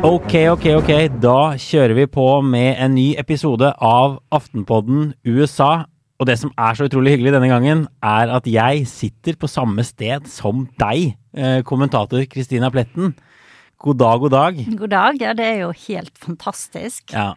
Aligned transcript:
Ok, 0.00 0.32
ok, 0.48 0.66
ok. 0.78 0.90
Da 1.20 1.52
kjører 1.60 1.92
vi 1.98 2.06
på 2.08 2.24
med 2.40 2.78
en 2.80 2.94
ny 2.96 3.10
episode 3.20 3.68
av 3.76 4.14
Aftenpodden 4.32 5.10
USA. 5.28 5.84
Og 6.16 6.28
det 6.30 6.38
som 6.40 6.52
er 6.56 6.78
så 6.78 6.86
utrolig 6.88 7.12
hyggelig 7.12 7.34
denne 7.34 7.50
gangen, 7.50 7.82
er 8.00 8.32
at 8.32 8.48
jeg 8.48 8.86
sitter 8.88 9.36
på 9.36 9.50
samme 9.52 9.84
sted 9.84 10.24
som 10.32 10.64
deg, 10.80 11.12
eh, 11.36 11.60
kommentator 11.68 12.24
Kristina 12.24 12.70
Pletten. 12.72 13.12
God 13.76 14.00
dag, 14.00 14.22
god 14.24 14.32
dag. 14.32 14.62
God 14.80 14.94
dag. 14.94 15.20
Ja, 15.20 15.34
det 15.36 15.44
er 15.44 15.60
jo 15.66 15.72
helt 15.84 16.16
fantastisk. 16.16 17.12
Ja, 17.12 17.34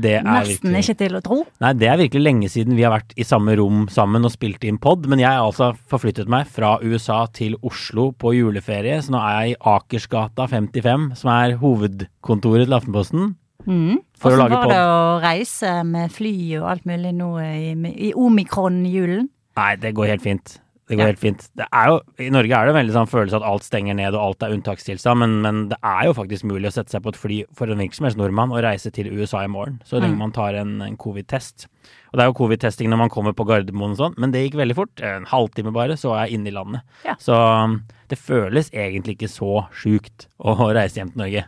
det 0.00 0.16
er 0.18 0.22
Nesten 0.26 0.72
virkelig- 0.72 0.82
ikke 0.84 0.98
til 0.98 1.14
å 1.16 1.22
tro. 1.22 1.46
Nei, 1.60 1.72
det 1.72 1.88
er 1.88 1.96
virkelig 2.00 2.22
lenge 2.22 2.48
siden 2.50 2.74
vi 2.76 2.82
har 2.82 2.92
vært 2.98 3.12
i 3.16 3.22
samme 3.22 3.54
rom 3.56 3.86
sammen 3.88 4.24
og 4.24 4.32
spilt 4.32 4.64
inn 4.64 4.78
pod, 4.78 5.06
men 5.06 5.18
jeg 5.20 5.28
har 5.28 5.44
altså 5.44 5.76
forflyttet 5.90 6.26
meg 6.28 6.46
fra 6.46 6.78
USA 6.82 7.26
til 7.26 7.54
Oslo 7.62 8.12
på 8.12 8.34
juleferie, 8.34 8.98
så 9.02 9.10
nå 9.14 9.20
er 9.22 9.46
jeg 9.46 9.54
i 9.54 9.60
Akersgata 9.74 10.48
55, 10.50 11.14
som 11.16 11.30
er 11.30 11.56
hovedkontoret 11.56 12.66
til 12.66 12.74
Aftenposten. 12.78 13.34
Mm. 13.66 13.98
For 14.18 14.30
å 14.30 14.36
Hvordan 14.36 14.50
var 14.50 14.62
pod. 14.64 14.70
det 14.70 14.82
å 14.84 15.22
reise 15.22 15.84
med 15.86 16.10
fly 16.12 16.34
og 16.58 16.68
alt 16.70 16.84
mulig 16.84 17.14
nå 17.14 17.30
i, 17.40 17.72
i 18.10 18.12
omikron-julen? 18.12 19.28
Nei, 19.56 19.76
det 19.76 19.94
går 19.94 20.06
helt 20.10 20.22
fint. 20.22 20.58
Det 20.86 20.98
går 20.98 21.00
Ja. 21.00 21.06
helt 21.06 21.18
fint. 21.22 21.48
Det 21.56 21.64
er 21.72 21.86
jo, 21.88 22.00
I 22.20 22.28
Norge 22.28 22.52
er 22.52 22.66
det 22.66 22.74
en 22.74 22.80
veldig 22.86 22.92
sånn 22.92 23.08
følelse 23.08 23.36
at 23.38 23.42
alt 23.48 23.62
stenger 23.64 23.94
ned 23.96 24.12
og 24.14 24.20
alt 24.20 24.42
er 24.42 24.52
unntakstilstand, 24.52 25.18
men, 25.18 25.40
men 25.40 25.68
det 25.70 25.78
er 25.82 26.04
jo 26.10 26.12
faktisk 26.12 26.44
mulig 26.44 26.68
å 26.68 26.72
sette 26.76 26.90
seg 26.92 27.02
på 27.02 27.08
et 27.14 27.16
fly 27.16 27.38
for 27.56 27.66
en 27.72 27.78
virksomhetsnordmann 27.80 28.50
nordmann 28.50 28.52
og 28.52 28.62
reise 28.66 28.90
til 28.92 29.08
USA 29.16 29.44
i 29.44 29.48
morgen, 29.48 29.80
så 29.84 29.96
lenge 30.00 30.14
Mm. 30.14 30.18
man 30.18 30.32
tar 30.32 30.54
en, 30.60 30.82
en 30.82 30.96
covid-test. 30.96 31.66
Og 32.12 32.18
det 32.18 32.22
er 32.22 32.28
jo 32.28 32.36
covid-testing 32.36 32.88
når 32.92 32.98
man 32.98 33.08
kommer 33.10 33.32
på 33.32 33.46
Gardermoen 33.48 33.92
og 33.92 33.96
sånn, 33.96 34.14
men 34.18 34.30
det 34.30 34.44
gikk 34.44 34.58
veldig 34.60 34.76
fort. 34.76 35.00
En 35.00 35.24
halvtime 35.24 35.72
bare, 35.72 35.96
så 35.96 36.12
er 36.14 36.26
jeg 36.28 36.38
inne 36.38 36.48
i 36.48 36.54
landet. 36.54 36.82
Ja. 37.04 37.14
Så 37.18 37.32
um, 37.64 37.82
det 38.08 38.18
føles 38.18 38.68
egentlig 38.70 39.16
ikke 39.16 39.32
så 39.32 39.66
sjukt 39.72 40.28
å 40.38 40.54
reise 40.74 41.00
hjem 41.00 41.10
til 41.14 41.24
Norge. 41.24 41.44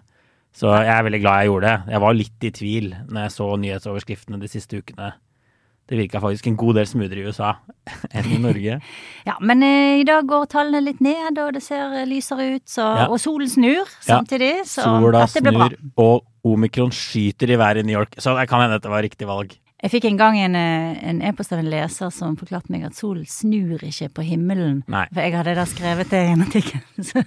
Så 0.56 0.72
jeg 0.72 0.88
er 0.88 1.02
veldig 1.04 1.20
glad 1.20 1.42
jeg 1.42 1.50
gjorde 1.50 1.68
det. 1.68 1.92
Jeg 1.92 2.00
var 2.00 2.14
litt 2.16 2.44
i 2.48 2.50
tvil 2.50 2.94
når 3.12 3.20
jeg 3.26 3.32
så 3.36 3.46
nyhetsoverskriftene 3.60 4.40
de 4.40 4.48
siste 4.48 4.80
ukene. 4.80 5.12
Det 5.86 5.98
virka 6.00 6.18
faktisk 6.20 6.46
en 6.50 6.56
god 6.58 6.74
del 6.80 6.86
smoothere 6.90 7.22
i 7.22 7.26
USA 7.28 7.52
enn 8.16 8.30
i 8.34 8.38
Norge. 8.42 8.80
Ja, 9.28 9.36
men 9.40 9.62
eh, 9.62 10.00
i 10.00 10.06
dag 10.06 10.26
går 10.26 10.46
tallene 10.50 10.80
litt 10.84 11.00
ned, 11.02 11.38
og 11.42 11.52
det 11.54 11.62
ser 11.62 11.94
lysere 12.06 12.56
ut, 12.56 12.64
så, 12.70 12.86
Ja. 13.02 13.06
og 13.10 13.18
solen 13.22 13.48
snur 13.50 13.86
samtidig, 14.00 14.64
så 14.66 14.82
Sola 14.86 15.24
dette 15.26 15.42
blir 15.42 15.58
bra. 15.58 15.68
snur, 15.68 15.92
og 15.98 16.52
omikron 16.56 16.90
skyter 16.94 17.50
i 17.50 17.58
været 17.58 17.82
i 17.82 17.86
New 17.86 17.98
York. 17.98 18.14
Så 18.22 18.34
det 18.38 18.48
kan 18.48 18.60
hende 18.62 18.78
dette 18.78 18.90
var 18.90 19.02
riktig 19.02 19.26
valg. 19.26 19.54
Jeg 19.82 19.92
fikk 19.92 20.06
en 20.08 20.16
gang 20.16 20.38
en, 20.40 20.54
e-post 20.56 21.24
e-post 21.28 21.52
av 21.52 21.60
en 21.60 21.68
leser 21.68 22.12
som 22.14 22.36
forklarte 22.40 22.72
meg 22.72 22.86
at 22.88 22.96
solen 22.96 23.26
snur 23.28 23.82
ikke 23.84 24.08
på 24.16 24.24
himmelen. 24.24 24.78
Nei. 24.88 25.02
For 25.12 25.20
jeg 25.20 25.34
hadde 25.36 25.52
da 25.58 25.66
skrevet 25.68 26.08
det 26.08 26.20
i 26.24 26.30
en 26.32 26.44
artikkel. 26.46 26.80
Så 27.10 27.20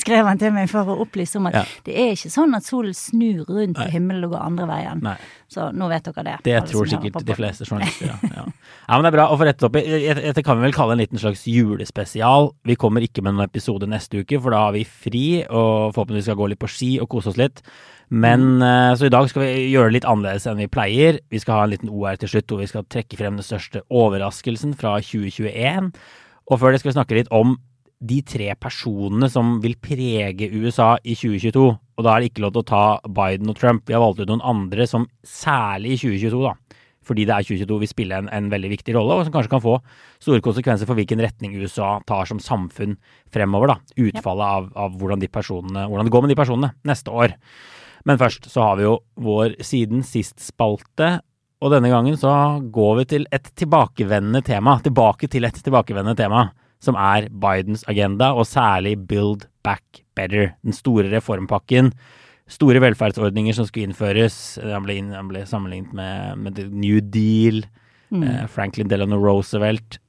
skrev 0.00 0.26
han 0.26 0.40
til 0.40 0.50
meg 0.52 0.66
for 0.72 0.88
å 0.90 0.96
opplyse 1.04 1.38
om 1.38 1.46
at 1.46 1.60
Ja. 1.60 1.62
det 1.86 1.94
er 1.94 2.10
ikke 2.16 2.32
sånn 2.34 2.56
at 2.58 2.66
solen 2.66 2.96
snur 2.96 3.44
rundt 3.46 3.78
Nei. 3.78 3.84
på 3.86 3.94
himmelen 3.94 4.26
og 4.26 4.34
går 4.34 4.42
andre 4.48 4.66
veien. 4.66 5.04
Nei. 5.06 5.14
Så 5.50 5.68
nå 5.74 5.86
vet 5.92 6.10
dere 6.10 6.24
det. 6.26 6.34
Det 6.48 6.56
tror 6.72 6.90
sikkert 6.90 7.22
de 7.26 7.38
fleste 7.38 7.68
journalister, 7.68 8.10
ja. 8.10 8.18
ja. 8.40 8.44
Ja, 8.50 8.98
men 8.98 9.06
det 9.06 9.12
er 9.12 9.16
bra 9.20 9.28
å 9.30 9.38
få 9.38 9.46
rettet 9.46 9.68
opp 9.70 9.78
i. 9.78 9.84
Dette 10.18 10.44
kan 10.46 10.58
vi 10.58 10.66
vel 10.66 10.74
kalle 10.74 10.98
en 10.98 11.02
liten 11.04 11.22
slags 11.22 11.46
julespesial. 11.46 12.50
Vi 12.66 12.74
kommer 12.78 13.06
ikke 13.06 13.22
med 13.22 13.36
noen 13.36 13.46
episode 13.46 13.86
neste 13.90 14.24
uke, 14.24 14.42
for 14.42 14.54
da 14.54 14.66
har 14.66 14.74
vi 14.74 14.82
fri, 14.82 15.24
og 15.46 15.94
forhåpentligvis 15.94 16.26
skal 16.32 16.38
gå 16.42 16.50
litt 16.50 16.62
på 16.62 16.70
ski 16.70 16.92
og 17.02 17.10
kose 17.14 17.30
oss 17.30 17.38
litt. 17.38 17.62
Men 18.10 18.62
eh, 18.62 18.92
Så 18.98 19.06
i 19.06 19.12
dag 19.12 19.28
skal 19.30 19.44
vi 19.44 19.70
gjøre 19.70 19.90
det 19.90 20.00
litt 20.00 20.10
annerledes 20.10 20.46
enn 20.50 20.58
vi 20.58 20.70
pleier. 20.70 21.20
Vi 21.30 21.40
skal 21.42 21.60
ha 21.60 21.64
en 21.66 21.74
liten 21.74 21.92
OR 21.92 22.18
til 22.18 22.32
slutt, 22.32 22.48
hvor 22.50 22.62
vi 22.62 22.70
skal 22.70 22.86
trekke 22.90 23.18
frem 23.18 23.38
den 23.38 23.46
største 23.46 23.84
overraskelsen 23.86 24.74
fra 24.78 24.96
2021. 24.98 25.92
Og 26.50 26.58
før 26.58 26.74
det 26.74 26.82
skal 26.82 26.90
vi 26.90 26.98
snakke 26.98 27.20
litt 27.20 27.30
om 27.34 27.54
de 28.00 28.22
tre 28.24 28.48
personene 28.56 29.28
som 29.30 29.58
vil 29.62 29.76
prege 29.78 30.48
USA 30.50 30.94
i 31.04 31.14
2022. 31.14 31.66
Og 31.70 32.04
da 32.06 32.14
er 32.14 32.22
det 32.22 32.30
ikke 32.32 32.42
lov 32.46 32.54
til 32.56 32.64
å 32.64 32.70
ta 32.70 32.84
Biden 33.04 33.52
og 33.52 33.58
Trump. 33.60 33.84
Vi 33.86 33.94
har 33.94 34.02
valgt 34.02 34.22
ut 34.22 34.30
noen 34.30 34.42
andre 34.42 34.86
som 34.88 35.06
særlig 35.26 35.94
i 35.94 36.00
2022, 36.00 36.40
da. 36.48 36.54
Fordi 37.06 37.24
det 37.28 37.34
er 37.34 37.46
2022 37.46 37.78
vil 37.82 37.90
spille 37.90 38.18
en, 38.18 38.28
en 38.32 38.48
veldig 38.52 38.70
viktig 38.72 38.94
rolle, 38.96 39.16
og 39.16 39.26
som 39.26 39.34
kanskje 39.34 39.52
kan 39.52 39.62
få 39.64 39.78
store 40.20 40.42
konsekvenser 40.44 40.88
for 40.88 40.98
hvilken 40.98 41.20
retning 41.22 41.56
USA 41.60 41.98
tar 42.08 42.28
som 42.28 42.40
samfunn 42.42 42.96
fremover. 43.32 43.74
da. 43.74 43.78
Utfallet 44.08 44.56
av, 44.58 44.70
av 44.76 44.96
hvordan, 45.00 45.22
de 45.22 45.30
hvordan 45.30 46.08
det 46.08 46.14
går 46.14 46.24
med 46.24 46.32
de 46.34 46.40
personene 46.40 46.72
neste 46.88 47.12
år. 47.12 47.36
Men 48.08 48.20
først 48.20 48.48
så 48.50 48.64
har 48.64 48.78
vi 48.78 48.86
jo 48.86 48.98
vår 49.20 49.58
siden 49.66 50.04
sist-spalte. 50.06 51.18
Og 51.60 51.74
denne 51.74 51.90
gangen 51.92 52.16
så 52.16 52.32
går 52.72 52.94
vi 53.02 53.06
til 53.14 53.26
et 53.34 53.50
tilbakevendende 53.60 54.40
tema. 54.46 54.78
Tilbake 54.80 55.28
til 55.28 55.44
et 55.48 55.60
tilbakevendende 55.60 56.16
tema 56.18 56.48
som 56.80 56.96
er 56.96 57.28
Bidens 57.28 57.84
agenda, 57.92 58.32
og 58.32 58.48
særlig 58.48 58.94
Build 59.08 59.44
Back 59.64 60.00
Better. 60.16 60.54
Den 60.64 60.76
store 60.76 61.10
reformpakken. 61.12 61.92
Store 62.50 62.80
velferdsordninger 62.82 63.54
som 63.54 63.68
skulle 63.68 63.90
innføres. 63.90 64.58
Han 64.64 64.86
ble, 64.86 64.96
inn, 64.98 65.12
han 65.14 65.28
ble 65.30 65.44
sammenlignet 65.46 65.92
med, 65.94 66.40
med 66.40 66.62
New 66.72 67.02
Deal. 67.04 67.62
Eh, 68.10 68.46
Franklin 68.50 68.88
Delano 68.90 69.20
Roosevelt. 69.20 70.00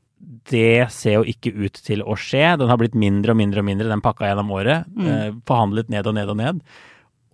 Det 0.49 0.87
ser 0.93 1.19
jo 1.19 1.27
ikke 1.27 1.51
ut 1.53 1.77
til 1.85 2.01
å 2.01 2.15
skje. 2.17 2.55
Den 2.57 2.71
har 2.71 2.79
blitt 2.81 2.97
mindre 2.97 3.35
og 3.35 3.41
mindre 3.41 3.61
og 3.61 3.67
mindre, 3.67 3.89
den 3.91 4.01
pakka 4.01 4.31
gjennom 4.31 4.55
året. 4.55 4.87
Eh, 5.11 5.35
forhandlet 5.49 5.91
ned 5.93 6.07
og 6.09 6.17
ned 6.17 6.31
og 6.33 6.39
ned. 6.39 6.63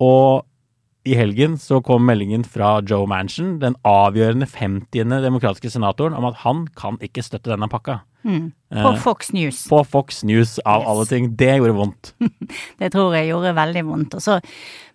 Og 0.00 0.44
i 1.08 1.14
helgen 1.16 1.54
så 1.60 1.78
kom 1.84 2.04
meldingen 2.04 2.42
fra 2.44 2.78
Joe 2.84 3.06
Manchin, 3.08 3.56
den 3.62 3.76
avgjørende 3.86 4.46
50. 4.50 5.22
demokratiske 5.24 5.70
senatoren, 5.72 6.16
om 6.18 6.26
at 6.28 6.42
han 6.42 6.66
kan 6.76 6.98
ikke 7.04 7.24
støtte 7.24 7.52
denne 7.54 7.68
pakka. 7.72 8.00
Mm. 8.28 8.50
På 8.74 8.92
Fox 9.00 9.30
News. 9.32 9.62
På 9.70 9.80
Fox 9.88 10.22
News, 10.26 10.58
av 10.66 10.82
Yes. 10.82 10.88
alle 10.90 11.06
ting. 11.06 11.30
Det 11.38 11.52
gjorde 11.56 11.76
vondt. 11.78 12.12
Det 12.80 12.90
tror 12.92 13.14
jeg 13.16 13.30
gjorde 13.30 13.54
veldig 13.56 13.84
vondt. 13.88 14.18
Og 14.18 14.20
så 14.26 14.40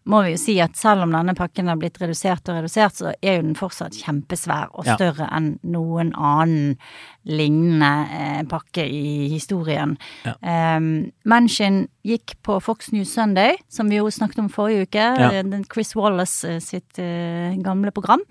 må 0.05 0.19
vi 0.25 0.33
jo 0.33 0.37
si 0.41 0.57
at 0.59 0.75
selv 0.75 1.05
om 1.05 1.11
denne 1.15 1.33
pakken 1.37 1.69
har 1.71 1.77
blitt 1.79 1.95
redusert 2.01 2.49
og 2.51 2.57
redusert, 2.57 2.97
så 2.99 3.13
er 3.23 3.37
jo 3.37 3.45
den 3.45 3.55
fortsatt 3.55 3.95
kjempesvær 3.95 4.73
og 4.73 4.85
Ja. 4.85 4.95
større 4.97 5.29
enn 5.31 5.59
noen 5.63 6.11
annen 6.15 6.77
lignende 7.25 7.91
eh, 8.11 8.41
pakke 8.51 8.83
i 8.83 9.29
historien. 9.31 9.95
Ja. 10.25 10.33
Um, 10.77 11.11
Manchin 11.25 11.85
gikk 12.03 12.35
på 12.43 12.57
Fox 12.61 12.91
News 12.91 13.13
Sunday, 13.15 13.55
som 13.71 13.87
vi 13.89 14.01
jo 14.01 14.09
snakket 14.11 14.39
om 14.43 14.49
forrige 14.51 14.87
uke, 14.89 15.05
Ja. 15.19 15.29
eh, 15.39 15.61
Chris 15.71 15.95
Wallace 15.95 16.43
eh, 16.55 16.59
sitt 16.59 16.99
eh, 16.99 17.55
gamle 17.63 17.91
program, 17.95 18.21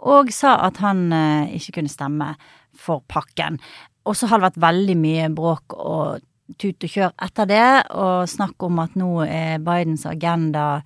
og 0.00 0.30
sa 0.30 0.56
at 0.66 0.76
han 0.78 1.12
eh, 1.12 1.56
ikke 1.58 1.80
kunne 1.80 1.90
stemme 1.90 2.36
for 2.76 3.02
pakken. 3.08 3.58
Og 4.06 4.14
så 4.14 4.28
har 4.28 4.38
det 4.38 4.52
vært 4.54 4.62
veldig 4.62 4.96
mye 4.96 5.28
bråk 5.34 5.74
og 5.74 6.20
tut 6.58 6.84
og 6.86 6.90
kjør 6.92 7.12
etter 7.26 7.46
det, 7.50 7.66
og 7.98 8.28
snakk 8.30 8.62
om 8.66 8.78
at 8.84 8.94
nå 8.98 9.10
er 9.26 9.58
Bidens 9.66 10.06
agenda 10.06 10.82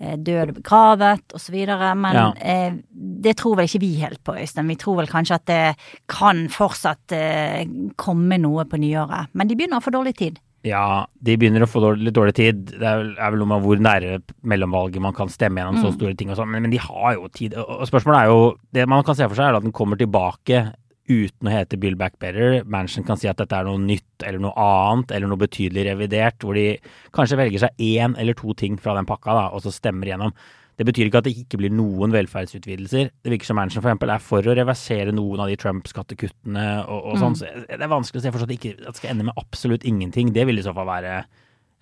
eh, 0.00 0.16
død 0.16 0.48
og 0.48 0.54
begravet, 0.62 1.34
osv. 1.36 1.58
Men 2.00 2.14
Ja. 2.16 2.32
eh, 2.40 2.72
det 2.94 3.36
tror 3.36 3.56
vel 3.56 3.68
ikke 3.68 3.80
vi 3.84 3.94
helt 4.00 4.22
på, 4.24 4.34
Øystein. 4.40 4.68
Vi 4.72 4.76
tror 4.80 4.96
vel 5.02 5.06
kanskje 5.10 5.34
at 5.36 5.44
det 5.46 5.76
kan 6.08 6.48
fortsatt 6.48 7.12
eh, 7.12 7.66
komme 7.96 8.38
noe 8.40 8.64
på 8.64 8.80
nyåret. 8.80 9.28
Men 9.34 9.48
de 9.48 9.54
begynner 9.56 9.78
å 9.78 9.84
få 9.84 9.92
dårlig 9.92 10.16
tid. 10.16 10.40
Ja, 10.64 11.06
de 11.18 11.34
begynner 11.36 11.64
å 11.64 11.66
få 11.66 11.80
dårlig, 11.82 12.04
litt 12.06 12.14
dårlig 12.14 12.34
tid. 12.38 12.60
Det 12.78 12.86
er 12.86 13.00
vel, 13.00 13.08
er 13.18 13.30
vel 13.34 13.40
noe 13.42 13.50
med 13.50 13.64
hvor 13.64 13.80
nære 13.82 14.20
mellomvalget 14.46 15.02
man 15.02 15.12
kan 15.16 15.26
stemme 15.28 15.58
gjennom 15.58 15.80
så 15.82 15.90
store 15.96 16.14
ting 16.14 16.30
og 16.30 16.36
sånn, 16.38 16.52
men, 16.54 16.62
men 16.62 16.70
de 16.70 16.78
har 16.78 17.16
jo 17.16 17.26
tid. 17.34 17.56
Og 17.58 17.82
spørsmålet 17.90 18.20
er 18.20 18.30
jo 18.30 18.54
Det 18.70 18.84
man 18.88 19.02
kan 19.02 19.16
se 19.18 19.26
for 19.26 19.34
seg, 19.34 19.48
er 19.50 19.58
at 19.58 19.64
den 19.66 19.74
kommer 19.74 19.98
tilbake 19.98 20.72
uten 21.10 21.48
å 21.48 21.52
hete 21.52 21.78
Build 21.80 21.98
Back 22.00 22.18
Better. 22.22 22.62
Manchin 22.68 23.06
kan 23.06 23.18
si 23.18 23.28
at 23.30 23.40
dette 23.40 23.58
er 23.58 23.66
noe 23.66 23.80
nytt 23.80 24.26
eller 24.26 24.42
noe 24.42 24.54
annet, 24.58 25.14
eller 25.14 25.30
noe 25.30 25.40
betydelig 25.40 25.86
revidert, 25.90 26.40
hvor 26.42 26.58
de 26.58 26.76
kanskje 27.16 27.38
velger 27.40 27.64
seg 27.64 27.82
én 27.82 28.16
eller 28.20 28.38
to 28.38 28.54
ting 28.58 28.78
fra 28.80 28.94
den 28.98 29.08
pakka, 29.08 29.34
da, 29.38 29.46
og 29.52 29.64
så 29.64 29.74
stemmer 29.74 30.10
igjennom. 30.10 30.34
Det 30.80 30.86
betyr 30.88 31.08
ikke 31.08 31.20
at 31.20 31.26
det 31.28 31.34
ikke 31.36 31.58
blir 31.60 31.72
noen 31.74 32.14
velferdsutvidelser. 32.14 33.10
Det 33.22 33.32
virker 33.34 33.50
som 33.50 33.58
Manchin 33.60 33.82
eksempel 33.82 34.10
er 34.14 34.22
for 34.24 34.46
å 34.46 34.54
reversere 34.56 35.12
noen 35.14 35.42
av 35.44 35.50
de 35.50 35.58
Trump-skattekuttene 35.60 36.66
og, 36.86 37.10
og 37.12 37.18
sånn. 37.20 37.36
Så 37.38 37.50
det 37.68 37.76
er 37.76 37.92
vanskelig 37.92 38.22
å 38.22 38.24
se 38.24 38.32
for 38.32 38.42
seg 38.42 38.48
at 38.48 38.52
det 38.54 38.58
ikke 38.60 38.74
at 38.80 38.94
det 38.94 39.02
skal 39.02 39.12
ende 39.12 39.28
med 39.28 39.40
absolutt 39.42 39.84
ingenting. 39.88 40.32
Det 40.32 40.46
vil 40.48 40.62
i 40.62 40.64
så 40.64 40.72
fall 40.76 40.88
være 40.88 41.18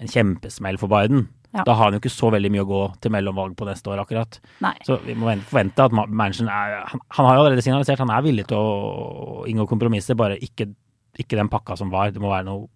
en 0.01 0.11
kjempesmell 0.11 0.81
for 0.81 0.91
Biden. 0.91 1.29
Ja. 1.53 1.65
Da 1.67 1.75
har 1.75 1.85
han 1.89 1.97
jo 1.97 1.99
ikke 1.99 2.13
så 2.15 2.31
veldig 2.31 2.51
mye 2.55 2.63
å 2.63 2.69
gå 2.71 2.81
til 3.03 3.11
mellomvalg 3.11 3.57
på 3.59 3.67
neste 3.67 3.91
år, 3.91 4.05
akkurat. 4.05 4.39
Nei. 4.63 4.75
Så 4.87 5.01
vi 5.03 5.17
må 5.19 5.33
forvente 5.51 5.83
at 5.83 5.91
Ma- 5.97 6.07
Manchin 6.07 6.47
er 6.49 6.85
han, 6.87 7.01
han 7.17 7.27
har 7.27 7.35
jo 7.37 7.43
allerede 7.45 7.65
signalisert 7.67 7.99
han 7.99 8.11
er 8.15 8.23
villig 8.23 8.47
til 8.47 8.57
å 8.61 9.47
inngå 9.51 9.67
kompromisser, 9.69 10.15
bare 10.15 10.37
ikke, 10.39 10.69
ikke 11.19 11.37
den 11.41 11.51
pakka 11.51 11.77
som 11.81 11.91
var. 11.91 12.13
Det 12.15 12.23
må 12.23 12.31
være 12.31 12.47
noe 12.47 12.69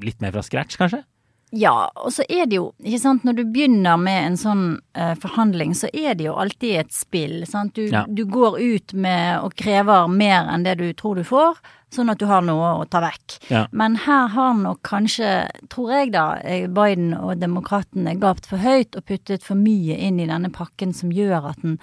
litt 0.00 0.20
mer 0.24 0.32
fra 0.32 0.40
scratch, 0.46 0.78
kanskje? 0.80 1.02
Ja, 1.52 1.90
og 2.00 2.08
så 2.16 2.24
er 2.32 2.46
det 2.48 2.56
jo, 2.56 2.70
ikke 2.80 3.02
sant, 3.02 3.24
når 3.28 3.34
du 3.36 3.42
begynner 3.52 3.98
med 4.00 4.22
en 4.30 4.38
sånn 4.40 4.62
eh, 4.96 5.12
forhandling, 5.20 5.74
så 5.76 5.90
er 5.92 6.14
det 6.16 6.24
jo 6.30 6.32
alltid 6.40 6.78
et 6.86 6.94
spill, 6.96 7.42
sant. 7.44 7.74
Du, 7.76 7.84
Ja. 7.92 8.06
du 8.08 8.24
går 8.24 8.56
ut 8.62 8.94
med 8.96 9.42
og 9.44 9.52
krever 9.60 10.08
mer 10.08 10.48
enn 10.48 10.64
det 10.64 10.78
du 10.80 10.86
tror 10.96 11.20
du 11.20 11.24
får, 11.28 11.60
sånn 11.94 12.12
at 12.12 12.20
du 12.20 12.26
har 12.30 12.44
noe 12.46 12.72
å 12.80 12.88
ta 12.90 13.02
vekk. 13.04 13.38
Ja. 13.52 13.66
Men 13.72 13.96
her 14.06 14.28
har 14.32 14.56
nok 14.58 14.82
kanskje, 14.86 15.46
tror 15.72 15.94
jeg 15.94 16.12
da, 16.16 16.26
eh, 16.42 16.66
Biden 16.66 17.14
og 17.18 17.40
demokratene 17.40 18.18
gapt 18.20 18.48
for 18.50 18.62
høyt 18.62 18.96
og 18.96 19.06
puttet 19.08 19.46
for 19.46 19.58
mye 19.58 19.96
inn 19.96 20.20
i 20.20 20.28
denne 20.30 20.52
pakken 20.52 20.94
som 20.96 21.12
gjør 21.12 21.50
at 21.52 21.62
den 21.62 21.78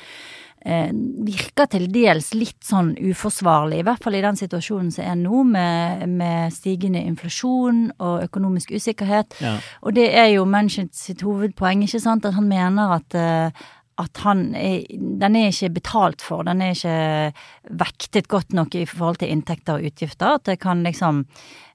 eh, 0.65 0.91
virker 1.25 1.69
til 1.71 1.87
dels 1.91 2.31
litt 2.35 2.59
sånn 2.65 2.93
uforsvarlig, 2.97 3.79
i 3.79 3.87
hvert 3.87 4.03
fall 4.03 4.17
i 4.17 4.23
den 4.23 4.39
situasjonen 4.39 4.91
som 4.93 5.05
er 5.05 5.17
nå, 5.19 5.43
med, 5.47 6.05
med 6.19 6.53
stigende 6.55 7.01
inflasjon 7.05 7.89
og 7.97 8.25
økonomisk 8.27 8.73
usikkerhet. 8.75 9.37
Ja. 9.43 9.57
Og 9.83 9.95
det 9.97 10.09
er 10.13 10.31
jo 10.33 10.47
Manchin 10.49 10.91
sitt 10.95 11.23
hovedpoeng, 11.25 11.85
ikke 11.85 12.03
sant, 12.03 12.27
at 12.27 12.37
han 12.37 12.49
mener 12.49 12.97
at 12.99 13.17
eh, 13.17 13.67
at 13.99 14.21
han 14.23 14.53
er, 14.55 14.85
den 15.19 15.35
er 15.35 15.49
ikke 15.51 15.73
betalt 15.75 16.23
for, 16.23 16.45
den 16.47 16.61
er 16.63 16.71
ikke 16.75 17.75
vektet 17.81 18.29
godt 18.31 18.53
nok 18.55 18.75
i 18.79 18.85
forhold 18.87 19.19
til 19.21 19.31
inntekter 19.33 19.75
og 19.77 19.89
utgifter. 19.91 20.37
At 20.39 20.47
det 20.47 20.59
kan 20.63 20.83
liksom 20.87 21.25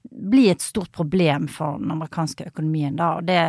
bli 0.09 0.47
et 0.49 0.63
stort 0.65 0.91
problem 0.95 1.47
for 1.51 1.77
den 1.81 1.93
amerikanske 1.93 2.47
økonomien 2.49 2.97
da. 2.97 3.15
Og 3.19 3.27
det, 3.29 3.39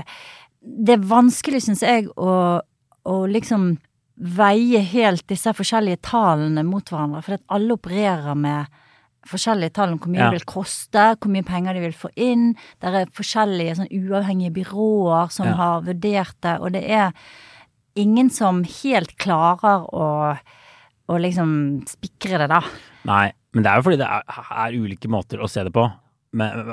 det 0.60 0.96
er 0.98 1.08
vanskelig, 1.08 1.62
syns 1.66 1.84
jeg, 1.86 2.08
å, 2.16 2.60
å 3.08 3.16
liksom 3.30 3.76
veie 4.16 4.80
helt 4.92 5.26
disse 5.28 5.52
forskjellige 5.52 6.00
tallene 6.08 6.64
mot 6.64 6.84
hverandre. 6.88 7.22
For 7.24 7.36
at 7.36 7.44
alle 7.52 7.76
opererer 7.76 8.36
med 8.38 8.76
forskjellige 9.26 9.74
tall 9.76 9.92
om 9.92 9.98
hvor 9.98 10.12
mye 10.12 10.22
Ja. 10.22 10.30
det 10.30 10.38
vil 10.38 10.52
koste, 10.52 11.04
hvor 11.18 11.32
mye 11.32 11.44
penger 11.44 11.74
de 11.74 11.80
vil 11.80 11.96
få 11.96 12.08
inn. 12.16 12.54
Det 12.80 12.92
er 12.94 13.10
forskjellige 13.12 13.74
sånn 13.80 13.90
uavhengige 13.92 14.54
byråer 14.60 15.32
som 15.34 15.46
Ja. 15.48 15.54
har 15.58 15.82
vurdert 15.82 16.36
det, 16.40 16.60
og 16.60 16.72
det 16.72 16.84
er 16.88 17.12
ingen 17.96 18.30
som 18.32 18.62
helt 18.82 19.16
klarer 19.20 19.86
å, 19.90 20.08
å 21.06 21.18
liksom 21.22 21.50
spikre 21.88 22.40
det, 22.42 22.50
da. 22.52 22.60
Nei, 23.08 23.30
men 23.56 23.64
det 23.64 23.72
er 23.72 23.80
jo 23.80 23.86
fordi 23.88 24.00
det 24.02 24.10
er, 24.10 24.42
er 24.66 24.76
ulike 24.76 25.10
måter 25.12 25.42
å 25.42 25.50
se 25.50 25.64
det 25.66 25.72
på. 25.74 25.86
Men, 26.36 26.66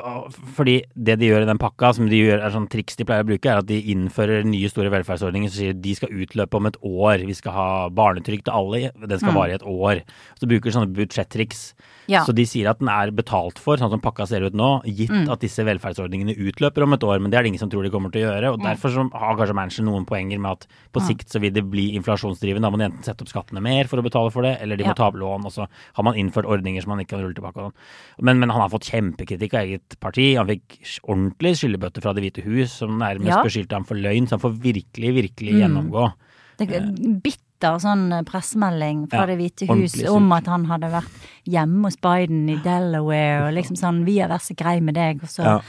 fordi 0.58 0.74
det 1.08 1.16
de 1.22 1.30
gjør 1.30 1.46
i 1.46 1.48
den 1.48 1.60
pakka, 1.62 1.94
som 1.96 2.10
de 2.12 2.18
gjør, 2.20 2.42
er 2.44 2.52
sånn 2.52 2.66
triks 2.72 2.98
de 3.00 3.06
pleier 3.08 3.24
å 3.24 3.28
bruke, 3.30 3.48
er 3.48 3.62
at 3.62 3.68
de 3.70 3.78
innfører 3.94 4.44
nye 4.48 4.68
store 4.72 4.92
velferdsordninger 4.92 5.48
som 5.54 5.60
sier 5.62 5.78
de 5.80 5.94
skal 5.96 6.12
utløpe 6.12 6.60
om 6.60 6.68
et 6.68 6.76
år. 6.84 7.24
Vi 7.30 7.36
skal 7.38 7.56
ha 7.56 7.68
barnetrygd 7.90 8.44
til 8.50 8.54
alle, 8.58 8.92
den 9.00 9.20
skal 9.22 9.32
Mm. 9.32 9.40
vare 9.40 9.52
i 9.52 9.56
et 9.56 9.64
år. 9.64 10.02
Så 10.40 10.50
bruker 10.52 10.68
de 10.68 10.76
sånne 10.76 10.92
budsjettriks. 10.94 11.74
Ja. 12.12 12.26
Så 12.26 12.36
de 12.36 12.44
sier 12.44 12.68
at 12.70 12.80
den 12.80 12.90
er 12.90 13.12
betalt 13.16 13.58
for, 13.58 13.78
sånn 13.78 13.90
som 13.90 14.02
pakka 14.02 14.28
ser 14.28 14.44
ut 14.44 14.54
nå, 14.54 14.84
gitt 14.84 15.10
Mm. 15.10 15.32
at 15.32 15.40
disse 15.40 15.64
velferdsordningene 15.64 16.36
utløper 16.36 16.84
om 16.84 16.94
et 16.94 17.00
år. 17.04 17.22
Men 17.22 17.32
det 17.32 17.38
er 17.40 17.44
det 17.44 17.54
ingen 17.54 17.60
som 17.60 17.70
tror 17.70 17.84
de 17.84 17.90
kommer 17.90 18.12
til 18.12 18.24
å 18.28 18.34
gjøre. 18.34 18.54
Og 18.54 18.60
derfor 18.62 18.90
så 18.92 19.10
har 19.14 19.38
kanskje 19.38 19.56
Manchin 19.56 19.86
noen 19.86 20.06
poenger 20.06 20.40
med 20.40 20.52
at 20.52 20.68
på 20.92 21.00
Mm. 21.00 21.08
sikt 21.08 21.30
så 21.30 21.40
vil 21.40 21.52
det 21.54 21.64
bli 21.72 21.96
inflasjonsdrivende. 21.98 22.62
Da 22.62 22.70
må 22.70 22.78
de 22.78 22.92
enten 22.92 23.04
sette 23.04 23.22
opp 23.22 23.30
skattene 23.32 23.62
mer 23.62 23.86
for 23.86 23.98
å 23.98 24.04
betale 24.04 24.30
for 24.32 24.42
det, 24.42 24.58
eller 24.62 24.76
de 24.76 24.84
må 24.84 24.88
Ja. 24.88 24.94
ta 24.94 25.08
opp 25.08 25.16
lån. 25.16 25.46
Og 25.46 25.52
så 25.54 25.68
har 25.94 26.04
man 26.04 26.16
innført 26.16 26.46
ordninger 26.46 26.82
som 26.82 26.90
man 26.90 27.00
ikke 27.00 27.16
kan 27.16 27.22
rulle 27.22 27.34
tilbake. 27.34 27.54
sånn. 27.54 27.72
Men, 28.20 28.40
men 28.40 28.50
han 28.50 28.60
har 28.62 28.70
fått 28.70 28.90
kjempekritikk 28.92 29.53
av 29.56 29.62
eget 29.68 29.96
parti. 30.00 30.36
Han 30.38 30.48
fikk 30.48 30.80
ordentlig 31.08 31.56
skyllebøtte 31.60 32.02
fra 32.02 32.14
Det 32.14 32.24
hvite 32.24 32.44
hus, 32.44 32.72
som 32.72 32.98
nærmest 33.00 33.28
Ja. 33.28 33.44
beskyldte 33.44 33.74
ham 33.74 33.84
for 33.86 33.96
løgn. 33.96 34.28
Så 34.28 34.32
han 34.38 34.40
får 34.40 34.60
virkelig, 34.62 35.14
virkelig 35.14 35.54
Mm. 35.54 35.62
gjennomgå. 35.62 36.14
Det 36.58 36.72
er 36.72 36.92
bitter 37.22 37.80
sånn 37.80 38.26
pressemelding 38.26 39.10
fra 39.10 39.20
Ja, 39.22 39.26
Det 39.26 39.38
hvite 39.40 39.68
hus 39.68 40.04
om 40.10 40.32
at 40.32 40.46
han 40.46 40.66
hadde 40.66 40.92
vært 40.92 41.10
hjemme 41.48 41.84
hos 41.86 41.96
Biden 41.96 42.50
i 42.50 42.56
Delaware, 42.62 43.48
og 43.48 43.54
liksom 43.54 43.76
sånn 43.78 44.04
'vi 44.06 44.20
har 44.20 44.30
vært 44.30 44.42
så 44.52 44.56
grei 44.56 44.80
med 44.82 44.96
deg', 44.96 45.24
og 45.24 45.30
så, 45.30 45.44
Ja. 45.44 45.60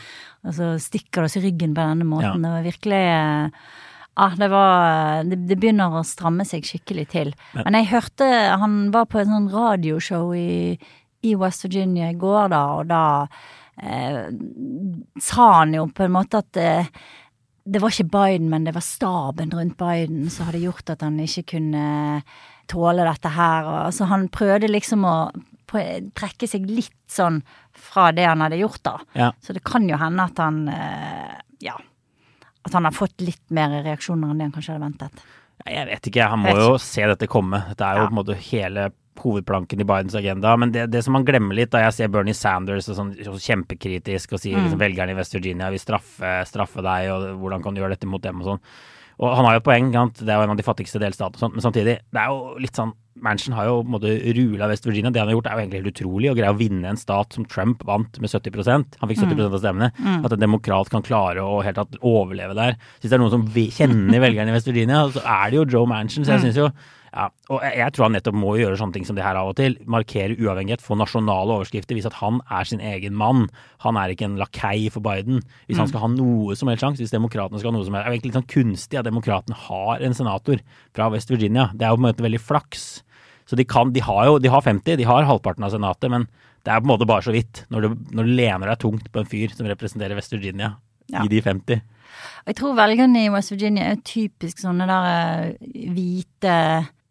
og 0.44 0.52
så 0.54 0.74
stikker 0.78 1.22
det 1.22 1.24
oss 1.24 1.36
i 1.36 1.40
ryggen 1.40 1.74
på 1.74 1.80
denne 1.82 2.04
måten. 2.04 2.42
Ja. 2.42 2.50
Det 2.50 2.64
var 2.64 2.72
virkelig 2.72 2.92
eh, 3.46 3.50
Ja, 4.16 4.28
det 4.28 4.48
var 4.48 5.24
det, 5.24 5.48
det 5.48 5.58
begynner 5.58 5.90
å 5.90 6.04
stramme 6.06 6.42
seg 6.46 6.62
skikkelig 6.62 7.08
til. 7.08 7.32
Men- 7.52 7.64
Men 7.64 7.84
jeg 7.84 7.86
hørte 7.88 8.58
Han 8.60 8.92
var 8.92 9.06
på 9.06 9.18
et 9.20 9.26
sånn 9.26 9.50
radioshow 9.50 10.32
i, 10.32 10.78
i 11.24 11.34
West 11.34 11.64
Virginia 11.64 12.10
i 12.10 12.14
går, 12.14 12.50
da, 12.50 12.78
og 12.78 12.86
da 12.88 13.26
eh, 13.82 14.26
sa 15.20 15.50
han 15.60 15.74
jo 15.74 15.86
på 15.94 16.04
en 16.06 16.14
måte 16.14 16.40
at 16.44 16.56
eh, 16.60 16.90
det 17.64 17.80
var 17.80 17.94
ikke 17.94 18.10
Biden, 18.12 18.50
men 18.52 18.66
det 18.66 18.74
var 18.76 18.84
staben 18.84 19.50
rundt 19.54 19.78
Biden 19.80 20.28
som 20.30 20.46
hadde 20.50 20.60
gjort 20.66 20.90
at 20.92 21.00
han 21.06 21.16
ikke 21.24 21.46
kunne 21.56 22.22
tåle 22.68 23.06
dette 23.08 23.30
her. 23.32 23.64
Og, 23.64 23.78
altså, 23.86 24.04
han 24.10 24.28
prøvde 24.32 24.68
liksom 24.68 25.06
å 25.08 25.14
trekke 26.14 26.46
seg 26.46 26.68
litt 26.70 26.92
sånn 27.10 27.40
fra 27.74 28.10
det 28.14 28.26
han 28.28 28.44
hadde 28.44 28.60
gjort, 28.60 28.82
da. 28.84 28.98
Ja. 29.16 29.30
Så 29.42 29.56
det 29.56 29.64
kan 29.66 29.88
jo 29.88 29.96
hende 29.98 30.26
at 30.28 30.38
han 30.38 30.60
eh, 30.70 31.32
ja, 31.64 31.74
at 32.64 32.76
han 32.76 32.84
har 32.86 32.94
fått 32.94 33.24
litt 33.24 33.42
mer 33.52 33.80
reaksjoner 33.84 34.30
enn 34.30 34.38
det 34.42 34.46
han 34.50 34.54
kanskje 34.54 34.76
hadde 34.76 34.84
ventet. 34.86 35.24
Jeg 35.64 35.88
vet 35.88 36.06
ikke, 36.10 36.28
han 36.28 36.42
må 36.44 36.52
Vet 36.52 36.62
jo 36.66 36.76
se 36.82 37.08
dette 37.08 37.28
komme. 37.30 37.62
Dette 37.70 37.88
er 37.88 37.96
jo 37.98 38.04
Ja. 38.04 38.06
på 38.10 38.14
en 38.14 38.20
måte 38.20 38.36
hele 38.50 38.86
hovedplanken 39.22 39.80
i 39.80 39.86
Bidens 39.88 40.14
agenda. 40.18 40.56
Men 40.56 40.72
det, 40.74 40.88
det 40.90 41.04
som 41.04 41.12
man 41.16 41.24
glemmer 41.24 41.54
litt, 41.54 41.70
da 41.70 41.84
jeg 41.84 41.92
ser 41.98 42.08
Bernie 42.14 42.34
Sanders 42.34 42.88
og 42.90 42.96
sånn, 42.98 43.12
så 43.22 43.36
kjempekritisk 43.50 44.34
og 44.34 44.40
sier 44.42 44.56
Mm. 44.58 44.64
liksom, 44.66 44.80
velgerne 44.82 45.14
i 45.14 45.18
West 45.20 45.34
Virginia 45.34 45.70
vil 45.70 45.78
straffe, 45.82 46.34
straffe 46.48 46.82
deg, 46.82 47.10
og 47.14 47.38
hvordan 47.40 47.62
kan 47.62 47.74
du 47.74 47.80
gjøre 47.82 47.94
dette 47.96 48.06
mot 48.10 48.22
dem 48.22 48.40
og 48.42 48.46
sånn. 48.54 48.60
Og 49.22 49.30
han 49.36 49.44
har 49.46 49.54
jo 49.54 49.60
et 49.62 49.68
poeng, 49.70 49.92
det 50.18 50.26
er 50.28 50.40
jo 50.40 50.42
en 50.42 50.50
av 50.50 50.56
de 50.58 50.66
fattigste 50.66 50.98
delstatene 50.98 51.38
sånt, 51.38 51.54
men 51.54 51.62
samtidig, 51.62 52.00
det 52.10 52.18
er 52.18 52.28
jo 52.34 52.58
litt 52.58 52.74
sånn 52.74 52.92
Manchin 53.24 53.54
har 53.54 53.68
jo 53.68 53.76
på 53.84 53.86
en 53.86 53.92
måte 53.94 54.10
rula 54.34 54.66
West 54.66 54.84
Virginia. 54.84 55.08
Det 55.14 55.20
han 55.22 55.28
har 55.30 55.36
gjort, 55.36 55.46
er 55.46 55.54
jo 55.54 55.62
egentlig 55.62 55.78
helt 55.84 55.92
utrolig. 55.94 56.30
Å 56.32 56.34
greie 56.34 56.50
å 56.50 56.58
vinne 56.58 56.88
en 56.90 56.96
stat 56.98 57.32
som 57.32 57.44
Trump 57.46 57.84
vant 57.86 58.18
med 58.18 58.28
70% 58.28 58.98
Han 58.98 59.08
fikk 59.08 59.20
70% 59.22 59.54
av 59.54 59.60
stemmene. 59.62 59.92
At 60.26 60.32
en 60.34 60.40
demokrat 60.42 60.90
kan 60.90 61.00
klare 61.06 61.38
å 61.38 61.62
helt 61.62 61.76
tatt 61.78 61.94
overleve 62.02 62.56
der. 62.58 62.74
Hvis 62.98 63.12
det 63.12 63.14
er 63.14 63.22
noen 63.22 63.30
som 63.30 63.46
kjenner 63.46 64.18
velgerne 64.26 64.50
i 64.50 64.56
West 64.56 64.66
Virginia, 64.66 65.04
så 65.14 65.22
er 65.22 65.50
det 65.54 65.60
jo 65.60 65.64
Joe 65.76 65.86
Manchin. 65.86 66.26
Så 66.26 66.34
jeg 66.34 66.40
synes 66.48 66.58
jo 66.58 66.66
ja, 67.14 67.28
og 67.52 67.62
jeg, 67.62 67.92
tror 67.94 68.08
han 68.08 68.16
nettopp 68.16 68.34
må 68.34 68.56
gjøre 68.58 68.78
sånne 68.80 68.96
ting 68.96 69.04
som 69.06 69.14
det 69.14 69.22
her 69.22 69.38
av 69.38 69.52
og 69.52 69.56
til. 69.60 69.76
Markere 69.90 70.34
uavhengighet, 70.34 70.82
få 70.82 70.96
nasjonale 70.98 71.54
overskrifter, 71.60 71.94
vise 71.94 72.10
at 72.10 72.18
han 72.18 72.40
er 72.50 72.66
sin 72.66 72.82
egen 72.82 73.14
mann. 73.14 73.44
Han 73.84 73.98
er 74.00 74.10
ikke 74.10 74.26
en 74.26 74.38
lakei 74.40 74.88
for 74.90 75.04
Biden. 75.04 75.38
Hvis 75.68 75.78
han 75.78 75.90
skal 75.92 76.02
ha 76.02 76.10
noe 76.10 76.56
som 76.58 76.72
helst 76.72 76.82
sjanse, 76.82 77.04
hvis 77.04 77.14
demokratene 77.14 77.62
skal 77.62 77.70
ha 77.70 77.76
noe 77.76 77.86
som 77.86 77.94
helst 77.94 78.02
Det 78.02 78.10
er 78.10 78.10
jo 78.10 78.18
egentlig 78.18 78.32
litt 78.32 78.40
sånn 78.40 78.50
kunstig 78.56 78.98
at 78.98 79.06
demokratene 79.06 79.60
har 79.68 80.02
en 80.02 80.18
senator 80.18 80.64
fra 80.96 81.08
West 81.14 81.30
Virginia. 81.30 81.68
Det 81.70 81.86
er 81.86 81.94
jo 81.94 82.00
på 82.00 82.02
en 82.02 82.08
måte 82.08 82.26
veldig 82.26 82.42
flaks. 82.42 82.88
Så 83.46 83.60
de 83.60 83.68
kan, 83.68 83.94
de 83.94 84.02
har 84.02 84.26
jo 84.26 84.40
de 84.42 84.50
har 84.50 84.64
50, 84.64 84.98
de 84.98 85.06
har 85.06 85.28
halvparten 85.28 85.66
av 85.66 85.70
senatet, 85.76 86.10
men 86.10 86.26
det 86.64 86.72
er 86.72 86.80
på 86.80 86.88
en 86.88 86.94
måte 86.96 87.06
bare 87.06 87.26
så 87.26 87.34
vidt 87.34 87.62
når 87.70 87.84
du, 87.84 87.96
når 88.16 88.26
du 88.26 88.36
lener 88.40 88.70
deg 88.72 88.80
tungt 88.82 89.10
på 89.12 89.20
en 89.20 89.28
fyr 89.28 89.52
som 89.54 89.68
representerer 89.68 90.18
West 90.18 90.32
Virginia 90.34 90.74
Ja. 91.12 91.20
i 91.20 91.28
de 91.28 91.42
50. 91.44 91.82
Og 92.44 92.48
jeg 92.48 92.56
tror 92.56 92.76
velgerne 92.78 93.26
i 93.26 93.30
West 93.32 93.52
Virginia 93.52 93.90
er 93.90 94.00
typisk 94.00 94.62
sånne 94.62 94.86
der 94.88 95.08
eh, 95.10 95.90
hvite 95.92 96.54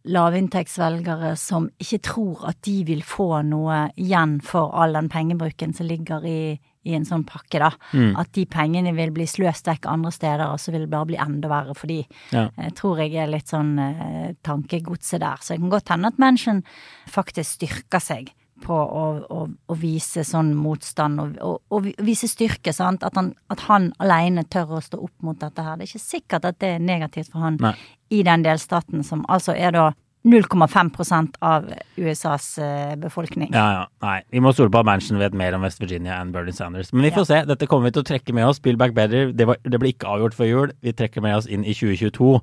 lavinntektsvelgere 0.03 1.33
som 1.39 1.69
ikke 1.81 1.99
tror 2.03 2.43
at 2.49 2.59
de 2.67 2.81
vil 2.87 3.03
få 3.07 3.41
noe 3.47 3.85
igjen 3.99 4.39
for 4.43 4.73
all 4.75 4.97
den 4.97 5.09
pengebruken 5.11 5.73
som 5.75 5.87
ligger 5.87 6.25
i, 6.27 6.39
i 6.83 6.95
en 6.97 7.07
sånn 7.07 7.23
pakke, 7.27 7.61
da. 7.63 7.71
Mm. 7.95 8.11
At 8.19 8.33
de 8.35 8.43
pengene 8.51 8.91
vil 8.97 9.13
bli 9.15 9.27
sløst 9.29 9.69
vekk 9.71 9.87
andre 9.87 10.11
steder, 10.11 10.45
og 10.51 10.59
så 10.59 10.75
vil 10.75 10.85
det 10.85 10.91
bare 10.91 11.09
bli 11.13 11.19
enda 11.23 11.51
verre 11.51 11.75
for 11.77 11.91
de. 11.91 12.01
Ja. 12.35 12.49
Jeg 12.59 12.75
tror 12.79 12.99
jeg 12.99 13.15
er 13.15 13.31
litt 13.31 13.53
sånn 13.53 13.77
eh, 13.79 14.33
tankegodset 14.43 15.23
der. 15.23 15.39
Så 15.39 15.55
det 15.55 15.63
kan 15.63 15.75
godt 15.77 15.93
hende 15.95 16.11
at 16.11 16.19
Manchin 16.19 16.63
faktisk 17.11 17.61
styrker 17.61 18.03
seg 18.03 18.33
på 18.63 18.75
å, 18.75 19.05
å, 19.29 19.45
å 19.49 19.77
vise 19.79 20.23
sånn 20.27 20.53
motstand 20.55 21.21
og, 21.21 21.35
og, 21.43 21.59
og 21.73 21.89
vise 22.05 22.29
styrke, 22.31 22.73
sant. 22.75 23.03
At 23.03 23.17
han, 23.19 23.33
at 23.53 23.65
han 23.67 23.91
alene 24.03 24.45
tør 24.49 24.77
å 24.77 24.83
stå 24.83 25.01
opp 25.03 25.25
mot 25.25 25.39
dette 25.39 25.65
her. 25.65 25.77
Det 25.77 25.87
er 25.87 25.91
ikke 25.91 26.05
sikkert 26.05 26.47
at 26.49 26.61
det 26.63 26.75
er 26.77 26.87
negativt 26.87 27.33
for 27.33 27.45
han 27.45 27.59
Nei. 27.63 27.75
i 28.13 28.23
den 28.25 28.45
delstaten 28.45 29.03
som 29.07 29.25
altså 29.31 29.55
er 29.57 29.75
da 29.75 29.91
0,5% 30.23 31.35
av 31.43 31.65
USAs 31.99 32.45
eh, 32.57 32.95
befolkning. 32.95 33.49
Ja, 33.51 33.65
ja. 33.75 33.83
Nei, 34.05 34.21
vi 34.31 34.39
må 34.43 34.53
stole 34.55 34.71
på 34.71 34.79
at 34.79 34.87
Manchin 34.87 35.19
vet 35.19 35.35
mer 35.35 35.57
om 35.57 35.65
West 35.67 35.81
Virginia 35.83 36.21
enn 36.21 36.31
Bernie 36.31 36.55
Sanders. 36.55 36.93
Men 36.95 37.09
vi 37.09 37.11
får 37.15 37.27
se. 37.27 37.39
Dette 37.49 37.67
kommer 37.67 37.89
vi 37.89 37.97
til 37.97 38.05
å 38.05 38.07
trekke 38.07 38.35
med 38.35 38.47
oss. 38.47 38.61
Spill 38.61 38.79
back 38.79 38.95
better. 38.95 39.33
Det, 39.35 39.47
var, 39.49 39.59
det 39.67 39.81
ble 39.81 39.91
ikke 39.91 40.07
avgjort 40.15 40.37
før 40.37 40.49
jul. 40.49 40.75
Vi 40.85 40.95
trekker 40.95 41.25
med 41.25 41.41
oss 41.41 41.49
inn 41.51 41.67
i 41.67 41.75
2022. 41.75 42.37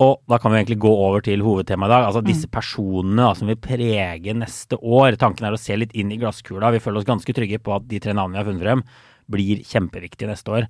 Og 0.00 0.22
da 0.32 0.38
kan 0.40 0.52
vi 0.52 0.62
egentlig 0.62 0.80
gå 0.80 0.90
over 0.90 1.20
til 1.24 1.42
hovedtemaet 1.44 1.90
i 1.90 1.92
dag. 1.92 2.06
Altså 2.08 2.22
disse 2.24 2.48
personene 2.48 3.20
da, 3.20 3.34
som 3.36 3.50
vil 3.50 3.60
prege 3.60 4.32
neste 4.32 4.78
år. 4.80 5.18
Tanken 5.20 5.44
er 5.44 5.56
å 5.56 5.60
se 5.60 5.76
litt 5.76 5.92
inn 5.92 6.12
i 6.14 6.18
glasskula. 6.20 6.72
Vi 6.72 6.80
føler 6.80 7.02
oss 7.02 7.08
ganske 7.08 7.34
trygge 7.36 7.60
på 7.60 7.74
at 7.76 7.84
de 7.90 8.00
tre 8.00 8.14
navnene 8.16 8.38
vi 8.38 8.40
har 8.40 8.48
funnet 8.48 8.64
frem, 8.64 8.84
blir 9.30 9.60
kjempeviktige 9.62 10.30
neste 10.32 10.56
år. 10.56 10.68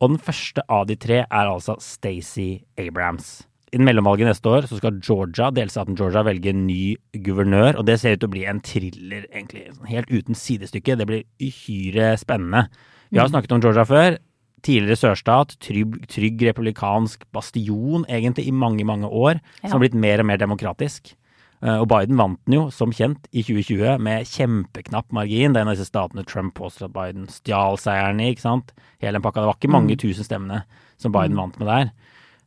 Og 0.00 0.14
den 0.14 0.22
første 0.24 0.64
av 0.72 0.86
de 0.88 0.96
tre 0.96 1.22
er 1.22 1.52
altså 1.52 1.76
Stacey 1.84 2.62
Abrams. 2.80 3.42
I 3.72 3.80
mellomvalget 3.80 4.28
neste 4.28 4.48
år 4.48 4.66
så 4.68 4.76
skal 4.76 4.98
Georgia, 5.00 5.50
delstaten 5.50 5.96
Georgia 5.96 6.24
velge 6.26 6.50
en 6.52 6.66
ny 6.66 6.96
guvernør, 7.12 7.78
og 7.80 7.86
det 7.88 8.00
ser 8.00 8.16
ut 8.16 8.20
til 8.20 8.28
å 8.28 8.34
bli 8.34 8.42
en 8.48 8.60
thriller, 8.60 9.24
egentlig. 9.32 9.68
Helt 9.88 10.10
uten 10.12 10.36
sidestykke. 10.36 10.96
Det 11.00 11.06
blir 11.08 11.22
uhyre 11.40 12.10
spennende. 12.20 12.66
Vi 13.12 13.20
har 13.20 13.28
snakket 13.28 13.52
om 13.52 13.62
Georgia 13.64 13.84
før. 13.88 14.18
Tidligere 14.62 15.00
sørstat, 15.00 15.56
trygg, 15.58 15.96
trygg 16.06 16.42
republikansk 16.46 17.24
bastion 17.34 18.04
egentlig 18.08 18.46
i 18.46 18.52
mange, 18.54 18.84
mange 18.86 19.08
år, 19.10 19.40
Ja. 19.62 19.68
som 19.68 19.80
har 19.80 19.88
blitt 19.88 19.94
mer 19.98 20.20
og 20.20 20.26
mer 20.26 20.38
demokratisk. 20.38 21.14
Eh, 21.62 21.78
Og 21.80 21.88
Biden 21.88 22.16
vant 22.16 22.38
den 22.46 22.54
jo, 22.54 22.70
som 22.70 22.90
kjent, 22.90 23.26
i 23.32 23.42
2020 23.42 23.98
med 24.00 24.24
kjempeknapp 24.26 25.10
margin. 25.12 25.52
Det 25.52 25.58
er 25.58 25.62
en 25.62 25.68
av 25.68 25.76
disse 25.76 25.90
statene 25.90 26.24
Trump 26.26 26.54
påstår 26.54 26.86
at 26.86 26.92
Biden 26.92 27.26
stjal 27.28 27.76
seieren 27.78 28.20
i, 28.20 28.32
ikke 28.34 28.40
sant. 28.42 28.72
Hele 29.00 29.14
den 29.18 29.22
pakka. 29.22 29.40
Det 29.42 29.50
var 29.50 29.58
ikke 29.60 29.70
mange 29.70 29.96
tusen 29.96 30.24
stemmene 30.24 30.64
som 30.98 31.12
Biden 31.12 31.36
vant 31.36 31.58
med 31.58 31.68
der. 31.68 31.90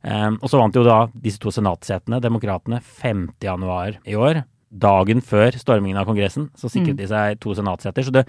Um, 0.05 0.37
og 0.43 0.49
så 0.49 0.59
vant 0.59 0.75
jo 0.75 0.83
da 0.83 1.07
disse 1.19 1.39
to 1.39 1.49
senatsetene, 1.49 2.21
demokratene, 2.21 2.79
5. 2.81 3.29
januar 3.41 3.97
i 4.05 4.13
år. 4.13 4.43
Dagen 4.71 5.21
før 5.21 5.51
stormingen 5.57 5.97
av 5.97 6.05
Kongressen, 6.05 6.49
så 6.55 6.69
sikret 6.69 6.97
de 6.97 7.07
seg 7.07 7.39
to 7.39 7.55
senatseter. 7.55 8.03
Så 8.03 8.11
det, 8.11 8.25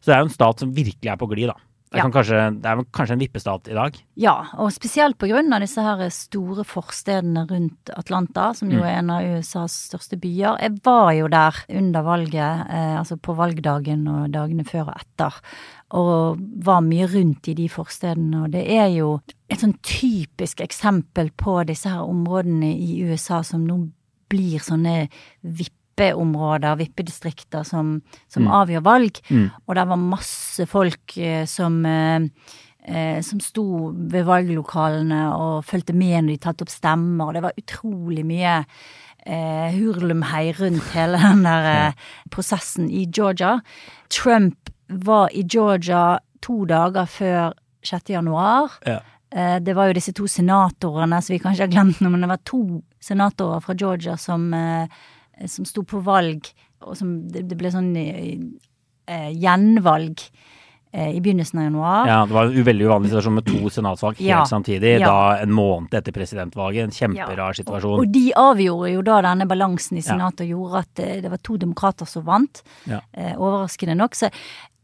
så 0.00 0.06
det 0.06 0.14
er 0.14 0.22
jo 0.22 0.28
en 0.30 0.30
stat 0.38 0.58
som 0.60 0.72
virkelig 0.72 1.10
er 1.10 1.16
på 1.20 1.28
glid, 1.28 1.48
da. 1.48 1.54
Det 1.88 1.96
er, 1.96 2.04
Ja. 2.04 2.10
kanskje, 2.12 2.60
det 2.60 2.66
er 2.68 2.84
kanskje 2.92 3.12
en 3.12 3.22
vippestat 3.22 3.68
i 3.68 3.74
dag. 3.74 3.94
Ja, 4.16 4.34
og 4.58 4.72
spesielt 4.72 5.16
av 5.22 5.60
disse 5.60 5.80
her 5.80 6.08
store 6.10 6.62
forstedene 6.64 7.46
rundt 7.48 7.90
Atlanta, 7.96 8.54
som 8.54 8.70
jo 8.70 8.82
er 8.82 8.98
en 8.98 9.10
av 9.10 9.22
USAs 9.22 9.88
største 9.88 10.20
byer. 10.20 10.58
Jeg 10.60 10.82
var 10.84 11.12
jo 11.12 11.28
der 11.28 11.54
under 11.70 12.02
valget, 12.02 12.66
eh, 12.68 12.98
altså 12.98 13.16
på 13.16 13.34
valgdagen 13.34 14.06
og 14.06 14.30
dagene 14.32 14.64
før 14.64 14.88
og 14.88 15.00
etter, 15.00 15.32
og 15.92 16.38
var 16.62 16.82
mye 16.82 17.06
rundt 17.08 17.48
i 17.48 17.54
de 17.54 17.68
forstedene, 17.68 18.44
og 18.44 18.50
det 18.50 18.68
er 18.68 18.88
jo 18.92 19.22
et 19.48 19.58
sånn 19.60 19.78
typisk 19.80 20.60
eksempel 20.60 21.30
på 21.30 21.64
disse 21.66 21.88
her 21.88 22.04
områdene 22.04 22.68
i 22.76 23.02
USA 23.08 23.42
som 23.42 23.64
nå 23.66 23.88
blir 24.28 24.58
sånne 24.60 25.08
vippeområder, 25.98 26.76
vippedistrikter, 26.78 27.64
som, 27.66 27.98
som 28.30 28.46
avgjør 28.48 28.84
valg. 28.86 29.18
Og 29.66 29.74
det 29.76 29.84
var 29.90 29.96
masse 30.00 30.66
folk 30.70 31.16
eh, 31.18 31.44
som 31.50 31.80
eh, 31.86 32.28
eh, 32.88 33.18
som 33.22 33.40
sto 33.42 33.90
ved 33.92 34.24
valglokalene 34.28 35.24
og 35.34 35.64
fulgte 35.68 35.92
med 35.94 36.24
når 36.24 36.32
de 36.36 36.38
tatt 36.46 36.62
opp 36.64 36.70
stemmer, 36.72 37.26
og 37.28 37.34
det 37.36 37.42
var 37.44 37.58
utrolig 37.60 38.24
mye 38.24 38.54
eh, 39.26 39.74
hurlumhei 39.76 40.52
rundt 40.58 40.94
hele 40.94 41.18
den 41.26 41.42
der 41.44 41.68
eh, 41.74 42.08
prosessen 42.30 42.88
i 42.90 43.04
Georgia. 43.10 43.58
Trump 44.08 44.70
var 44.88 45.28
i 45.36 45.42
Georgia 45.44 46.18
to 46.40 46.62
dager 46.70 47.04
før 47.10 47.52
6. 47.84 48.08
januar. 48.14 48.78
Ja. 48.86 49.00
Eh, 49.30 49.58
Det 49.60 49.74
var 49.76 49.90
jo 49.90 49.98
disse 49.98 50.14
to 50.16 50.24
senatorene, 50.30 51.18
så 51.20 51.34
vi 51.34 51.38
kanskje 51.42 51.66
har 51.66 51.72
glemt 51.74 52.00
noe, 52.00 52.10
men 52.14 52.24
det 52.24 52.30
var 52.30 52.40
to 52.48 52.62
senatorer 53.04 53.60
fra 53.60 53.74
Georgia 53.76 54.16
som, 54.16 54.48
eh, 54.54 54.88
som 55.46 55.64
sto 55.64 55.82
på 55.86 56.02
valg, 56.02 56.50
og 56.82 56.96
som 56.96 57.28
det, 57.30 57.46
ble 57.58 57.70
sånn 57.70 57.94
eh, 57.96 58.38
eh, 59.06 59.30
gjenvalg 59.34 60.20
eh, 60.92 61.10
i 61.16 61.20
begynnelsen 61.20 61.58
av 61.60 61.64
januar. 61.68 62.06
Ja, 62.08 62.18
Det 62.26 62.34
var 62.34 62.44
en 62.50 62.64
veldig 62.64 62.86
uvanlig 62.88 63.10
situasjon 63.12 63.34
med 63.34 63.46
to 63.46 63.70
senatsvalg 63.70 64.16
helt 64.18 64.28
Ja. 64.28 64.44
samtidig. 64.44 65.00
Ja. 65.00 65.06
Da 65.08 65.42
en 65.42 65.52
måned 65.52 65.94
etter 65.94 66.12
presidentvalget. 66.12 66.84
En 66.84 66.90
kjemperar 66.90 67.50
Og, 67.50 67.54
situasjon. 67.56 67.98
og 68.00 68.12
de 68.12 68.32
avgjorde 68.34 68.92
jo 68.94 69.02
da 69.02 69.20
denne 69.22 69.46
balansen 69.46 69.98
i 69.98 70.02
Senatet 70.02 70.40
og 70.46 70.48
gjorde 70.54 70.78
at 70.78 70.98
eh, 71.04 71.20
det 71.20 71.30
var 71.30 71.38
to 71.38 71.56
demokrater 71.56 72.06
som 72.06 72.24
vant. 72.24 72.62
Ja. 72.86 73.00
Eh, 73.12 73.34
overraskende 73.36 73.96
nok. 73.96 74.14
Så 74.14 74.30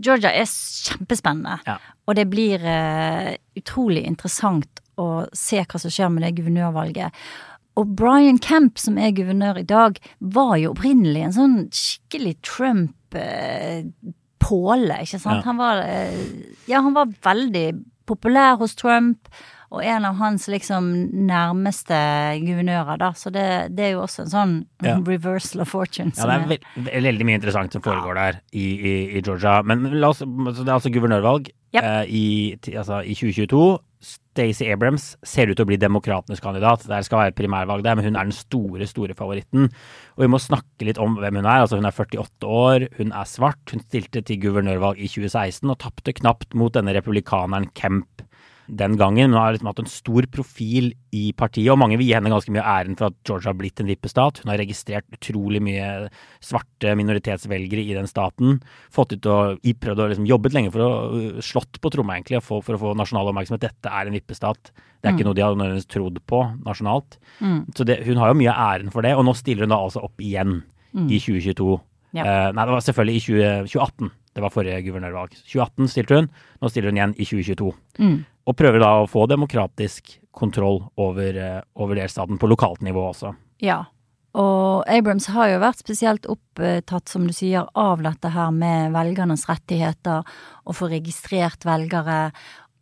Georgia 0.00 0.30
er 0.30 0.44
kjempespennende. 0.44 1.60
Ja. 1.66 1.78
Og 2.06 2.14
det 2.16 2.28
blir 2.28 2.60
eh, 2.64 3.36
utrolig 3.56 4.04
interessant 4.04 4.80
å 4.98 5.26
se 5.32 5.62
hva 5.64 5.80
som 5.80 5.90
skjer 5.90 6.10
med 6.12 6.22
det 6.22 6.34
guvernørvalget. 6.36 7.12
Og 7.76 7.88
Brian 7.98 8.36
Kemp, 8.38 8.78
som 8.78 8.98
er 9.02 9.10
guvernør 9.16 9.56
i 9.58 9.64
dag, 9.66 9.96
var 10.20 10.56
jo 10.62 10.70
opprinnelig 10.74 11.22
en 11.26 11.32
sånn 11.34 11.56
skikkelig 11.74 12.36
Trump-påle, 12.46 13.24
ikke 15.02 15.18
sant? 15.22 15.40
Ja. 15.42 15.46
Han 15.48 15.58
var 15.60 15.76
eh, 15.82 16.14
Ja, 16.70 16.78
han 16.84 16.94
var 16.96 17.06
veldig 17.24 17.66
populær 18.08 18.56
hos 18.60 18.74
Trump. 18.78 19.18
Og 19.74 19.80
en 19.82 20.04
av 20.06 20.14
hans 20.20 20.44
liksom 20.46 20.84
nærmeste 21.26 21.96
guvernører, 22.44 22.96
da. 23.00 23.08
Så 23.18 23.30
det, 23.34 23.46
det 23.74 23.84
er 23.88 23.92
jo 23.96 24.04
også 24.04 24.22
en 24.22 24.30
sånn 24.30 24.52
Ja. 24.86 24.94
reversal 25.02 25.62
of 25.64 25.68
fortune. 25.72 26.12
Ja, 26.14 26.28
det 26.30 26.36
er 26.36 26.46
veld, 26.52 26.62
veldig 27.08 27.26
mye 27.26 27.38
interessant 27.40 27.72
som 27.74 27.82
foregår 27.82 28.14
der 28.20 28.34
i, 28.54 28.66
i, 28.76 28.92
i 29.18 29.20
Georgia. 29.24 29.56
Men 29.66 29.82
la 29.98 30.08
oss, 30.12 30.20
det 30.22 30.62
er 30.68 30.76
altså 30.76 30.92
guvernørvalg 30.94 31.44
Yep. 31.74 31.82
eh, 31.82 32.04
i, 32.06 32.54
altså, 32.78 33.00
i 33.02 33.14
2022. 33.18 33.64
Stacey 34.34 34.66
Abrams 34.74 35.12
ser 35.22 35.46
ut 35.46 35.54
til 35.54 35.62
å 35.62 35.68
bli 35.68 35.78
demokratenes 35.78 36.42
kandidat. 36.42 36.82
Det 36.90 37.04
skal 37.06 37.22
være 37.22 37.36
primærvalg 37.38 37.84
der, 37.86 37.94
men 37.94 38.08
hun 38.08 38.18
er 38.18 38.26
den 38.26 38.34
store, 38.34 38.88
store 38.90 39.14
favoritten. 39.14 39.68
Og 40.18 40.24
vi 40.24 40.30
må 40.32 40.42
snakke 40.42 40.88
litt 40.88 40.98
om 40.98 41.14
hvem 41.22 41.38
hun 41.38 41.46
er. 41.46 41.62
Altså, 41.62 41.78
hun 41.78 41.86
er 41.86 41.94
48 41.94 42.50
år, 42.50 42.88
hun 42.98 43.14
er 43.14 43.30
svart. 43.30 43.62
Hun 43.70 43.84
stilte 43.86 44.24
til 44.26 44.42
guvernørvalg 44.42 44.98
i 44.98 45.10
2016 45.10 45.70
og 45.70 45.78
tapte 45.86 46.16
knapt 46.18 46.58
mot 46.58 46.74
denne 46.74 46.96
republikaneren 46.98 47.70
Kemp 47.78 48.26
den 48.66 48.96
gangen. 49.00 49.30
Men 49.30 49.36
hun 49.36 49.42
har 49.42 49.54
liksom 49.54 49.70
hatt 49.70 49.82
en 49.82 49.90
stor 49.90 50.26
profil 50.32 50.92
i 51.14 51.24
partiet, 51.36 51.70
og 51.72 51.78
mange 51.80 51.98
vil 52.00 52.08
gi 52.08 52.16
henne 52.16 52.32
ganske 52.32 52.52
mye 52.54 52.64
æren 52.64 52.96
for 52.98 53.10
at 53.10 53.18
Georgia 53.26 53.52
har 53.52 53.58
blitt 53.58 53.82
en 53.82 53.90
vippestat. 53.90 54.40
Hun 54.42 54.52
har 54.52 54.60
registrert 54.60 55.06
utrolig 55.14 55.62
mye 55.64 56.08
svarte 56.44 56.94
minoritetsvelgere 56.98 57.84
i 57.84 57.96
den 57.96 58.10
staten. 58.10 58.58
Fått 58.94 59.14
ut 59.16 59.30
og 59.30 59.70
prøvd 59.84 60.02
å 60.04 60.10
liksom 60.12 60.28
jobbet 60.28 60.56
lenge 60.56 60.74
for 60.74 60.84
å 60.84 60.90
uh, 61.12 61.40
slått 61.44 61.80
på 61.80 61.92
tromma, 61.94 62.18
egentlig, 62.18 62.42
få, 62.44 62.60
for 62.64 62.76
å 62.76 62.82
få 62.82 62.96
nasjonal 62.98 63.32
oppmerksomhet. 63.32 63.68
Dette 63.68 63.92
er 63.92 64.10
en 64.10 64.18
vippestat. 64.18 64.72
Det 64.74 65.10
er 65.10 65.16
ikke 65.16 65.28
noe 65.28 65.36
de 65.36 65.44
har 65.44 65.56
nødvendigvis 65.56 65.90
trodd 65.92 66.20
på 66.24 66.44
nasjonalt. 66.64 67.18
Så 67.76 67.86
det, 67.86 68.00
hun 68.08 68.20
har 68.22 68.32
jo 68.32 68.38
mye 68.40 68.54
æren 68.66 68.92
for 68.94 69.04
det, 69.04 69.12
og 69.18 69.26
nå 69.28 69.34
stiller 69.36 69.68
hun 69.68 69.74
da 69.74 69.82
altså 69.84 70.04
opp 70.06 70.22
igjen 70.24 70.62
i 70.94 71.18
2022. 71.18 71.74
Ja. 72.14 72.24
Uh, 72.24 72.50
nei, 72.54 72.64
det 72.64 72.76
var 72.76 72.84
selvfølgelig 72.86 73.16
i 73.16 73.24
20, 73.26 73.72
2018. 73.72 74.12
Det 74.34 74.42
var 74.42 74.54
forrige 74.54 74.82
guvernørvalg. 74.86 75.34
2018 75.46 75.90
stilte 75.90 76.18
hun, 76.18 76.30
nå 76.62 76.70
stiller 76.70 76.90
hun 76.90 76.98
igjen 76.98 77.14
i 77.18 77.26
2022. 77.26 77.70
Og 78.44 78.56
prøver 78.58 78.82
da 78.82 78.90
å 79.00 79.08
få 79.08 79.24
demokratisk 79.30 80.18
kontroll 80.34 80.82
over, 81.00 81.36
eh, 81.36 81.60
over 81.80 81.96
delstaten 81.96 82.38
på 82.38 82.50
lokalt 82.50 82.82
nivå 82.84 83.10
også. 83.12 83.34
Ja. 83.62 83.84
Og 84.34 84.82
Abrams 84.90 85.28
har 85.30 85.52
jo 85.52 85.60
vært 85.62 85.78
spesielt 85.78 86.26
opptatt, 86.26 87.08
som 87.08 87.28
du 87.28 87.32
sier, 87.32 87.68
av 87.78 88.02
dette 88.02 88.32
her 88.34 88.50
med 88.50 88.90
velgernes 88.92 89.46
rettigheter, 89.46 90.26
å 90.66 90.74
få 90.74 90.90
registrert 90.90 91.62
velgere, 91.62 92.32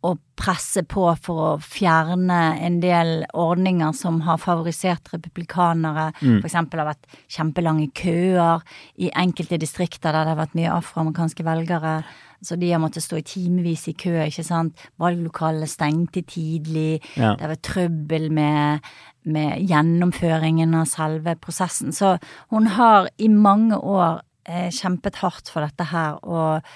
og 0.03 0.19
presse 0.39 0.83
på 0.89 1.05
for 1.23 1.41
å 1.43 1.51
fjerne 1.63 2.39
en 2.65 2.79
del 2.83 3.23
ordninger 3.39 3.93
som 3.95 4.19
har 4.25 4.41
favorisert 4.41 5.13
republikanere. 5.13 6.09
For 6.19 6.49
eksempel 6.49 6.81
har 6.81 6.89
vært 6.91 7.17
kjempelange 7.31 7.87
køer 7.95 8.65
i 8.99 9.11
enkelte 9.15 9.61
distrikter 9.61 10.11
der 10.11 10.25
det 10.25 10.33
har 10.33 10.41
vært 10.41 10.57
mye 10.59 10.73
afroamerikanske 10.75 11.45
velgere. 11.47 11.95
Så 12.43 12.57
de 12.59 12.73
har 12.73 12.81
måttet 12.83 13.05
stå 13.05 13.21
i 13.21 13.27
timevis 13.27 13.85
i 13.87 13.95
kø, 13.95 14.17
ikke 14.25 14.43
sant. 14.43 14.81
Valglokalene 14.99 15.69
stengte 15.71 16.25
tidlig. 16.27 16.99
Ja. 17.15 17.37
Det 17.37 17.45
har 17.45 17.53
vært 17.53 17.67
trøbbel 17.69 18.27
med, 18.35 18.89
med 19.23 19.63
gjennomføringen 19.71 20.75
av 20.75 20.89
selve 20.91 21.37
prosessen. 21.39 21.95
Så 21.95 22.17
hun 22.51 22.67
har 22.75 23.07
i 23.15 23.31
mange 23.31 23.79
år 23.79 24.19
eh, 24.49 24.67
kjempet 24.75 25.21
hardt 25.23 25.53
for 25.53 25.63
dette 25.63 25.87
her, 25.93 26.19
og 26.27 26.67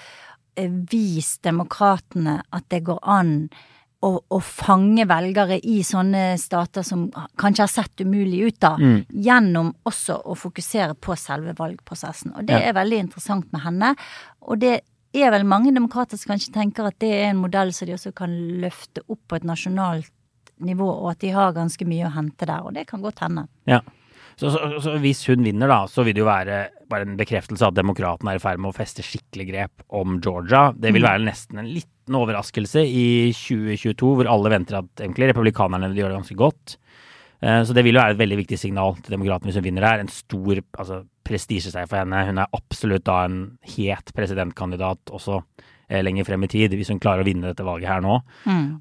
eh, 0.58 0.68
vist 0.90 1.42
demokratene 1.46 2.40
at 2.52 2.66
det 2.72 2.82
går 2.88 2.98
an 3.02 3.34
å, 4.02 4.12
å 4.30 4.38
fange 4.44 5.02
velgere 5.10 5.56
i 5.66 5.80
sånne 5.82 6.36
stater 6.38 6.84
som 6.86 7.08
kanskje 7.40 7.64
har 7.64 7.70
sett 7.72 8.02
umulig 8.04 8.44
ut, 8.46 8.58
da, 8.62 8.76
Mm. 8.78 9.00
gjennom 9.10 9.72
også 9.90 10.20
å 10.22 10.36
fokusere 10.38 10.94
på 10.94 11.16
selve 11.18 11.54
valgprosessen. 11.58 12.36
Og 12.36 12.46
det 12.46 12.54
Ja. 12.60 12.68
er 12.68 12.74
veldig 12.78 13.00
interessant 13.08 13.52
med 13.52 13.62
henne. 13.62 13.96
Og 14.42 14.60
det 14.60 14.82
er 15.14 15.30
vel 15.32 15.42
mange 15.44 15.72
demokrater 15.74 16.16
som 16.16 16.30
kanskje 16.36 16.52
tenker 16.54 16.86
at 16.86 16.98
det 17.00 17.10
er 17.10 17.30
en 17.30 17.42
modell 17.42 17.72
som 17.72 17.86
de 17.88 17.94
også 17.94 18.14
kan 18.14 18.30
løfte 18.60 19.02
opp 19.08 19.18
på 19.28 19.36
et 19.36 19.42
nasjonalt 19.44 20.10
nivå, 20.60 20.86
og 21.02 21.10
at 21.10 21.18
de 21.18 21.30
har 21.30 21.52
ganske 21.54 21.84
mye 21.86 22.06
å 22.06 22.14
hente 22.14 22.46
der, 22.46 22.62
og 22.66 22.74
det 22.74 22.86
kan 22.86 23.00
godt 23.02 23.18
hende. 23.20 23.48
Ja. 23.66 23.80
Så, 24.38 24.52
så, 24.54 24.58
så 24.84 24.92
hvis 25.02 25.24
hun 25.26 25.42
vinner, 25.42 25.66
da, 25.70 25.80
så 25.90 26.04
vil 26.06 26.14
det 26.14 26.22
jo 26.22 26.28
være 26.28 26.58
bare 26.88 27.04
en 27.08 27.16
bekreftelse 27.18 27.66
at 27.66 27.74
demokratene 27.74 28.30
er 28.32 28.38
i 28.38 28.42
ferd 28.42 28.60
med 28.62 28.70
å 28.70 28.76
feste 28.76 29.02
skikkelig 29.02 29.46
grep 29.50 29.82
om 29.98 30.20
Georgia. 30.22 30.68
Det 30.78 30.92
vil 30.94 31.02
være 31.08 31.24
nesten 31.26 31.58
en 31.58 31.66
liten 31.74 32.14
overraskelse 32.16 32.84
i 32.86 33.32
2022, 33.34 34.12
hvor 34.20 34.30
alle 34.30 34.52
venter 34.54 34.78
at 34.78 35.02
egentlig 35.02 35.32
republikanerne 35.32 35.90
gjøre 35.90 36.14
det 36.14 36.20
ganske 36.20 36.38
godt. 36.38 36.76
Eh, 37.42 37.62
Så 37.66 37.74
det 37.74 37.82
vil 37.84 37.98
jo 37.98 38.00
være 38.00 38.14
et 38.14 38.22
veldig 38.22 38.38
viktig 38.44 38.58
signal 38.62 38.94
til 39.02 39.16
demokratene 39.18 39.50
hvis 39.50 39.58
hun 39.58 39.66
vinner 39.66 39.84
her. 39.90 40.00
En 40.06 40.08
stor 40.14 40.62
altså, 40.78 41.02
prestisjeseier 41.26 41.90
for 41.90 41.98
henne. 42.00 42.22
Hun 42.30 42.38
er 42.38 42.54
absolutt 42.56 43.04
da 43.10 43.24
en 43.26 43.40
het 43.74 44.14
presidentkandidat 44.16 45.10
også 45.18 45.42
eh, 45.90 46.00
lenger 46.06 46.24
frem 46.30 46.46
i 46.46 46.48
tid, 46.54 46.72
hvis 46.78 46.88
hun 46.94 47.02
klarer 47.02 47.26
å 47.26 47.28
vinne 47.28 47.50
dette 47.50 47.66
valget 47.66 47.90
her 47.90 48.00
nå. 48.06 48.20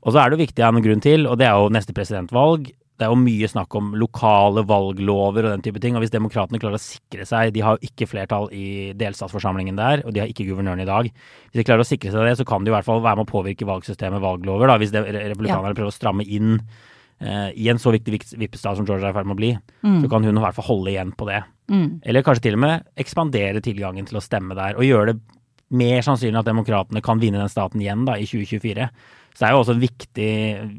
Og 0.01 0.13
så 0.13 0.21
er 0.21 0.29
det 0.29 0.37
jo 0.37 0.45
viktig 0.45 0.63
av 0.69 0.77
en 0.77 0.85
grunn 0.85 1.01
til, 1.03 1.25
og 1.27 1.37
det 1.41 1.49
er 1.49 1.57
jo 1.57 1.73
neste 1.73 1.93
presidentvalg. 1.97 2.69
Det 2.97 3.05
er 3.05 3.11
jo 3.13 3.19
mye 3.21 3.47
snakk 3.49 3.75
om 3.77 3.91
lokale 3.99 4.63
valglover 4.65 5.45
og 5.45 5.51
den 5.53 5.63
type 5.65 5.81
ting. 5.83 5.93
Og 5.93 6.01
hvis 6.01 6.13
demokratene 6.13 6.57
klarer 6.61 6.79
å 6.79 6.81
sikre 6.81 7.27
seg 7.29 7.51
De 7.53 7.61
har 7.61 7.77
jo 7.77 7.89
ikke 7.91 8.07
flertall 8.09 8.49
i 8.55 8.93
delstatsforsamlingen 8.97 9.77
der, 9.77 10.01
og 10.01 10.15
de 10.15 10.23
har 10.23 10.31
ikke 10.31 10.47
guvernøren 10.47 10.81
i 10.81 10.89
dag. 10.89 11.09
Hvis 11.11 11.61
de 11.61 11.65
klarer 11.67 11.85
å 11.85 11.87
sikre 11.87 12.13
seg 12.13 12.25
det, 12.25 12.35
så 12.39 12.47
kan 12.49 12.65
de 12.65 12.73
i 12.73 12.75
hvert 12.75 12.87
fall 12.87 13.03
være 13.05 13.21
med 13.21 13.29
å 13.29 13.31
påvirke 13.31 13.69
valgsystemet, 13.69 14.23
valglover, 14.23 14.71
da, 14.71 14.79
hvis 14.81 14.95
republikanerne 14.95 15.75
ja. 15.75 15.77
prøver 15.77 15.91
å 15.91 15.93
stramme 15.93 16.25
inn 16.25 16.57
eh, 16.57 17.53
i 17.53 17.69
en 17.69 17.81
så 17.81 17.93
viktig 17.93 18.17
vippestat 18.17 18.79
som 18.79 18.87
Georgia 18.87 19.11
er 19.11 19.13
i 19.13 19.19
ferd 19.19 19.29
med 19.29 19.37
å 19.37 19.41
bli. 19.43 19.53
Mm. 19.85 20.01
Så 20.01 20.11
kan 20.15 20.25
hun 20.25 20.41
i 20.41 20.45
hvert 20.47 20.57
fall 20.57 20.69
holde 20.71 20.95
igjen 20.95 21.13
på 21.13 21.29
det. 21.29 21.43
Mm. 21.69 21.87
Eller 22.01 22.25
kanskje 22.25 22.47
til 22.47 22.57
og 22.57 22.63
med 22.65 22.87
ekspandere 22.97 23.61
tilgangen 23.61 24.09
til 24.09 24.17
å 24.17 24.25
stemme 24.25 24.57
der, 24.57 24.73
og 24.73 24.89
gjøre 24.89 25.13
det 25.13 25.19
mer 25.77 26.01
sannsynlig 26.05 26.39
at 26.41 26.49
demokratene 26.49 27.03
kan 27.03 27.21
vinne 27.21 27.41
den 27.43 27.51
staten 27.51 27.81
igjen 27.83 28.07
da, 28.07 28.17
i 28.17 28.25
2024. 28.25 28.89
Så 29.37 29.43
det 29.43 29.51
er 29.51 29.53
jo 29.53 29.61
også 29.61 29.77
viktig, 29.77 30.31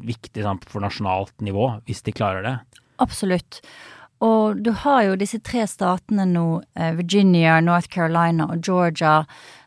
viktig 0.03 0.43
sant, 0.43 0.65
for 0.67 0.83
nasjonalt 0.83 1.31
nivå, 1.39 1.69
hvis 1.87 2.03
de 2.03 2.11
klarer 2.11 2.43
det. 2.43 2.57
Absolutt. 2.99 3.61
Og 4.19 4.59
du 4.59 4.73
har 4.75 5.05
jo 5.07 5.13
disse 5.15 5.39
tre 5.47 5.63
statene 5.69 6.25
nå, 6.27 6.43
eh, 6.75 6.91
Virginia, 6.97 7.61
North 7.63 7.87
Carolina 7.87 8.49
og 8.51 8.59
Georgia, 8.67 9.21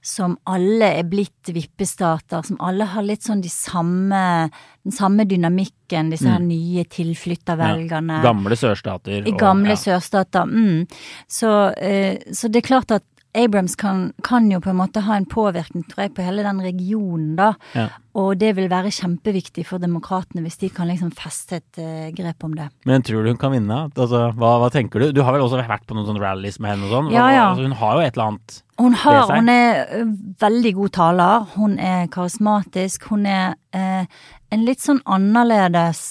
som 0.05 0.35
alle 0.45 0.91
er 0.99 1.07
blitt 1.09 1.49
vippestater, 1.49 2.45
som 2.45 2.59
alle 2.61 2.85
har 2.93 3.07
litt 3.07 3.25
sånn 3.25 3.41
de 3.41 3.49
samme, 3.49 4.51
den 4.85 4.93
samme 4.93 5.25
dynamikken, 5.25 6.11
disse 6.13 6.29
her 6.29 6.43
mm. 6.43 6.51
nye 6.51 6.85
tilflyttervelgerne. 6.85 8.21
Ja, 8.21 8.27
gamle 8.29 8.59
sørstater. 8.61 9.25
I 9.25 9.33
gamle 9.41 9.73
ja. 9.73 9.81
sørstater, 9.87 10.45
mm. 10.45 10.85
Så, 11.33 11.55
eh, 11.81 12.21
så, 12.37 12.53
det 12.53 12.61
er 12.61 12.69
klart 12.75 12.93
at 13.01 13.09
Abrams 13.35 13.75
kan, 13.77 14.12
kan, 14.23 14.51
jo 14.53 14.59
på 14.61 14.71
en 14.71 14.77
måte 14.77 15.01
ha 15.07 15.17
en 15.17 15.27
påvirkning, 15.29 15.87
tror 15.89 16.05
jeg, 16.05 16.12
på 16.17 16.25
hele 16.25 16.45
den 16.45 16.59
regionen, 16.61 17.31
da. 17.39 17.53
Ja. 17.73 17.87
Og 18.21 18.35
det 18.37 18.51
vil 18.59 18.69
være 18.69 18.91
kjempeviktig 18.93 19.65
for 19.65 19.81
demokratene 19.81 20.43
hvis 20.45 20.59
de 20.61 20.69
kan 20.75 20.91
liksom 20.91 21.15
feste 21.17 21.62
et 21.62 21.79
uh, 21.81 22.11
grep 22.12 22.45
om 22.45 22.53
det. 22.59 22.67
Men 22.89 23.05
tror 23.07 23.25
du 23.25 23.31
hun 23.33 23.41
kan 23.41 23.55
vinne? 23.55 23.79
Altså, 23.89 24.27
hva, 24.37 24.51
hva, 24.61 24.69
tenker 24.75 25.01
du? 25.01 25.15
Du 25.17 25.23
har 25.25 25.33
vel 25.33 25.45
også 25.47 25.62
vært 25.62 25.87
på 25.89 25.97
noen 25.97 26.11
sånne 26.11 26.21
rallies 26.21 26.61
med 26.61 26.75
henne 26.75 26.91
og 26.91 26.93
sånn? 26.93 27.09
Ja, 27.15 27.31
ja. 27.33 27.47
Altså, 27.51 27.65
hun 27.71 27.79
har 27.81 27.95
jo 27.97 28.05
et 28.05 28.19
eller 28.19 28.35
annet 28.35 28.59
hun, 28.83 28.97
har, 28.99 29.31
hun 29.31 29.49
er 29.53 29.81
uh, 29.95 30.12
veldig 30.43 30.75
god 30.77 30.93
taler. 30.99 31.49
Hun 31.55 31.79
er 31.81 32.11
karismatisk. 32.12 33.09
Hun 33.12 33.25
er 33.31 33.57
uh, 33.77 34.05
en 34.53 34.67
litt 34.67 34.85
sånn 34.85 35.01
annerledes 35.09 36.05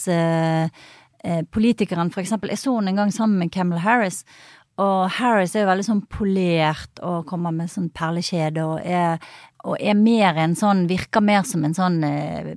politiker 1.53 1.99
enn 2.01 2.09
eksempel 2.17 2.49
Jeg 2.49 2.57
så 2.63 2.71
henne 2.73 2.89
en 2.89 2.97
gang 2.97 3.11
sammen 3.13 3.37
med 3.37 3.51
Campbell 3.53 3.83
Harris. 3.83 4.23
Og 4.81 5.11
Harris 5.17 5.53
er 5.55 5.65
jo 5.65 5.69
veldig 5.69 5.85
sånn 5.85 6.03
polert 6.09 7.01
og 7.05 7.25
kommer 7.29 7.53
med 7.53 7.71
sånn 7.71 7.89
perlekjede 7.93 8.63
og 8.65 8.79
er, 8.81 9.19
og 9.67 9.75
er 9.77 9.97
mer 9.99 10.39
en 10.41 10.55
sånn 10.57 10.87
Virker 10.89 11.21
mer 11.21 11.43
som 11.45 11.65
en 11.67 11.75
sånn 11.77 11.99
eh, 12.07 12.53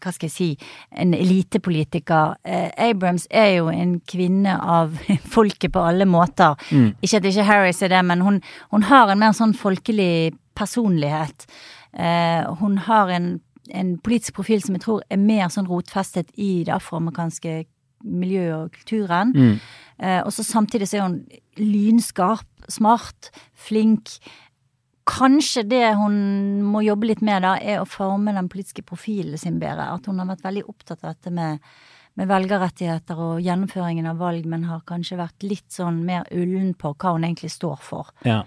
Hva 0.00 0.12
skal 0.14 0.30
jeg 0.30 0.32
si 0.32 0.48
En 0.94 1.12
elitepolitiker. 1.16 2.38
Eh, 2.44 2.70
Abrams 2.88 3.26
er 3.28 3.50
jo 3.58 3.68
en 3.72 3.98
kvinne 4.08 4.54
av 4.56 4.94
folket 5.34 5.74
på 5.74 5.82
alle 5.84 6.06
måter. 6.08 6.56
Mm. 6.70 6.94
Ikke 7.02 7.20
at 7.20 7.28
ikke 7.28 7.48
Harris 7.50 7.82
er 7.84 7.92
det, 7.92 8.00
men 8.08 8.24
hun, 8.24 8.40
hun 8.72 8.88
har 8.88 9.12
en 9.12 9.20
mer 9.20 9.36
sånn 9.36 9.52
folkelig 9.58 10.32
personlighet. 10.56 11.44
Eh, 11.92 12.48
hun 12.60 12.78
har 12.86 13.12
en, 13.12 13.28
en 13.74 13.92
politisk 14.00 14.38
profil 14.40 14.64
som 14.64 14.78
jeg 14.78 14.86
tror 14.86 15.04
er 15.12 15.20
mer 15.20 15.52
sånn 15.52 15.68
rotfestet 15.68 16.32
i 16.40 16.62
det 16.64 16.74
afroamerikanske 16.78 17.60
miljøet 18.04 18.56
og 18.56 18.76
kulturen. 18.78 19.32
Mm. 19.36 19.56
Eh, 20.00 20.20
og 20.24 20.32
så 20.32 20.44
samtidig 20.46 20.88
så 20.88 20.98
er 20.98 21.08
hun 21.08 21.18
lynskarp, 21.60 22.48
smart, 22.72 23.30
flink. 23.54 24.16
Kanskje 25.10 25.64
det 25.68 25.84
hun 25.98 26.16
må 26.66 26.84
jobbe 26.86 27.10
litt 27.10 27.24
med, 27.26 27.44
da, 27.44 27.56
er 27.58 27.82
å 27.82 27.88
forme 27.88 28.34
den 28.36 28.48
politiske 28.52 28.84
profilen 28.86 29.40
sin 29.40 29.58
bedre. 29.62 29.90
At 29.96 30.08
hun 30.08 30.22
har 30.22 30.30
vært 30.32 30.46
veldig 30.46 30.66
opptatt 30.70 31.02
av 31.02 31.14
dette 31.14 31.34
med, 31.34 31.58
med 32.20 32.30
velgerrettigheter 32.30 33.20
og 33.20 33.42
gjennomføringen 33.44 34.08
av 34.12 34.22
valg, 34.22 34.46
men 34.48 34.68
har 34.70 34.86
kanskje 34.88 35.20
vært 35.20 35.46
litt 35.46 35.68
sånn 35.74 36.04
mer 36.06 36.28
ullen 36.30 36.72
på 36.78 36.94
hva 36.94 37.16
hun 37.16 37.28
egentlig 37.28 37.52
står 37.56 37.84
for. 37.84 38.14
Ja 38.28 38.44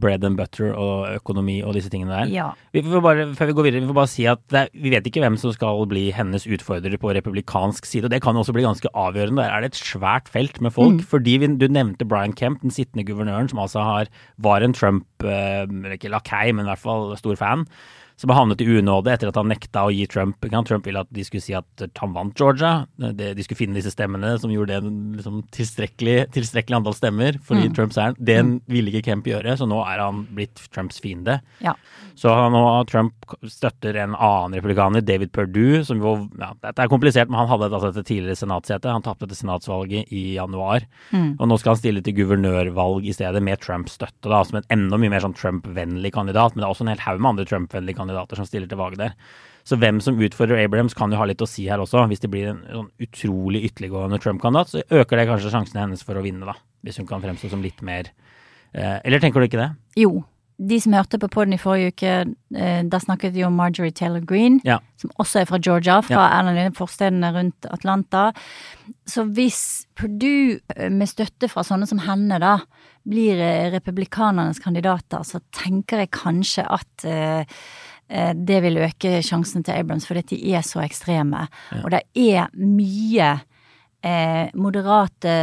bread 0.00 0.24
and 0.26 0.38
butter 0.38 0.72
og 0.72 1.08
økonomi 1.16 1.58
og 1.64 1.74
disse 1.76 1.90
tingene 1.92 2.14
der. 2.14 2.32
Ja. 2.32 2.46
Vi 2.74 2.82
får 2.84 3.02
bare, 3.04 3.26
før 3.38 3.50
vi 3.50 3.56
går 3.58 3.68
videre, 3.68 3.82
vi 3.84 3.90
får 3.90 3.98
bare 3.98 4.12
si 4.12 4.28
at 4.30 4.56
er, 4.56 4.70
vi 4.74 4.92
vet 4.92 5.08
ikke 5.08 5.22
hvem 5.24 5.38
som 5.40 5.54
skal 5.54 5.82
bli 5.90 6.06
hennes 6.14 6.46
utfordrer 6.46 6.96
på 7.00 7.12
republikansk 7.16 7.88
side. 7.88 8.06
og 8.06 8.14
Det 8.14 8.22
kan 8.24 8.36
også 8.36 8.54
bli 8.56 8.66
ganske 8.66 8.92
avgjørende. 8.94 9.42
Der 9.42 9.52
er 9.52 9.64
det 9.64 9.74
et 9.74 9.82
svært 9.82 10.30
felt 10.32 10.60
med 10.60 10.74
folk. 10.76 11.00
Mm. 11.00 11.06
fordi 11.12 11.36
vi, 11.42 11.52
Du 11.56 11.68
nevnte 11.68 12.08
Brian 12.08 12.36
Kemp, 12.36 12.62
den 12.62 12.70
sittende 12.70 13.04
guvernøren, 13.04 13.48
som 13.48 13.58
altså 13.58 13.80
har, 13.80 14.10
var 14.38 14.60
en 14.60 14.74
Trump, 14.76 15.06
eh, 15.24 15.66
ikke 15.94 16.12
lakei, 16.12 16.52
men 16.52 16.66
i 16.66 16.70
hvert 16.70 16.82
fall 16.82 17.16
stor 17.16 17.36
fan 17.36 17.66
som 18.16 18.32
har 18.32 18.38
havnet 18.40 18.62
i 18.64 18.68
unåde 18.78 19.12
etter 19.12 19.28
at 19.28 19.36
han 19.36 19.50
nekta 19.52 19.84
å 19.86 19.92
gi 19.92 20.06
Trump 20.08 20.40
Trump 20.66 20.86
ville 20.86 21.02
at 21.04 21.10
de 21.12 21.24
skulle 21.26 21.44
si 21.44 21.54
at 21.56 21.84
han 22.00 22.14
vant 22.16 22.36
Georgia. 22.38 22.86
De 22.96 23.44
skulle 23.44 23.58
finne 23.58 23.76
disse 23.76 23.92
stemmene 23.92 24.34
som 24.40 24.52
gjorde 24.52 24.78
det 24.80 24.92
liksom 25.18 25.42
tilstrekkelig, 25.54 26.16
tilstrekkelig 26.34 26.78
antall 26.78 26.96
stemmer 26.96 27.36
fordi 27.44 27.68
mm. 27.68 27.74
Trumps 27.76 28.00
er 28.00 28.16
Det 28.16 28.38
mm. 28.40 28.54
ville 28.72 28.92
ikke 28.92 29.10
Kemp 29.10 29.28
gjøre, 29.28 29.56
så 29.60 29.68
nå 29.68 29.82
er 29.84 30.00
han 30.02 30.24
blitt 30.36 30.62
Trumps 30.72 31.00
fiende. 31.02 31.38
Ja. 31.60 31.76
Så 32.16 32.32
nå 32.52 32.62
Trump 32.88 33.26
støtter 33.52 33.98
en 34.00 34.16
annen 34.16 34.56
republikaner, 34.56 35.04
David 35.04 35.34
Perdue, 35.36 35.82
som 35.84 36.00
jo 36.00 36.16
ja, 36.40 36.54
Dette 36.64 36.86
er 36.86 36.90
komplisert, 36.90 37.28
men 37.28 37.42
han 37.42 37.50
hadde 37.52 37.68
altså 37.68 37.92
et 37.92 38.08
tidligere 38.08 38.38
senatssete. 38.40 38.88
Han 38.88 39.04
tapte 39.04 39.28
dette 39.28 39.38
senatsvalget 39.38 40.08
i 40.14 40.38
januar. 40.38 40.88
Mm. 41.12 41.36
Og 41.36 41.50
nå 41.50 41.60
skal 41.60 41.74
han 41.74 41.82
stille 41.82 42.04
til 42.04 42.16
guvernørvalg 42.16 43.06
i 43.06 43.14
stedet, 43.16 43.44
med 43.44 43.60
Trumps 43.60 43.98
støtte, 44.00 44.30
da, 44.30 44.40
som 44.46 44.62
en 44.62 44.68
enda 44.72 44.98
mye 45.00 45.12
mer 45.12 45.24
sånn 45.24 45.36
Trump-vennlig 45.36 46.14
kandidat. 46.16 46.56
Men 46.56 46.64
det 46.64 46.68
er 46.68 46.72
også 46.72 46.86
en 46.86 46.94
hel 46.94 47.04
haug 47.04 47.20
med 47.20 47.34
andre 47.34 47.48
Trump-vennlige 47.52 48.00
kandidater 48.00 48.05
som 48.12 48.48
stiller 48.48 48.70
til 48.70 48.80
valg 48.80 48.98
der. 49.00 49.16
Så 49.66 49.78
hvem 49.82 49.98
som 50.02 50.20
utfordrer 50.22 50.62
Abrahams 50.62 50.94
kan 50.94 51.10
jo 51.10 51.18
ha 51.18 51.26
litt 51.26 51.42
å 51.42 51.48
si 51.50 51.64
her 51.66 51.82
også. 51.82 52.04
Hvis 52.10 52.22
det 52.22 52.30
blir 52.30 52.52
en 52.52 52.62
sånn 52.70 52.92
utrolig 53.02 53.64
ytterliggående 53.66 54.20
Trump-kandidat, 54.22 54.70
så 54.70 54.84
øker 55.00 55.18
det 55.18 55.26
kanskje 55.26 55.50
sjansene 55.50 55.82
hennes 55.82 56.06
for 56.06 56.18
å 56.18 56.22
vinne, 56.22 56.46
da. 56.46 56.54
Hvis 56.86 57.00
hun 57.00 57.08
kan 57.08 57.24
fremstå 57.24 57.50
som 57.50 57.64
litt 57.64 57.80
mer 57.82 58.12
eh, 58.70 59.00
Eller 59.02 59.18
tenker 59.18 59.42
du 59.42 59.48
ikke 59.48 59.58
det? 59.58 59.72
Jo. 59.98 60.22
De 60.56 60.78
som 60.80 60.94
hørte 60.94 61.18
på 61.20 61.28
poden 61.28 61.52
i 61.52 61.58
forrige 61.60 61.90
uke, 61.92 62.12
eh, 62.56 62.78
da 62.86 63.00
snakket 63.02 63.34
vi 63.34 63.42
om 63.44 63.58
Marjorie 63.58 63.92
Taylor 63.92 64.22
Green, 64.24 64.60
ja. 64.64 64.78
som 65.02 65.10
også 65.20 65.42
er 65.42 65.50
fra 65.50 65.58
Georgia, 65.60 65.98
fra 66.06 66.22
ja. 66.22 66.38
en 66.38 66.52
av 66.52 66.60
de 66.60 66.78
forstedene 66.78 67.32
rundt 67.34 67.68
Atlanta. 67.74 68.30
Så 69.04 69.26
hvis 69.36 69.60
Purdue, 69.98 70.60
eh, 70.76 70.88
med 70.94 71.10
støtte 71.10 71.50
fra 71.52 71.66
sånne 71.66 71.90
som 71.90 72.00
henne, 72.06 72.38
da, 72.40 72.60
blir 73.06 73.42
eh, 73.42 73.66
republikanernes 73.74 74.62
kandidater, 74.62 75.26
så 75.26 75.42
tenker 75.58 76.06
jeg 76.06 76.14
kanskje 76.14 76.64
at 76.78 77.04
Eh, 77.04 77.58
det 78.08 78.60
vil 78.62 78.78
øke 78.78 79.18
sjansen 79.26 79.64
til 79.66 79.74
Abrams, 79.74 80.06
fordi 80.06 80.22
de 80.30 80.52
er 80.54 80.62
så 80.62 80.78
ekstreme. 80.84 81.46
Ja. 81.72 81.80
Og 81.82 81.90
det 81.90 82.02
er 82.14 82.52
mye 82.54 83.32
eh, 84.06 84.46
moderate 84.54 85.34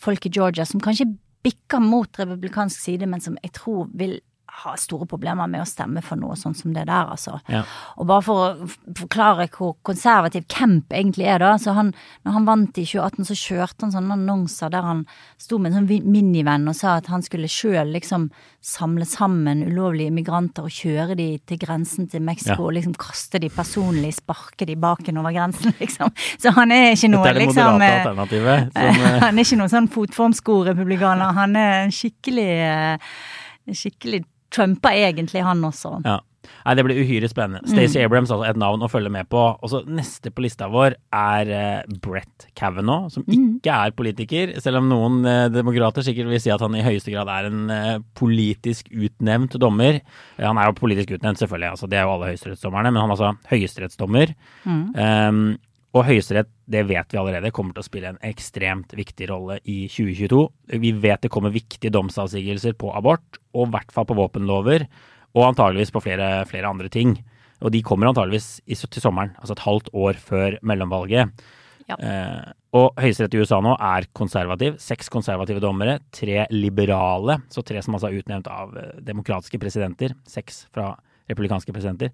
folk 0.00 0.26
i 0.26 0.32
Georgia 0.32 0.64
som 0.64 0.80
kanskje 0.80 1.10
bikker 1.46 1.82
mot 1.82 2.18
republikansk 2.18 2.80
side, 2.80 3.06
men 3.06 3.22
som 3.22 3.36
jeg 3.42 3.52
tror 3.58 3.90
vil 3.94 4.18
har 4.62 4.78
store 4.80 5.06
problemer 5.08 5.48
med 5.50 5.62
å 5.62 5.68
stemme 5.68 6.00
for 6.04 6.18
noe 6.20 6.36
sånn 6.38 6.54
som 6.56 6.72
det 6.72 6.86
der, 6.88 7.10
altså. 7.12 7.36
Ja. 7.52 7.62
Og 8.00 8.08
bare 8.08 8.24
for 8.24 8.42
å 8.44 8.68
forklare 8.96 9.48
hvor 9.52 9.74
konservativ 9.86 10.46
Kemp 10.52 10.94
egentlig 10.96 11.26
er, 11.28 11.42
da. 11.42 11.54
Så 11.60 11.74
han, 11.76 11.92
når 12.24 12.36
han 12.38 12.48
vant 12.48 12.80
i 12.80 12.86
2018, 12.88 13.28
så 13.28 13.36
kjørte 13.36 13.86
han 13.86 13.94
sånne 13.94 14.16
annonser 14.16 14.72
der 14.72 14.86
han 14.86 15.04
sto 15.40 15.58
med 15.60 15.72
en 15.72 15.82
sånn 15.82 16.10
minivenn 16.10 16.68
og 16.70 16.76
sa 16.78 16.96
at 17.00 17.10
han 17.12 17.24
skulle 17.24 17.50
sjøl 17.52 17.92
liksom 17.94 18.30
samle 18.66 19.06
sammen 19.06 19.62
ulovlige 19.66 20.10
immigranter 20.10 20.66
og 20.66 20.74
kjøre 20.74 21.14
de 21.18 21.28
til 21.46 21.60
grensen 21.60 22.08
til 22.10 22.24
Mexico 22.26 22.56
ja. 22.56 22.66
og 22.66 22.76
liksom 22.78 22.96
kaste 22.98 23.40
de 23.42 23.50
personlig, 23.52 24.14
sparke 24.16 24.66
de 24.66 24.78
baken 24.80 25.20
over 25.20 25.36
grensen, 25.36 25.74
liksom. 25.82 26.14
Så 26.42 26.54
han 26.56 26.74
er 26.74 26.94
ikke 26.94 27.12
noe 27.12 27.26
Dette 27.26 27.34
er 27.34 27.40
det 27.40 27.44
liksom 27.44 27.76
moderate 27.76 27.90
eh, 27.92 27.98
alternativet. 28.00 28.70
Som, 28.76 29.02
eh, 29.04 29.18
han 29.26 29.36
er 29.36 29.46
ikke 29.46 29.60
noen 29.60 29.74
sånn 29.76 29.90
fotformsko-republikaner. 29.92 31.36
Han 31.36 31.60
er 31.60 31.76
en 31.84 31.94
skikkelig 31.94 32.50
eh, 32.66 33.12
skikkelig 33.74 34.24
trumpa 34.54 34.94
egentlig, 34.96 35.44
han 35.44 35.64
også. 35.66 36.00
Ja. 36.06 36.20
Nei, 36.46 36.74
det 36.78 36.84
blir 36.86 37.00
uhyre 37.02 37.28
spennende. 37.30 37.66
Stacey 37.68 38.00
mm. 38.00 38.06
Abrams, 38.06 38.32
altså 38.32 38.46
et 38.48 38.58
navn 38.60 38.84
å 38.84 38.90
følge 38.90 39.10
med 39.12 39.28
på. 39.32 39.42
Og 39.54 39.72
så 39.72 39.82
Neste 39.86 40.32
på 40.34 40.44
lista 40.44 40.68
vår 40.70 40.96
er 41.14 41.50
uh, 41.50 41.98
Brett 42.02 42.48
Kavanaugh, 42.58 43.08
som 43.12 43.24
mm. 43.26 43.34
ikke 43.36 43.76
er 43.86 43.94
politiker. 43.98 44.54
Selv 44.62 44.82
om 44.82 44.90
noen 44.90 45.20
uh, 45.26 45.46
demokrater 45.52 46.06
sikkert 46.06 46.30
vil 46.32 46.42
si 46.42 46.52
at 46.54 46.62
han 46.62 46.76
i 46.78 46.84
høyeste 46.86 47.14
grad 47.14 47.30
er 47.32 47.50
en 47.50 47.70
uh, 47.70 47.92
politisk 48.18 48.90
utnevnt 48.94 49.58
dommer. 49.62 50.00
han 50.40 50.58
er 50.58 50.70
jo 50.70 50.78
politisk 50.78 51.16
utnevnt, 51.16 51.42
selvfølgelig. 51.42 51.72
Altså, 51.76 51.90
det 51.90 52.00
er 52.00 52.06
jo 52.06 52.16
alle 52.16 52.32
høyesterettsdommerne, 52.32 52.92
men 52.92 53.02
han 53.02 53.10
er 53.10 53.16
altså 53.16 53.52
høyesterettsdommer. 53.52 54.34
Mm. 54.66 54.84
Um, 54.94 55.46
og 55.96 56.04
Høyesterett, 56.04 56.48
det 56.68 56.82
vet 56.90 57.12
vi 57.12 57.18
allerede, 57.20 57.52
kommer 57.54 57.72
til 57.72 57.80
å 57.80 57.86
spille 57.86 58.10
en 58.12 58.18
ekstremt 58.26 58.90
viktig 58.98 59.30
rolle 59.30 59.58
i 59.64 59.86
2022. 59.88 60.40
Vi 60.82 60.90
vet 61.00 61.22
det 61.24 61.30
kommer 61.32 61.54
viktige 61.54 61.92
domsavsigelser 61.94 62.76
på 62.76 62.90
abort, 62.98 63.40
og 63.56 63.68
i 63.68 63.72
hvert 63.76 63.94
fall 63.94 64.08
på 64.08 64.16
våpenlover, 64.18 64.84
og 65.36 65.46
antageligvis 65.46 65.94
på 65.94 66.02
flere, 66.04 66.28
flere 66.50 66.68
andre 66.68 66.90
ting. 66.92 67.16
Og 67.64 67.72
de 67.72 67.80
kommer 67.86 68.10
antageligvis 68.10 68.58
i, 68.66 68.76
til 68.76 69.02
sommeren, 69.02 69.32
altså 69.40 69.56
et 69.56 69.64
halvt 69.64 69.88
år 69.96 70.20
før 70.20 70.58
mellomvalget. 70.66 71.46
Ja. 71.86 71.96
Eh, 71.96 72.52
og 72.76 73.00
Høyesterett 73.00 73.36
i 73.36 73.40
USA 73.40 73.62
nå 73.64 73.72
er 73.78 74.08
konservativ. 74.16 74.76
Seks 74.82 75.08
konservative 75.12 75.62
dommere, 75.64 76.00
tre 76.12 76.44
liberale, 76.52 77.38
så 77.52 77.64
tre 77.64 77.80
som 77.84 77.96
altså 77.96 78.10
er 78.10 78.20
utnevnt 78.20 78.50
av 78.52 78.76
eh, 78.76 78.92
demokratiske 79.06 79.60
presidenter. 79.62 80.16
Seks 80.28 80.66
fra 80.74 80.90
republikanske 81.30 81.72
presidenter. 81.72 82.12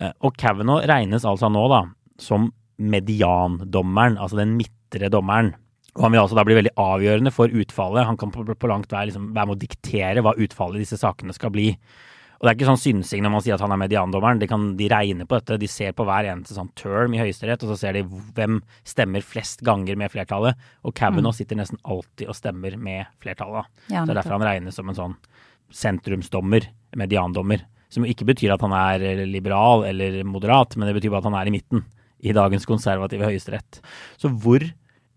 Eh, 0.00 0.14
og 0.24 0.38
Kavanaugh 0.38 0.86
regnes 0.88 1.28
altså 1.28 1.50
nå 1.52 1.66
da 1.72 1.82
som 2.18 2.48
mediandommeren, 2.78 4.18
altså 4.18 4.40
den 4.40 4.56
midtre 4.58 5.10
dommeren. 5.12 5.54
Og 5.98 6.04
han 6.06 6.14
vil 6.14 6.22
altså 6.22 6.36
da 6.38 6.44
bli 6.46 6.58
veldig 6.58 6.76
avgjørende 6.78 7.32
for 7.34 7.50
utfallet. 7.50 8.06
Han 8.06 8.18
kan 8.20 8.30
på, 8.30 8.44
på 8.46 8.70
langt 8.70 8.92
vei 8.94 9.08
liksom 9.08 9.32
være 9.34 9.50
med 9.50 9.56
å 9.56 9.62
diktere 9.64 10.22
hva 10.22 10.36
utfallet 10.38 10.78
i 10.78 10.84
disse 10.84 11.00
sakene 11.00 11.34
skal 11.34 11.50
bli. 11.54 11.72
Og 12.38 12.46
det 12.46 12.52
er 12.52 12.54
ikke 12.54 12.68
sånn 12.68 12.78
synsing 12.78 13.24
når 13.24 13.32
man 13.34 13.42
sier 13.42 13.56
at 13.56 13.62
han 13.64 13.72
er 13.74 13.80
mediandommeren. 13.82 14.38
De, 14.38 14.46
kan, 14.46 14.68
de 14.78 14.86
regner 14.92 15.26
på 15.26 15.40
dette. 15.40 15.58
De 15.58 15.70
ser 15.70 15.96
på 15.98 16.06
hver 16.06 16.28
eneste 16.30 16.54
sånn 16.54 16.70
term 16.78 17.16
i 17.16 17.18
Høyesterett, 17.18 17.64
og 17.66 17.72
så 17.72 17.80
ser 17.80 17.98
de 17.98 18.04
hvem 18.06 18.60
stemmer 18.86 19.26
flest 19.26 19.64
ganger 19.66 19.98
med 19.98 20.12
flertallet. 20.14 20.60
Og 20.86 20.94
Kavanaugh 20.94 21.34
mm. 21.34 21.38
sitter 21.40 21.58
nesten 21.58 21.82
alltid 21.82 22.30
og 22.30 22.38
stemmer 22.38 22.78
med 22.78 23.10
flertallet. 23.18 23.66
Ja, 23.88 24.04
så 24.04 24.06
det 24.06 24.14
er 24.14 24.20
derfor 24.20 24.38
han 24.38 24.46
regnes 24.46 24.78
som 24.78 24.92
en 24.92 25.00
sånn 25.00 25.18
sentrumsdommer, 25.74 26.70
mediandommer. 26.96 27.66
Som 27.90 28.06
ikke 28.06 28.28
betyr 28.28 28.54
at 28.54 28.62
han 28.62 28.76
er 28.76 29.24
liberal 29.26 29.82
eller 29.88 30.22
moderat, 30.28 30.78
men 30.78 30.86
det 30.86 30.94
betyr 31.00 31.10
bare 31.10 31.24
at 31.24 31.32
han 31.32 31.40
er 31.40 31.50
i 31.50 31.58
midten 31.58 31.82
i 32.20 32.34
dagens 32.36 32.66
konservative 32.68 33.26
høyesterett. 33.28 33.80
Så 34.18 34.30
hvor 34.30 34.64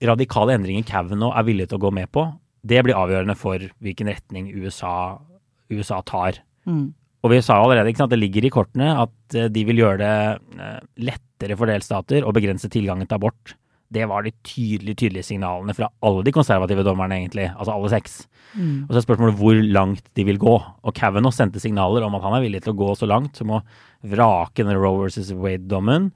radikale 0.01 0.55
endringer 0.57 0.85
Kavanaugh 0.87 1.37
er 1.37 1.45
villig 1.47 1.69
til 1.69 1.79
å 1.79 1.85
gå 1.85 1.91
med 1.95 2.09
på, 2.13 2.25
det 2.61 2.81
blir 2.85 2.97
avgjørende 2.97 3.37
for 3.37 3.63
hvilken 3.81 4.11
retning 4.11 4.51
USA, 4.53 5.17
USA 5.73 6.01
tar. 6.05 6.41
Mm. 6.69 6.91
Og 7.21 7.33
vi 7.33 7.41
sa 7.45 7.57
allerede 7.61 7.91
ikke 7.91 8.03
sant, 8.03 8.13
det 8.13 8.21
ligger 8.21 8.45
i 8.45 8.53
kortene 8.53 8.93
at 9.03 9.37
eh, 9.37 9.49
de 9.53 9.65
vil 9.67 9.81
gjøre 9.83 9.99
det 10.01 10.61
eh, 10.61 10.77
lettere 11.09 11.57
for 11.57 11.69
delstater 11.69 12.25
å 12.25 12.33
begrense 12.33 12.69
tilgangen 12.71 13.09
til 13.09 13.19
abort. 13.19 13.55
Det 13.91 14.05
var 14.07 14.23
de 14.23 14.31
tydelige, 14.47 15.01
tydelige 15.03 15.27
signalene 15.27 15.75
fra 15.75 15.89
alle 16.07 16.23
de 16.23 16.33
konservative 16.33 16.85
dommerne, 16.87 17.17
egentlig. 17.19 17.49
Altså 17.51 17.73
alle 17.75 17.91
seks. 17.91 18.21
Mm. 18.55 18.85
Og 18.87 18.93
så 18.93 19.01
er 19.01 19.05
spørsmålet 19.05 19.39
hvor 19.41 19.59
langt 19.75 20.05
de 20.17 20.25
vil 20.29 20.39
gå. 20.41 20.53
Og 20.55 20.95
Kavanaugh 20.95 21.35
sendte 21.35 21.61
signaler 21.61 22.05
om 22.07 22.15
at 22.15 22.23
han 22.23 22.37
er 22.37 22.45
villig 22.45 22.63
til 22.63 22.73
å 22.73 22.79
gå 22.79 22.93
så 22.97 23.09
langt 23.09 23.41
som 23.41 23.51
å 23.57 23.63
vrake 24.07 24.63
den 24.63 24.79
Roe 24.79 25.03
versus 25.03 25.33
Wade-dommen. 25.35 26.09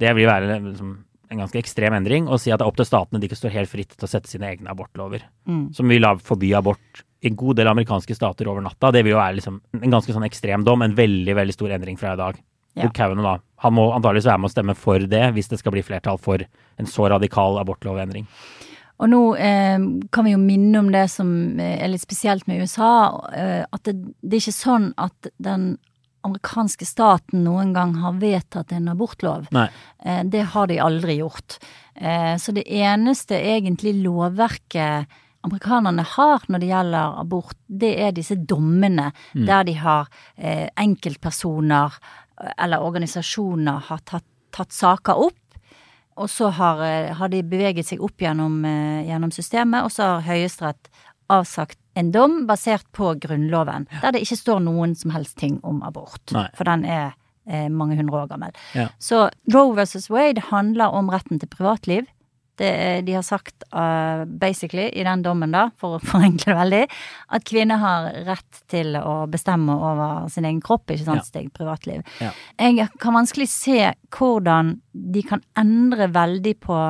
Det 0.00 0.12
vil 0.16 0.28
være 0.28 0.58
liksom, 0.64 0.92
en 1.30 1.44
ganske 1.44 1.60
ekstrem 1.60 1.94
endring 1.98 2.26
å 2.26 2.38
si 2.40 2.50
at 2.50 2.60
det 2.60 2.66
er 2.66 2.72
opp 2.72 2.80
til 2.80 2.88
statene 2.88 3.20
de 3.20 3.28
ikke 3.28 3.38
står 3.38 3.54
helt 3.54 3.70
fritt 3.70 3.94
til 3.94 4.08
å 4.08 4.10
sette 4.10 4.30
sine 4.30 4.48
egne 4.50 4.72
abortlover. 4.72 5.26
Mm. 5.48 5.64
Som 5.76 5.92
vil 5.92 6.08
forby 6.26 6.54
abort 6.58 7.04
i 7.20 7.28
en 7.28 7.36
god 7.36 7.60
del 7.60 7.68
amerikanske 7.70 8.16
stater 8.16 8.48
over 8.48 8.64
natta. 8.64 8.90
Det 8.94 9.04
vil 9.04 9.14
jo 9.14 9.20
være 9.20 9.36
liksom 9.38 9.60
en 9.80 9.92
ganske 9.94 10.14
sånn 10.16 10.26
ekstrem 10.26 10.64
dom, 10.66 10.82
en 10.82 10.96
veldig 10.96 11.36
veldig 11.36 11.56
stor 11.56 11.76
endring 11.76 12.00
fra 12.00 12.14
i 12.16 12.20
dag. 12.20 12.40
Ja. 12.78 12.86
Da, 12.86 13.34
han 13.64 13.74
må 13.74 13.88
antakeligvis 13.92 14.28
være 14.30 14.40
med 14.40 14.48
å 14.48 14.54
stemme 14.54 14.76
for 14.78 15.04
det 15.12 15.24
hvis 15.36 15.50
det 15.50 15.58
skal 15.60 15.74
bli 15.74 15.82
flertall 15.84 16.20
for 16.22 16.40
en 16.40 16.88
så 16.88 17.08
radikal 17.12 17.58
abortlovendring. 17.60 18.26
Og 19.00 19.08
nå 19.08 19.20
eh, 19.40 19.80
kan 20.12 20.26
vi 20.26 20.34
jo 20.34 20.40
minne 20.40 20.82
om 20.82 20.90
det 20.92 21.06
som 21.12 21.30
er 21.60 21.88
litt 21.88 22.04
spesielt 22.04 22.46
med 22.48 22.60
USA, 22.62 22.92
eh, 23.32 23.62
at 23.64 23.84
det, 23.88 23.96
det, 24.20 24.34
er 24.34 24.42
ikke 24.42 24.56
sånn 24.56 24.90
at 25.00 25.30
den 25.40 25.72
amerikanske 26.26 26.84
staten 26.84 27.44
noen 27.46 27.72
gang 27.72 27.94
har 28.02 28.18
vedtatt 28.20 28.74
en 28.76 28.90
abortlov. 28.92 29.46
Nei. 29.54 29.68
det 30.28 30.42
har 30.52 30.68
de 30.68 30.76
aldri 30.80 31.16
gjort. 31.20 31.56
Eh, 32.00 32.36
så 32.36 32.52
det 32.52 32.64
eneste 32.72 33.36
egentlig 33.36 33.94
lovverket 34.02 35.06
amerikanerne 35.42 36.04
har 36.16 36.44
når 36.48 36.62
det 36.62 36.70
gjelder 36.70 37.20
abort, 37.20 37.56
det 37.66 37.92
er 38.04 38.14
disse 38.16 38.36
dommene 38.36 39.10
mm. 39.32 39.44
der 39.48 39.66
de 39.68 39.74
har 39.80 40.08
eh, 40.36 40.68
enkeltpersoner 40.80 41.96
eller 42.56 42.80
organisasjoner 42.80 43.84
har 43.90 44.00
tatt, 44.08 44.24
tatt 44.52 44.72
saker 44.72 45.20
opp. 45.28 45.36
Og 46.20 46.28
så 46.28 46.48
har, 46.52 46.80
har, 47.16 47.28
de 47.32 47.42
beveget 47.44 47.86
seg 47.88 48.00
opp 48.04 48.20
gjennom, 48.20 48.58
gjennom 49.06 49.30
systemet, 49.32 49.86
og 49.86 49.92
så 49.92 50.08
har 50.08 50.24
Høyesterett 50.26 50.88
avsagt 51.32 51.78
en 52.00 52.12
dom 52.14 52.44
basert 52.48 52.86
på 52.96 53.14
Grunnloven, 53.22 53.88
der 54.00 54.14
det 54.14 54.24
ikke 54.24 54.40
står 54.40 54.62
noen 54.64 54.96
som 54.98 55.12
helst 55.14 55.38
ting 55.40 55.58
om 55.66 55.82
abort. 55.86 56.22
Nei. 56.36 56.46
For 56.58 56.68
den 56.68 56.86
er 56.88 57.12
eh, 57.46 57.68
mange 57.68 57.98
hundre 57.98 58.22
år 58.22 58.30
gammel. 58.32 58.56
Ja. 58.76 58.88
Så 59.02 59.28
Roe 59.52 59.76
versus 59.76 60.10
Wade 60.12 60.48
handler 60.50 60.96
om 60.96 61.12
retten 61.12 61.40
til 61.40 61.50
privatliv. 61.50 62.08
Det, 62.60 63.06
de 63.06 63.14
har 63.16 63.22
sagt 63.24 63.62
uh, 63.72 64.26
basically 64.26 64.90
i 64.92 65.04
den 65.06 65.22
dommen, 65.24 65.54
da, 65.54 65.70
for 65.80 65.96
å 65.96 66.00
forenkle 66.10 66.52
det 66.52 66.56
veldig, 66.58 66.80
at 67.36 67.46
kvinner 67.48 67.80
har 67.80 68.10
rett 68.26 68.58
til 68.68 68.98
å 69.00 69.22
bestemme 69.32 69.78
over 69.78 70.26
sin 70.28 70.44
egen 70.44 70.60
kropp, 70.60 70.90
ikke 70.92 71.06
sant, 71.06 71.22
ja. 71.22 71.28
sitt 71.28 71.38
eget 71.40 71.54
privatliv. 71.56 72.02
Ja. 72.20 72.34
Jeg 72.60 72.90
kan 73.00 73.16
vanskelig 73.16 73.48
se 73.48 73.94
hvordan 74.12 74.74
de 74.92 75.24
kan 75.24 75.44
endre 75.60 76.10
veldig 76.12 76.58
på 76.60 76.82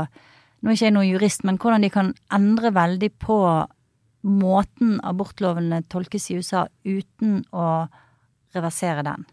Nå 0.60 0.68
er 0.68 0.76
ikke 0.76 0.84
jeg 0.90 0.92
noen 0.92 1.08
jurist, 1.08 1.44
men 1.48 1.56
hvordan 1.56 1.80
de 1.80 1.88
kan 1.88 2.08
endre 2.36 2.68
veldig 2.76 3.08
på 3.16 3.36
måten 4.26 4.98
abortlovene 5.06 5.82
tolkes 5.88 6.30
i 6.30 6.38
USA 6.40 6.66
uten 6.84 7.40
å 7.52 7.66
reversere 8.54 9.04
den. 9.06 9.24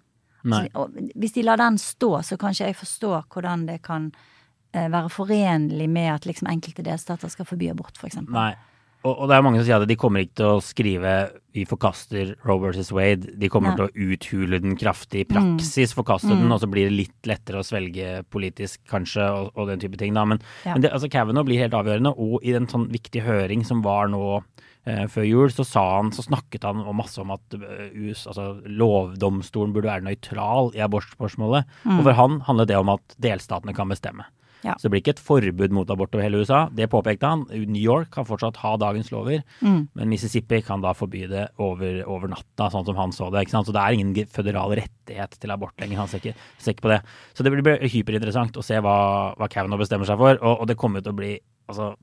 Så, 0.48 0.88
hvis 1.18 1.36
de 1.36 1.44
lar 1.44 1.60
den 1.60 1.80
stå, 1.82 2.22
så 2.24 2.38
kan 2.40 2.56
ikke 2.56 2.70
jeg 2.70 2.80
forstå 2.80 3.12
hvordan 3.34 3.66
det 3.68 3.82
kan 3.84 4.12
eh, 4.72 4.88
være 4.88 5.12
forenlig 5.12 5.90
med 5.92 6.14
at 6.14 6.28
liksom 6.30 6.48
enkelte 6.52 6.86
delstater 6.86 7.32
skal 7.34 7.48
forby 7.50 7.72
abort, 7.74 7.98
f.eks. 8.00 8.22
Nei. 8.30 8.54
Og, 9.06 9.14
og, 9.14 9.28
det 9.30 9.36
er 9.38 9.44
mange 9.46 9.60
som 9.60 9.68
sier 9.68 9.84
at 9.84 9.90
de 9.90 9.98
kommer 10.00 10.24
ikke 10.24 10.40
til 10.40 10.54
å 10.56 10.64
skrive 10.64 11.12
'vi 11.54 11.64
forkaster 11.70 12.34
Roe 12.46 12.60
versus 12.60 12.90
Wade'. 12.92 13.30
De 13.40 13.50
kommer 13.50 13.72
Nei. 13.72 13.78
til 13.78 13.86
å 13.86 14.14
uthule 14.14 14.60
den 14.62 14.76
kraftig. 14.78 15.24
I 15.24 15.30
praksis 15.30 15.94
mm. 15.94 15.98
forkaste 16.00 16.32
mm. 16.34 16.42
den, 16.42 16.54
og 16.54 16.62
så 16.62 16.70
blir 16.72 16.90
det 16.90 16.98
litt 16.98 17.30
lettere 17.30 17.62
å 17.62 17.66
svelge 17.66 18.24
politisk, 18.34 18.82
kanskje, 18.90 19.26
og, 19.26 19.52
og 19.56 19.72
den 19.72 19.84
type 19.84 20.00
ting. 20.02 20.18
da. 20.18 20.26
Men, 20.26 20.42
ja. 20.66 20.74
men 20.76 20.84
det, 20.84 20.92
altså, 20.92 21.10
Kavanaugh 21.14 21.48
blir 21.48 21.62
helt 21.62 21.78
avgjørende, 21.78 22.14
og 22.18 22.42
i 22.44 22.56
den 22.58 22.68
sånn 22.72 22.90
viktige 22.94 23.26
høring 23.28 23.64
som 23.68 23.86
var 23.86 24.12
nå 24.12 24.42
før 25.12 25.28
jul, 25.28 25.52
så, 25.52 25.66
han, 25.76 26.14
så, 26.16 26.24
snakket 26.26 26.66
han 26.68 26.86
masse 26.96 27.20
om 27.22 27.34
at 27.36 27.58
eh, 27.58 27.92
US, 28.08 28.26
altså, 28.32 28.50
lovdomstolen 28.68 29.76
burde 29.76 29.92
være 29.92 30.08
nøytral 30.08 30.72
i 30.78 30.84
abortspørsmålet. 30.86 31.68
Mm. 31.84 32.00
Og 32.00 32.04
for 32.08 32.20
han 32.22 32.42
handlet 32.48 32.72
det 32.72 32.80
om 32.80 32.94
at 32.96 33.18
delstatene 33.24 33.76
kan 33.78 33.92
bestemme. 33.92 34.28
Ja. 34.66 34.74
Så 34.76 34.88
det 34.88 34.94
blir 34.94 35.02
ikke 35.04 35.14
et 35.14 35.22
forbud 35.22 35.74
mot 35.76 35.90
abort 35.94 36.16
over 36.16 36.26
hele 36.26 36.42
USA. 36.42 36.64
Det 36.74 36.90
påpekte 36.92 37.30
han. 37.30 37.44
New 37.52 37.82
York 37.82 38.10
kan 38.16 38.26
fortsatt 38.28 38.58
ha 38.64 38.74
dagens 38.82 39.12
lover, 39.14 39.44
mm. 39.62 39.82
men 39.98 40.12
Mississippi 40.12 40.64
kan 40.66 40.82
da 40.84 40.96
forby 40.98 41.26
det 41.30 41.46
over, 41.62 42.02
over, 42.10 42.32
natta, 42.32 42.70
sånn 42.74 42.88
som 42.88 42.98
han 43.00 43.14
så 43.16 43.30
det. 43.34 43.46
Så 43.54 43.76
det 43.76 43.84
er 43.84 43.98
ingen 43.98 44.32
føderal 44.34 44.74
rettighet 44.80 45.38
til 45.38 45.54
abort 45.54 45.78
lenger. 45.82 46.02
Han 46.02 46.12
ser 46.12 46.24
ikke, 46.24 46.36
ser 46.58 46.76
ikke 46.76 46.88
på 46.88 46.94
det. 46.96 47.02
Så 47.38 47.46
det 47.46 47.54
blir 47.54 47.86
hyperinteressant 47.86 48.58
å 48.58 48.66
se 48.66 48.82
hva, 48.84 48.98
hva 49.38 49.52
Kavanaugh 49.52 49.84
bestemmer 49.84 50.10
seg 50.10 50.20
for, 50.20 50.42
og, 50.42 50.64
og 50.64 50.72
det 50.72 50.80
kommer 50.80 51.06
til 51.06 51.14
å 51.14 51.20
bli 51.22 51.36
altså, 51.70 51.94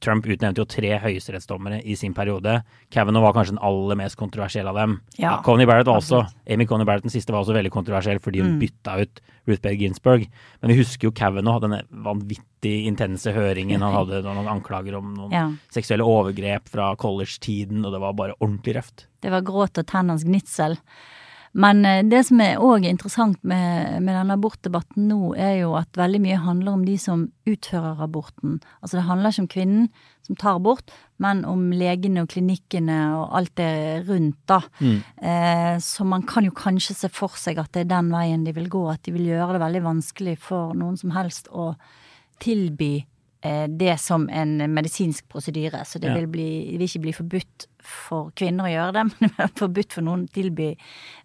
Trump 0.00 0.24
utnevnte 0.24 0.62
jo 0.62 0.68
tre 0.68 0.94
høyesterettsdommere 1.02 1.82
i 1.84 1.96
sin 1.98 2.14
periode. 2.16 2.60
Kavanaugh 2.92 3.26
var 3.26 3.34
kanskje 3.36 3.54
den 3.54 3.64
aller 3.66 3.98
mest 4.00 4.16
kontroversielle 4.20 4.72
av 4.72 4.78
dem. 4.80 4.96
Ja, 5.20 5.36
Coney 5.44 5.68
Barrett 5.68 5.88
var 5.90 6.00
også, 6.00 6.22
Amy 6.48 6.66
Coney 6.68 6.88
Barrett 6.88 7.04
den 7.04 7.12
siste 7.12 7.34
var 7.34 7.44
også 7.44 7.56
veldig 7.56 7.72
kontroversiell 7.74 8.22
fordi 8.22 8.40
hun 8.40 8.54
mm. 8.54 8.62
bytta 8.62 8.96
ut 9.02 9.20
Ruth 9.48 9.60
Bader 9.60 9.76
Ginsburg. 9.76 10.26
Men 10.60 10.72
vi 10.72 10.78
husker 10.80 11.10
jo 11.10 11.14
Kavanaugh, 11.16 11.60
denne 11.64 11.82
vanvittig 12.06 12.74
intense 12.88 13.34
høringen. 13.36 13.84
Han 13.84 13.96
hadde 13.98 14.24
noen 14.24 14.48
anklager 14.50 14.96
om 14.98 15.14
noen 15.16 15.36
ja. 15.36 15.46
seksuelle 15.74 16.06
overgrep 16.06 16.68
fra 16.72 16.92
college-tiden, 17.00 17.84
og 17.84 17.96
det 17.96 18.02
var 18.02 18.16
bare 18.18 18.38
ordentlig 18.40 18.78
røft. 18.80 19.08
Det 19.20 19.32
var 19.32 19.44
gråt 19.44 19.80
og 19.80 19.88
tennenes 19.90 20.24
gnitsel. 20.24 20.78
Men 21.52 21.82
eh, 21.86 22.04
det 22.06 22.22
som 22.28 22.40
er 22.44 22.62
òg 22.62 22.86
interessant 22.86 23.40
med, 23.42 23.98
med 24.04 24.14
denne 24.14 24.36
abortdebatten 24.38 25.08
nå, 25.10 25.34
er 25.34 25.60
jo 25.64 25.74
at 25.78 25.98
veldig 25.98 26.22
mye 26.22 26.38
handler 26.44 26.76
om 26.76 26.86
de 26.86 26.96
som 27.00 27.26
utfører 27.48 28.02
aborten. 28.06 28.60
Altså 28.80 29.00
det 29.00 29.06
handler 29.08 29.34
ikke 29.34 29.44
om 29.46 29.52
kvinnen 29.56 29.88
som 30.26 30.38
tar 30.38 30.60
abort, 30.60 30.92
men 31.18 31.42
om 31.48 31.68
legene 31.74 32.22
og 32.22 32.30
klinikkene 32.30 32.98
og 33.18 33.34
alt 33.40 33.54
det 33.58 33.72
rundt, 34.06 34.38
da. 34.50 34.60
Mm. 34.78 34.98
Eh, 35.26 35.74
så 35.82 36.06
man 36.06 36.26
kan 36.28 36.46
jo 36.46 36.54
kanskje 36.54 36.96
se 37.02 37.10
for 37.12 37.34
seg 37.40 37.58
at 37.58 37.72
det 37.74 37.86
er 37.86 37.94
den 37.96 38.12
veien 38.14 38.46
de 38.46 38.54
vil 38.54 38.70
gå, 38.70 38.84
at 38.92 39.02
de 39.06 39.16
vil 39.16 39.32
gjøre 39.32 39.56
det 39.56 39.64
veldig 39.64 39.86
vanskelig 39.88 40.36
for 40.44 40.76
noen 40.78 41.00
som 41.00 41.16
helst 41.16 41.50
å 41.50 41.72
tilby 42.40 43.00
Eh, 43.42 43.68
det 43.68 44.00
som 44.00 44.28
en 44.28 44.74
medisinsk 44.74 45.28
prosedyre. 45.28 45.84
Så 45.84 45.98
det 45.98 46.10
ja. 46.10 46.14
vil, 46.18 46.26
bli, 46.28 46.48
vil, 46.76 46.84
ikke 46.84 47.04
bli 47.06 47.12
forbudt 47.16 47.69
for 47.86 48.30
kvinner 48.36 48.68
å 48.68 48.74
gjøre 48.74 48.96
det, 48.98 49.06
men 49.12 49.32
det 49.32 49.46
er 49.46 49.56
forbudt 49.62 49.98
for 49.98 50.06
noen 50.06 50.26
tilby, 50.32 50.70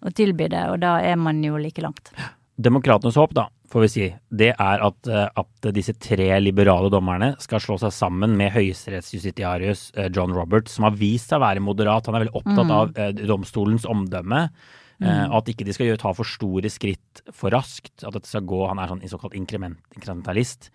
å 0.05 0.13
tilby 0.15 0.49
det, 0.53 0.65
og 0.71 0.81
da 0.85 0.97
er 1.03 1.19
man 1.19 1.43
jo 1.45 1.59
like 1.61 1.83
langt. 1.83 2.13
Demokratenes 2.55 3.17
håp, 3.19 3.33
da, 3.35 3.49
får 3.71 3.83
vi 3.83 3.89
si, 3.91 4.05
det 4.31 4.53
er 4.53 4.83
at, 4.85 5.09
eh, 5.11 5.27
at 5.41 5.67
disse 5.75 5.95
tre 5.99 6.29
liberale 6.39 6.87
dommerne 6.93 7.33
skal 7.43 7.59
slå 7.63 7.75
seg 7.81 7.91
sammen 7.91 8.37
med 8.39 8.53
høyesterettsjustitiarius 8.55 9.89
eh, 9.97 10.09
John 10.15 10.33
Roberts, 10.35 10.77
som 10.77 10.87
har 10.87 10.95
vist 10.95 11.31
seg 11.31 11.41
å 11.41 11.45
være 11.45 11.63
moderat. 11.63 12.07
Han 12.07 12.15
er 12.15 12.25
veldig 12.25 12.37
opptatt 12.39 12.65
mm. 12.69 12.73
av 12.77 12.95
eh, 13.01 13.13
domstolens 13.27 13.87
omdømme. 13.89 14.47
Mm. 14.95 15.25
Og 15.27 15.33
at 15.41 15.49
ikke 15.51 15.65
de 15.67 15.73
skal 15.75 15.97
ta 15.99 16.13
for 16.15 16.23
store 16.23 16.69
skritt 16.71 17.19
for 17.35 17.51
raskt. 17.51 18.05
At 18.07 18.15
dette 18.15 18.29
skal 18.29 18.45
gå 18.47 18.61
Han 18.63 18.79
er 18.79 18.87
sånn 18.87 19.01
såkalt 19.11 19.35
inkrementalist. 19.35 20.69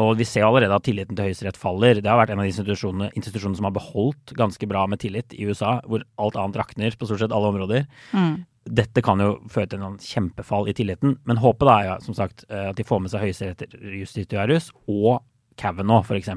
Og 0.00 0.14
vi 0.16 0.24
ser 0.24 0.46
allerede 0.46 0.76
at 0.76 0.86
tilliten 0.86 1.16
til 1.18 1.28
Høyesterett 1.28 1.58
faller. 1.60 2.00
Det 2.00 2.08
har 2.08 2.16
vært 2.20 2.32
en 2.32 2.40
av 2.40 2.46
de 2.46 2.52
institusjonene, 2.52 3.10
institusjonene, 3.18 3.58
som 3.58 3.68
har 3.68 3.74
beholdt 3.76 4.32
ganske 4.38 4.68
bra 4.70 4.86
med 4.88 5.02
tillit 5.02 5.34
i 5.36 5.44
USA, 5.48 5.76
hvor 5.84 6.04
alt 6.22 6.38
annet 6.40 6.56
rakner 6.62 6.96
på 6.96 7.08
stort 7.08 7.20
sett 7.20 7.34
alle 7.34 7.50
områder. 7.52 7.84
Mm. 8.16 8.34
Dette 8.78 9.02
kan 9.04 9.20
jo 9.20 9.34
føre 9.52 9.68
til 9.68 9.82
en 9.82 9.98
kjempefall 10.00 10.70
i 10.70 10.76
tilliten, 10.78 11.16
men 11.28 11.40
håpet 11.42 11.68
da 11.68 11.74
er 11.76 11.88
ja, 11.90 11.96
som 12.04 12.16
sagt 12.16 12.46
eh, 12.48 12.70
at 12.70 12.78
de 12.78 12.86
får 12.86 13.02
med 13.02 13.12
seg 13.12 13.26
høyesterettsjustitiarius 13.26 14.70
og 14.86 15.24
Kavanaugh, 15.60 16.06
f.eks. 16.06 16.30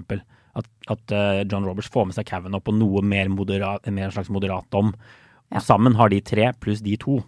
At, 0.56 0.68
at 0.92 1.14
uh, 1.14 1.44
John 1.44 1.68
Roberts 1.68 1.92
får 1.92 2.10
med 2.10 2.18
seg 2.18 2.28
Kavanaugh 2.28 2.64
på 2.64 2.74
noe 2.76 3.04
mer 3.06 3.30
moderat, 3.32 3.88
mer 3.94 4.12
slags 4.16 4.32
moderat 4.34 4.68
dom. 4.74 4.92
Ja. 5.54 5.62
Sammen 5.64 5.96
har 6.00 6.12
de 6.12 6.20
tre 6.26 6.50
pluss 6.60 6.82
de 6.84 6.96
to 7.00 7.20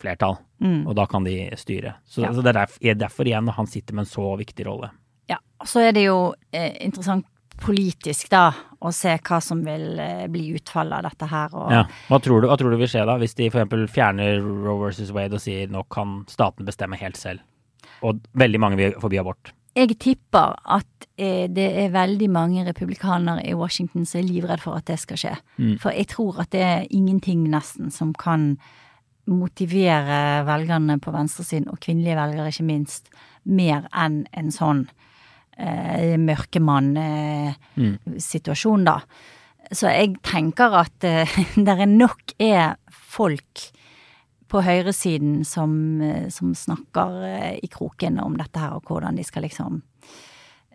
flertall, 0.00 0.38
mm. 0.62 0.86
og 0.86 0.96
da 0.98 1.06
kan 1.10 1.26
de 1.26 1.36
styre. 1.58 1.96
Så, 2.06 2.22
ja. 2.24 2.32
så 2.34 2.42
det 2.42 2.54
er 2.54 2.60
derfor, 2.62 2.82
er 2.82 2.98
derfor 2.98 3.30
igjen 3.30 3.52
han 3.54 3.70
sitter 3.70 3.98
med 3.98 4.06
en 4.06 4.10
så 4.10 4.32
viktig 4.40 4.66
rolle. 4.66 4.90
Så 5.66 5.82
er 5.82 5.96
det 5.96 6.06
jo 6.06 6.18
eh, 6.54 6.76
interessant 6.86 7.26
politisk, 7.58 8.28
da, 8.30 8.52
å 8.78 8.92
se 8.94 9.16
hva 9.18 9.40
som 9.42 9.60
vil 9.66 9.98
eh, 9.98 10.26
bli 10.30 10.52
utfallet 10.58 11.00
av 11.00 11.08
dette 11.08 11.28
her. 11.30 11.58
Ja. 11.74 11.84
Hva, 12.08 12.20
tror 12.22 12.42
du, 12.42 12.48
hva 12.50 12.56
tror 12.60 12.74
du 12.74 12.78
vil 12.80 12.90
skje 12.90 13.04
da, 13.08 13.18
hvis 13.20 13.34
de 13.38 13.50
f.eks. 13.50 13.88
fjerner 13.94 14.38
Roe 14.38 14.78
versus 14.86 15.12
Wade 15.14 15.38
og 15.38 15.42
sier 15.42 15.70
nå 15.72 15.84
kan 15.92 16.22
staten 16.30 16.68
bestemme 16.68 16.98
helt 17.00 17.18
selv? 17.18 17.42
Og 18.06 18.20
veldig 18.38 18.60
mange 18.62 18.78
vil 18.78 18.98
forby 19.02 19.18
abort. 19.18 19.52
Jeg 19.78 19.98
tipper 20.00 20.56
at 20.74 21.06
eh, 21.20 21.46
det 21.50 21.66
er 21.82 21.94
veldig 21.94 22.28
mange 22.34 22.64
republikanere 22.66 23.44
i 23.46 23.54
Washington 23.58 24.06
som 24.08 24.22
er 24.22 24.28
livredd 24.28 24.62
for 24.62 24.78
at 24.78 24.88
det 24.90 24.98
skal 25.02 25.20
skje. 25.20 25.34
Mm. 25.58 25.76
For 25.82 25.94
jeg 25.94 26.10
tror 26.14 26.42
at 26.42 26.52
det 26.54 26.62
er 26.64 26.86
ingenting 26.94 27.46
nesten 27.50 27.92
som 27.94 28.14
kan 28.16 28.54
motivere 29.28 30.46
velgerne 30.48 30.96
på 31.04 31.12
venstresiden, 31.12 31.68
og 31.68 31.82
kvinnelige 31.84 32.16
velgere 32.16 32.48
ikke 32.48 32.64
minst, 32.70 33.10
mer 33.44 33.84
enn 33.92 34.22
en 34.36 34.48
sånn 34.52 34.86
eh, 35.58 36.14
mørkemann-situasjon, 36.22 38.84
da. 38.88 38.96
Så 39.68 39.90
jeg 39.92 40.16
tenker 40.24 40.72
at 40.80 41.04
eh, 41.04 41.28
det 41.66 41.74
er 41.74 41.90
nok 41.90 42.32
er 42.40 42.80
folk 42.88 43.68
på 44.48 44.62
høyresiden 44.64 45.42
som, 45.44 46.00
eh, 46.00 46.28
som 46.32 46.54
snakker 46.56 47.20
eh, 47.28 47.58
i 47.62 47.68
kroken 47.72 48.20
om 48.22 48.38
dette 48.38 48.62
her, 48.62 48.78
og 48.78 48.88
hvordan 48.88 49.18
de 49.18 49.24
skal 49.26 49.44
liksom 49.44 49.82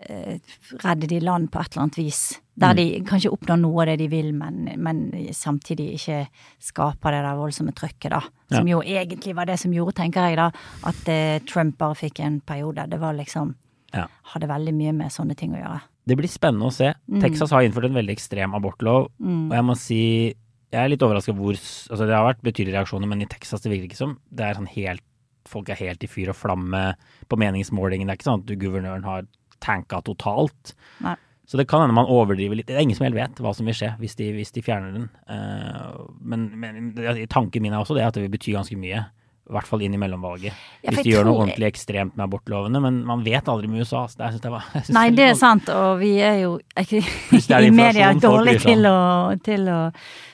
eh, 0.05 0.37
redde 0.83 1.09
de 1.09 1.19
land 1.23 1.49
på 1.51 1.59
et 1.59 1.73
eller 1.73 1.87
annet 1.87 1.97
vis. 1.97 2.21
Der 2.53 2.75
de 2.77 2.85
kanskje 3.07 3.31
oppnår 3.33 3.57
noe 3.63 3.81
av 3.81 3.89
det 3.89 4.03
de 4.03 4.07
vil, 4.11 4.29
men, 4.37 4.67
men 4.77 5.07
samtidig 5.33 5.95
ikke 5.97 6.19
skaper 6.61 7.15
det 7.15 7.23
der 7.25 7.39
voldsomme 7.39 7.73
trøkket, 7.73 8.13
da. 8.13 8.21
Som 8.53 8.69
jo 8.69 8.83
egentlig 8.85 9.33
var 9.33 9.49
det 9.49 9.57
som 9.63 9.73
gjorde, 9.73 9.97
tenker 9.97 10.29
jeg 10.29 10.37
da, 10.37 10.51
at 10.85 11.09
eh, 11.09 11.41
Trump 11.49 11.79
bare 11.81 11.97
fikk 11.97 12.21
en 12.21 12.37
periode. 12.45 12.85
Det 12.91 13.01
var 13.01 13.17
liksom 13.17 13.55
Ja. 13.93 14.07
Hadde 14.33 14.49
veldig 14.49 14.73
mye 14.75 14.93
med 14.97 15.13
sånne 15.13 15.35
ting 15.37 15.53
å 15.55 15.61
gjøre. 15.61 15.81
Det 16.09 16.17
blir 16.19 16.31
spennende 16.31 16.67
å 16.67 16.73
se. 16.73 16.89
Texas 17.23 17.53
har 17.55 17.63
innført 17.63 17.87
en 17.87 17.95
veldig 17.95 18.15
ekstrem 18.15 18.55
abortlov, 18.57 19.07
og 19.23 19.53
jeg 19.55 19.65
må 19.67 19.75
si 19.79 20.03
jeg 20.73 20.81
er 20.81 20.89
litt 20.89 21.03
overraska 21.05 21.35
hvor 21.37 21.53
Altså, 21.53 22.05
det 22.07 22.15
har 22.15 22.25
vært 22.25 22.45
betydelige 22.45 22.79
reaksjoner, 22.79 23.09
men 23.09 23.21
i 23.21 23.29
Texas 23.29 23.61
det 23.61 23.71
virker 23.71 23.91
ikke 23.91 23.99
som 23.99 24.15
det 24.33 24.47
er 24.47 24.57
sånn 24.57 24.71
helt 24.73 25.05
Folk 25.49 25.67
er 25.69 25.75
helt 25.75 26.03
i 26.05 26.07
fyr 26.07 26.31
og 26.31 26.37
flamme 26.39 26.93
på 27.27 27.35
meningsmålingen. 27.35 28.07
Det 28.07 28.13
er 28.13 28.17
ikke 28.17 28.25
sånn 28.29 28.43
at 28.45 28.51
guvernøren 28.61 29.03
har 29.03 29.25
tanka 29.61 29.99
totalt. 30.07 30.71
Nei. 31.03 31.17
Så 31.43 31.59
det 31.59 31.65
kan 31.67 31.83
hende 31.83 31.97
man 31.97 32.07
overdriver 32.07 32.55
litt. 32.55 32.69
Det 32.69 32.77
er 32.77 32.85
ingen 32.85 32.95
som 32.95 33.03
helt 33.03 33.17
vet 33.17 33.41
hva 33.43 33.51
som 33.51 33.67
vil 33.67 33.75
skje 33.75 33.89
hvis 33.99 34.15
de, 34.15 34.29
hvis 34.37 34.55
de 34.55 34.63
fjerner 34.63 34.95
den. 34.95 35.09
Uh, 35.27 36.07
men, 36.23 36.47
men 36.61 36.93
tanken 37.27 37.65
min 37.65 37.75
er 37.75 37.83
også 37.83 37.97
det 37.97 38.05
at 38.07 38.15
det 38.15 38.23
vil 38.23 38.31
bety 38.37 38.55
ganske 38.55 38.77
mye. 38.79 39.03
I 39.43 39.51
hvert 39.57 39.67
fall 39.67 39.81
inn 39.83 39.95
i 39.95 39.99
mellomvalget. 39.99 40.55
Ja, 40.85 40.91
hvis 40.93 41.03
de 41.03 41.11
gjør 41.11 41.25
noe 41.27 41.41
ordentlig 41.43 41.67
ekstremt 41.67 42.15
med 42.15 42.23
abortlovene. 42.23 42.79
Men 42.79 43.01
man 43.07 43.25
vet 43.25 43.49
aldri 43.51 43.67
med 43.67 43.83
USA. 43.83 44.05
Så 44.07 44.15
det, 44.15 44.29
jeg 44.29 44.35
synes 44.37 44.43
det, 44.45 44.51
var, 44.53 44.67
jeg 44.77 44.85
synes 44.85 44.95
Nei, 44.95 45.07
det 45.17 45.25
er 45.27 45.39
sant, 45.39 45.71
og 45.73 45.97
vi 45.99 46.11
er 46.23 46.37
jo 46.45 46.53
ikke, 46.79 47.01
er 47.43 47.65
i 47.67 47.73
media 47.75 48.13
dårlige 48.15 48.61
om. 48.61 48.67
til 48.69 48.91
til 49.43 49.67
å 49.67 49.79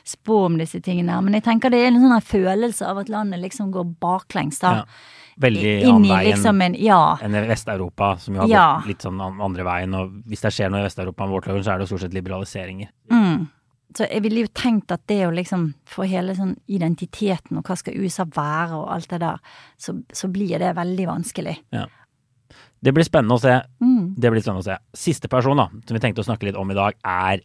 spå 0.09 0.43
om 0.45 0.59
disse 0.61 0.81
tingene. 0.85 1.17
Men 1.25 1.39
jeg 1.39 1.47
tenker 1.49 1.73
det 1.73 1.81
er 1.81 1.89
en 1.91 2.01
sånn 2.03 2.27
følelse 2.29 2.85
av 2.85 3.01
at 3.01 3.09
landet 3.09 3.41
liksom 3.41 3.73
går 3.73 3.95
baklengs, 4.01 4.61
da. 4.61 4.81
Ja. 4.83 5.17
Veldig 5.39 5.69
annen 5.87 6.05
i 6.05 6.09
vei 6.11 6.23
liksom 6.33 6.61
en 6.61 6.73
Ja. 6.75 7.17
enn 7.23 7.37
Vest-Europa, 7.47 8.17
som 8.19 8.35
jo 8.35 8.41
har 8.41 8.49
gått 8.81 8.89
litt 8.91 9.05
sånn 9.05 9.21
andre 9.23 9.63
veien. 9.63 9.93
Og 9.95 10.11
hvis 10.27 10.41
det 10.43 10.51
skjer 10.51 10.69
noe 10.69 10.81
i 10.81 10.87
Vest-Europa 10.89 11.23
med 11.23 11.31
abortloven, 11.31 11.63
så 11.63 11.71
er 11.73 11.79
det 11.79 11.87
jo 11.87 11.95
stort 11.95 12.01
sett 12.01 12.17
liberaliseringer. 12.17 12.89
Mm. 13.09 13.47
Så 13.97 14.06
jeg 14.06 14.21
ville 14.21 14.43
jo 14.43 14.52
tenkt 14.54 14.91
at 14.93 15.02
det 15.10 15.23
å 15.25 15.34
liksom 15.34 15.71
få 15.89 16.06
hele 16.10 16.36
sånn 16.38 16.54
identiteten 16.69 17.58
og 17.58 17.65
hva 17.65 17.78
skal 17.80 17.97
USA 17.97 18.25
være 18.30 18.78
og 18.78 18.91
alt 18.93 19.10
det 19.10 19.21
der, 19.23 19.39
så, 19.82 19.95
så 20.13 20.30
blir 20.30 20.62
det 20.62 20.75
veldig 20.78 21.08
vanskelig. 21.10 21.56
Det 22.80 22.93
blir 22.95 23.08
spennende 23.08 23.39
å 23.39 23.41
se. 23.41 23.56
Mm. 23.82 24.13
Det 24.15 24.32
blir 24.32 24.43
spennende 24.45 24.63
å 24.63 24.69
se. 24.69 24.78
Siste 25.10 25.32
person 25.32 25.58
da, 25.58 25.67
som 25.73 25.97
vi 25.97 26.04
tenkte 26.04 26.21
å 26.23 26.28
snakke 26.28 26.47
litt 26.47 26.60
om 26.60 26.69
i 26.69 26.78
dag, 26.78 26.99
er 27.02 27.41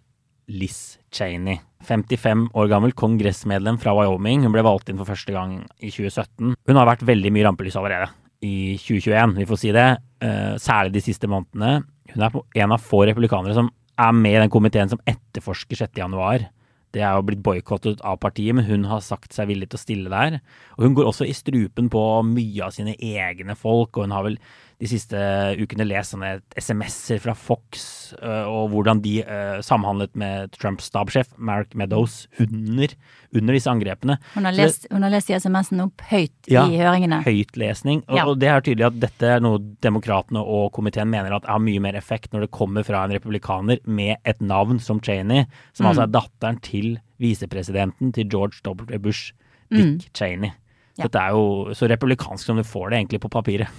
Liz 0.53 0.99
Cheney. 1.15 1.63
55 1.85 2.51
år 2.57 2.69
gammel 2.71 2.93
kongressmedlem 2.97 3.81
fra 3.81 3.97
Wyoming. 3.97 4.45
Hun 4.45 4.53
ble 4.53 4.65
valgt 4.65 4.93
inn 4.93 5.01
for 5.01 5.09
første 5.09 5.33
gang 5.33 5.63
i 5.81 5.89
2017. 5.89 6.53
Hun 6.55 6.81
har 6.81 6.89
vært 6.89 7.07
veldig 7.09 7.33
mye 7.33 7.49
rampelys 7.49 7.81
allerede 7.81 8.13
i 8.45 8.77
2021, 8.81 9.39
vi 9.39 9.47
får 9.49 9.61
si 9.61 9.73
det. 9.75 9.89
Eh, 10.25 10.55
særlig 10.61 10.99
de 10.99 11.05
siste 11.05 11.31
månedene. 11.31 11.85
Hun 12.13 12.25
er 12.27 12.37
en 12.63 12.75
av 12.77 12.83
få 12.85 13.05
republikanere 13.09 13.57
som 13.57 13.71
er 14.01 14.13
med 14.17 14.37
i 14.37 14.43
den 14.43 14.53
komiteen 14.53 14.91
som 14.91 15.03
etterforsker 15.09 15.85
6. 15.85 15.99
januar. 15.99 16.49
Det 16.95 17.03
er 17.03 17.17
jo 17.17 17.25
blitt 17.27 17.43
boikottet 17.43 18.03
av 18.07 18.21
partiet, 18.23 18.55
men 18.55 18.67
hun 18.69 18.87
har 18.87 19.03
sagt 19.03 19.35
seg 19.35 19.49
villig 19.51 19.71
til 19.71 19.81
å 19.81 19.83
stille 19.83 20.13
der. 20.13 20.39
Og 20.77 20.87
hun 20.87 20.95
går 20.99 21.11
også 21.11 21.27
i 21.27 21.35
strupen 21.35 21.91
på 21.91 22.03
mye 22.29 22.69
av 22.69 22.75
sine 22.77 22.95
egne 22.95 23.57
folk, 23.59 23.97
og 23.97 24.07
hun 24.07 24.15
har 24.15 24.27
vel 24.29 24.39
de 24.85 24.89
siste 24.91 25.17
ukene 25.57 25.87
lest 25.89 26.13
sånne 26.13 26.35
SMS-er 26.61 27.21
fra 27.25 27.33
Fox, 27.39 27.85
øh, 28.19 28.49
og 28.51 28.67
hvordan 28.75 29.01
de 29.05 29.15
øh, 29.25 29.63
samhandlet 29.65 30.13
med 30.21 30.53
Trumps 30.59 30.91
stabssjef, 30.91 31.31
Mark 31.39 31.73
Meadows, 31.79 32.27
under, 32.43 32.93
under 33.33 33.57
disse 33.57 33.71
angrepene. 33.73 34.19
Hun 34.35 34.45
har 34.45 34.53
lest, 34.57 34.85
hun 34.93 35.07
har 35.07 35.15
lest 35.15 35.31
de 35.33 35.39
SMS-ene 35.41 35.87
opp 35.89 36.05
høyt 36.11 36.51
Ja, 36.53 36.67
i 36.69 36.77
høringene. 36.83 37.23
Høytlesning. 37.25 38.03
Og, 38.09 38.19
Ja. 38.19 38.27
og 38.29 38.39
det 38.43 38.51
er 38.53 38.61
tydelig 38.67 38.87
at 38.91 39.01
dette 39.07 39.31
er 39.39 39.41
noe 39.45 39.63
demokratene 39.85 40.43
og 40.45 40.69
komiteen 40.77 41.09
mener 41.09 41.33
at 41.39 41.49
har 41.49 41.63
mye 41.65 41.81
mer 41.81 41.97
effekt 41.97 42.35
når 42.37 42.45
det 42.47 42.53
kommer 42.53 42.85
fra 42.85 43.07
en 43.09 43.17
republikaner 43.17 43.81
med 43.89 44.19
et 44.29 44.45
navn 44.45 44.79
som 44.85 45.01
Cheney, 45.01 45.47
som 45.73 45.89
altså 45.89 46.05
er 46.05 46.13
datteren 46.13 46.61
til 46.61 46.99
visepresidenten 47.23 48.13
til 48.13 48.29
George 48.29 48.61
W. 48.69 48.99
Bush, 49.01 49.33
Dick 49.73 50.11
Cheney. 50.15 50.53
Ja. 50.99 51.09
Dette 51.09 51.19
er 51.25 51.35
jo 51.35 51.73
så 51.75 51.89
republikansk 51.91 52.47
som 52.47 52.61
du 52.61 52.63
får 52.67 52.91
det 52.93 52.99
egentlig 53.01 53.23
på 53.25 53.33
papiret. 53.33 53.73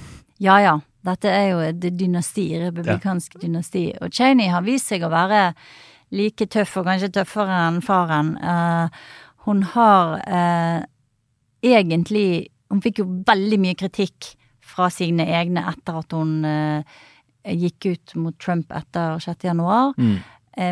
Ja 0.43 0.57
ja, 0.59 0.73
dette 1.05 1.31
er 1.31 1.49
jo 1.51 1.59
et 1.63 1.81
dynasti, 1.99 2.47
republikansk 2.61 3.37
dynasti. 3.41 3.87
Og 4.01 4.13
Cheney 4.13 4.49
har 4.51 4.65
vist 4.65 4.91
seg 4.91 5.05
å 5.05 5.11
være 5.13 5.51
like 6.15 6.47
tøff, 6.51 6.77
og 6.79 6.87
kanskje 6.89 7.13
tøffere 7.19 7.61
enn 7.67 7.81
faren. 7.85 8.35
Uh, 8.41 8.89
hun 9.45 9.63
har 9.75 10.19
uh, 10.25 10.81
egentlig 11.65 12.51
Hun 12.73 12.81
fikk 12.81 12.97
jo 12.97 13.05
veldig 13.27 13.57
mye 13.61 13.75
kritikk 13.77 14.31
fra 14.65 14.87
sine 14.89 15.27
egne 15.37 15.61
etter 15.69 15.99
at 15.99 16.13
hun 16.17 16.39
uh, 16.49 16.81
gikk 17.45 17.85
ut 17.85 18.15
mot 18.17 18.35
Trump 18.41 18.73
etter 18.73 19.21
6. 19.21 19.45
januar. 19.45 19.93
Mm. 20.01 20.17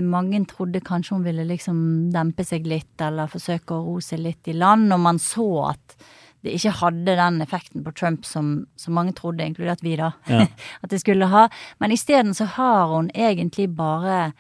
mange 0.10 0.40
trodde 0.50 0.80
kanskje 0.80 1.16
hun 1.16 1.26
ville 1.26 1.44
liksom 1.46 1.78
dempe 2.12 2.44
seg 2.48 2.66
litt, 2.66 2.96
eller 3.04 3.30
forsøke 3.30 3.76
å 3.76 3.84
ro 3.86 4.00
seg 4.02 4.24
litt 4.24 4.50
i 4.50 4.56
land, 4.58 4.90
og 4.96 5.00
man 5.06 5.20
så 5.22 5.48
at 5.70 5.96
det 6.44 6.58
ikke 6.58 6.74
hadde 6.82 7.16
den 7.20 7.42
effekten 7.44 7.84
på 7.86 7.94
Trump 7.96 8.26
som, 8.28 8.66
som 8.80 8.98
mange 8.98 9.16
trodde, 9.16 9.46
inkludert 9.46 9.84
vi, 9.84 9.96
da, 10.00 10.14
Ja. 10.28 10.46
at 10.84 10.92
det 10.92 11.00
skulle 11.04 11.32
ha. 11.32 11.48
Men 11.80 11.96
isteden 11.96 12.36
så 12.36 12.50
har 12.58 12.92
hun 12.92 13.10
egentlig 13.16 13.70
bare 13.78 14.34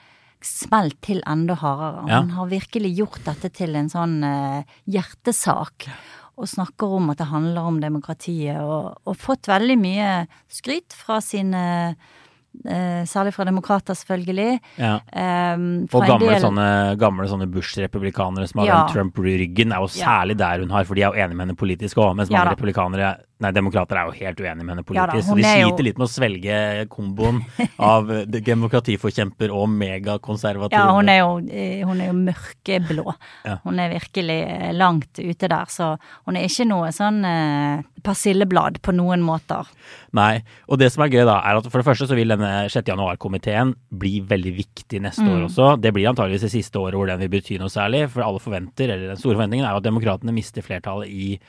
smelt 0.44 0.98
til 1.06 1.22
enda 1.30 1.56
hardere. 1.56 2.04
Ja. 2.12 2.20
Hun 2.20 2.36
har 2.36 2.52
virkelig 2.52 2.92
gjort 2.98 3.24
dette 3.24 3.52
til 3.56 3.78
en 3.80 3.88
sånn 3.92 4.18
uh, 4.28 4.76
hjertesak. 4.92 5.88
Og 6.34 6.50
snakker 6.50 6.98
om 6.98 7.12
at 7.14 7.22
det 7.22 7.30
handler 7.30 7.70
om 7.70 7.80
demokratiet, 7.80 8.58
og, 8.60 8.98
og 9.06 9.18
fått 9.22 9.48
veldig 9.52 9.78
mye 9.78 10.08
skryt 10.52 10.96
fra 10.98 11.20
sine 11.22 11.62
eh, 11.94 12.14
Særlig 12.64 13.34
fra 13.34 13.44
demokrater, 13.44 13.94
selvfølgelig. 13.98 14.60
Ja. 14.80 14.94
Um, 15.56 15.84
Og 15.84 15.90
fra 15.90 16.04
en 16.06 16.12
gamle 16.14 16.30
del- 16.30 16.42
sånne, 16.42 16.68
gamle 17.02 17.28
sånne 17.28 17.48
Bush-republikanere 17.52 18.48
som 18.48 18.60
har 18.62 18.68
Ja. 18.68 18.86
den 18.88 18.94
Trump-ryggen, 18.96 19.72
er 19.74 19.82
jo 19.82 19.90
Ja. 19.98 20.06
særlig 20.06 20.38
der 20.38 20.60
hun 20.60 20.70
har, 20.70 20.84
for 20.86 20.94
de 20.96 21.02
er 21.02 21.12
jo 21.12 21.14
enige 21.14 21.36
med 21.36 21.48
henne 21.48 21.56
politisk 21.58 21.98
òg, 21.98 22.16
mens 22.16 22.30
Ja 22.30 22.38
mange 22.38 22.46
da. 22.46 22.56
republikanere 22.56 23.16
Nei, 23.42 23.50
demokrater 23.52 23.98
er 23.98 24.06
jo 24.08 24.14
helt 24.16 24.38
uenige 24.40 24.64
med 24.64 24.76
henne 24.76 24.84
Ja 24.96 25.06
da, 25.06 25.14
politisk, 25.14 25.28
så 25.28 25.36
de 25.36 25.44
sliter 25.44 25.78
jo- 25.80 25.84
litt 25.84 25.98
med 25.98 26.06
å 26.08 26.12
svelge 26.14 26.88
komboen 26.94 27.40
av 27.80 28.08
demokratiforkjemper 28.32 29.52
og 29.52 29.68
megakonservativ. 29.74 30.78
Ja, 30.78 30.92
hun 30.96 31.10
er 31.10 31.18
jo, 31.20 31.32
eh, 31.52 31.82
hun 31.86 32.00
er 32.00 32.08
jo 32.12 32.14
mørkeblå. 32.20 33.16
Ja. 33.46 33.58
Hun 33.66 33.80
er 33.80 33.90
virkelig 33.98 34.38
eh, 34.48 34.72
langt 34.78 35.20
ute 35.20 35.50
der, 35.50 35.66
så 35.68 35.98
hun 36.26 36.38
er 36.40 36.46
ikke 36.48 36.68
noe 36.70 36.92
sånn 36.96 37.20
eh, 37.28 37.82
persilleblad 38.06 38.80
på 38.86 38.94
noen 38.96 39.22
måter. 39.26 39.68
Nei, 40.14 40.44
og 40.70 40.80
det 40.80 40.92
som 40.94 41.04
er 41.04 41.10
gøy 41.12 41.26
da, 41.28 41.40
er 41.44 41.60
at 41.60 41.68
for 41.72 41.82
det 41.82 41.88
første 41.90 42.08
så 42.08 42.16
vil 42.16 42.32
denne 42.32 42.70
6. 42.72 42.86
januar-komiteen 42.94 43.74
bli 43.92 44.22
veldig 44.22 44.56
viktig 44.62 45.02
neste 45.04 45.24
Mm. 45.26 45.34
år 45.36 45.44
også. 45.50 45.82
Det 45.82 45.92
blir 45.94 46.08
antageligvis 46.10 46.42
det 46.48 46.52
siste 46.54 46.80
året 46.80 46.94
hvor 46.96 47.08
den 47.08 47.20
vil 47.20 47.30
bety 47.30 47.58
noe 47.60 47.68
særlig, 47.72 48.10
for 48.10 48.22
alle 48.24 48.40
forventer, 48.40 48.90
eller 48.94 49.08
den 49.14 49.18
store 49.18 49.36
forventningen 49.36 49.66
er 49.66 49.72
jo 49.76 49.82
at 49.84 49.90
demokratene 49.90 50.32
mister 50.34 50.62
flertallet 50.62 51.08
i 51.10 51.40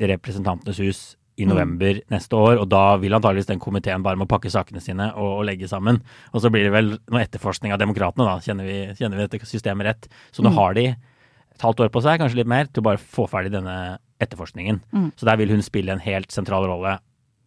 Representantenes 0.00 0.78
hus 0.80 1.16
i 1.40 1.46
Mm. 1.46 1.50
november 1.54 2.00
neste 2.12 2.36
år, 2.36 2.58
og 2.60 2.68
da 2.68 2.96
vil 3.00 3.12
antageligvis 3.16 3.46
den 3.48 3.58
komiteen 3.62 4.02
bare 4.04 4.16
må 4.20 4.26
pakke 4.28 4.50
sakene 4.52 4.80
sine 4.84 5.08
og, 5.16 5.38
og 5.40 5.44
legge 5.48 5.66
sammen. 5.70 6.02
Og 6.34 6.42
så 6.44 6.50
blir 6.52 6.64
det 6.68 6.72
vel 6.72 6.90
noe 7.10 7.22
etterforskning 7.24 7.72
av 7.72 7.78
demokratene, 7.80 8.26
da, 8.28 8.36
kjenner 8.44 8.64
vi, 8.68 8.78
kjenner 9.00 9.16
vi 9.16 9.26
dette 9.26 9.46
systemet 9.48 9.86
rett. 9.88 10.08
Så 10.32 10.42
Mm. 10.44 10.50
nå 10.50 10.54
har 10.58 10.74
de 10.74 10.86
et 10.90 11.62
halvt 11.64 11.80
år 11.80 11.88
på 11.90 12.02
seg, 12.04 12.20
kanskje 12.20 12.36
litt 12.42 12.46
mer, 12.46 12.64
til 12.66 12.82
å 12.82 12.88
bare 12.90 12.98
få 13.00 13.26
ferdig 13.28 13.50
denne 13.52 13.98
etterforskningen. 14.20 14.80
Mm. 14.92 15.12
Så 15.16 15.24
der 15.24 15.36
vil 15.40 15.48
hun 15.48 15.62
spille 15.62 15.90
en 15.92 15.98
helt 16.04 16.28
sentral 16.30 16.66
rolle. 16.68 16.98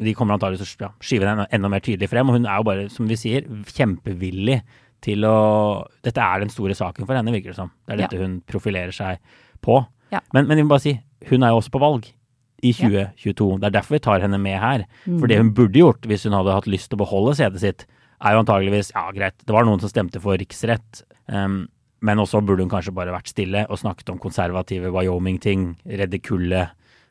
De 0.02 0.14
kommer 0.16 0.34
antageligvis 0.38 0.76
til 0.76 0.88
å 0.88 0.92
skyve 1.00 1.22
den 1.30 1.46
enda, 1.54 1.70
mer 1.70 1.80
tydelig 1.86 2.10
frem, 2.10 2.28
og 2.30 2.34
hun 2.40 2.46
er 2.50 2.58
jo 2.58 2.64
bare, 2.64 2.90
som 2.90 3.08
vi 3.08 3.16
sier, 3.16 3.46
kjempevillig 3.88 4.62
til 5.04 5.24
å 5.28 5.86
Dette 6.04 6.18
er 6.24 6.40
den 6.40 6.50
store 6.50 6.74
saken 6.74 7.06
for 7.06 7.14
henne, 7.16 7.32
virker 7.32 7.52
det 7.54 7.56
som. 7.60 7.72
Det 7.88 7.94
er 7.94 8.02
Ja. 8.02 8.08
dette 8.08 8.20
hun 8.22 8.42
profilerer 8.48 8.92
seg 8.94 9.20
på. 9.62 9.86
Ja. 10.12 10.20
Men, 10.34 10.48
men 10.48 10.58
vi 10.58 10.64
må 10.64 10.70
bare 10.70 10.82
si, 10.82 11.00
hun 11.30 11.44
er 11.44 11.50
jo 11.50 11.60
også 11.62 11.72
på 11.72 11.80
valg 11.80 12.12
i 12.64 12.72
2022. 12.74 13.60
Det 13.60 13.68
er 13.70 13.76
derfor 13.76 13.98
vi 13.98 14.00
tar 14.06 14.24
henne 14.24 14.40
med 14.40 14.58
her. 14.60 14.86
For 15.04 15.26
Mm. 15.26 15.28
det 15.28 15.38
hun 15.38 15.54
burde 15.54 15.80
gjort 15.80 16.02
hvis 16.08 16.24
hun 16.24 16.34
hadde 16.38 16.54
hatt 16.56 16.66
lyst 16.72 16.90
til 16.90 16.98
å 16.98 17.04
beholde 17.06 17.36
setet 17.36 17.60
sitt, 17.60 17.86
er 18.24 18.34
jo 18.34 18.44
antageligvis 18.44 18.92
Ja, 18.96 19.12
greit, 19.12 19.36
det 19.46 19.52
var 19.54 19.66
noen 19.66 19.80
som 19.84 19.90
stemte 19.90 20.22
for 20.22 20.38
riksrett. 20.38 21.04
Um, 21.28 21.68
men 22.02 22.18
også 22.20 22.42
burde 22.46 22.60
hun 22.64 22.70
kanskje 22.70 22.94
bare 22.96 23.12
vært 23.14 23.28
stille 23.32 23.66
og 23.70 23.78
snakket 23.80 24.10
om 24.12 24.20
konservative 24.20 24.92
Wyoming-ting. 24.92 25.78
Redde 25.88 26.20
kullet, 26.22 26.70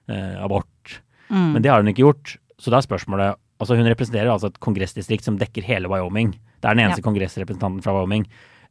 eh, 0.09 0.35
abort. 0.43 1.01
Mm. 1.31 1.53
Men 1.55 1.63
det 1.63 1.71
har 1.71 1.83
hun 1.83 1.89
ikke 1.93 2.05
gjort. 2.05 2.37
Så 2.59 2.71
da 2.71 2.79
er 2.79 2.83
spørsmålet 2.89 3.37
Altså 3.63 3.77
hun 3.77 3.87
representerer 3.87 4.27
altså 4.27 4.47
et 4.51 4.59
kongressdistrikt 4.59 5.23
som 5.23 5.37
dekker 5.39 5.63
hele 5.63 5.87
Wyoming. 5.89 6.33
Det 6.33 6.65
er 6.69 6.75
den 6.75 6.83
eneste 6.89 6.99
Ja. 6.99 7.13
kongressrepresentanten 7.13 7.81
fra 7.81 7.93
Wyoming. 7.95 8.27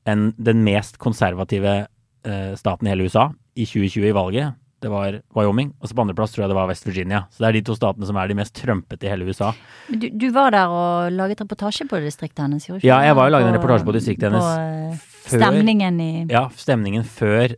En, 0.06 0.34
den 0.34 0.66
mest 0.66 0.98
konservative 1.00 1.88
eh, 2.26 2.56
staten 2.56 2.88
i 2.88 2.90
hele 2.90 3.06
USA 3.08 3.30
i 3.56 3.64
2020 3.64 4.10
i 4.10 4.12
valget. 4.12 4.54
Det 4.82 4.90
var 4.90 5.20
Wyoming. 5.38 5.74
Og 5.82 5.88
så 5.90 5.94
på 5.96 6.02
andreplass 6.02 6.32
tror 6.34 6.44
jeg 6.44 6.50
det 6.50 6.56
var 6.58 6.68
West 6.68 6.86
Virginia. 6.88 7.20
Så 7.30 7.44
det 7.44 7.48
er 7.50 7.58
de 7.60 7.62
to 7.70 7.76
statene 7.78 8.06
som 8.10 8.18
er 8.18 8.28
de 8.28 8.34
mest 8.40 8.54
trumpete 8.58 9.06
i 9.06 9.10
hele 9.12 9.28
USA. 9.30 9.52
Men 9.90 10.00
Du, 10.00 10.08
du 10.10 10.30
var 10.32 10.50
der 10.52 10.68
og 10.68 11.12
laget 11.14 11.42
reportasje 11.42 11.86
på 11.88 12.00
distriktet 12.02 12.40
hennes, 12.48 12.66
ikke 12.68 12.82
Ja, 12.84 13.00
jeg 13.06 13.16
var 13.16 13.30
jo 13.30 13.36
laget 13.38 13.48
en 13.52 13.60
reportasje 13.60 13.86
på 13.86 13.94
distriktet 13.94 14.32
hennes 14.32 14.42
På 14.42 14.62
eh, 14.62 14.96
før- 15.30 15.46
stemningen 15.46 16.02
i 16.02 16.26
Ja, 16.34 16.48
stemningen 16.50 17.04
før 17.06 17.54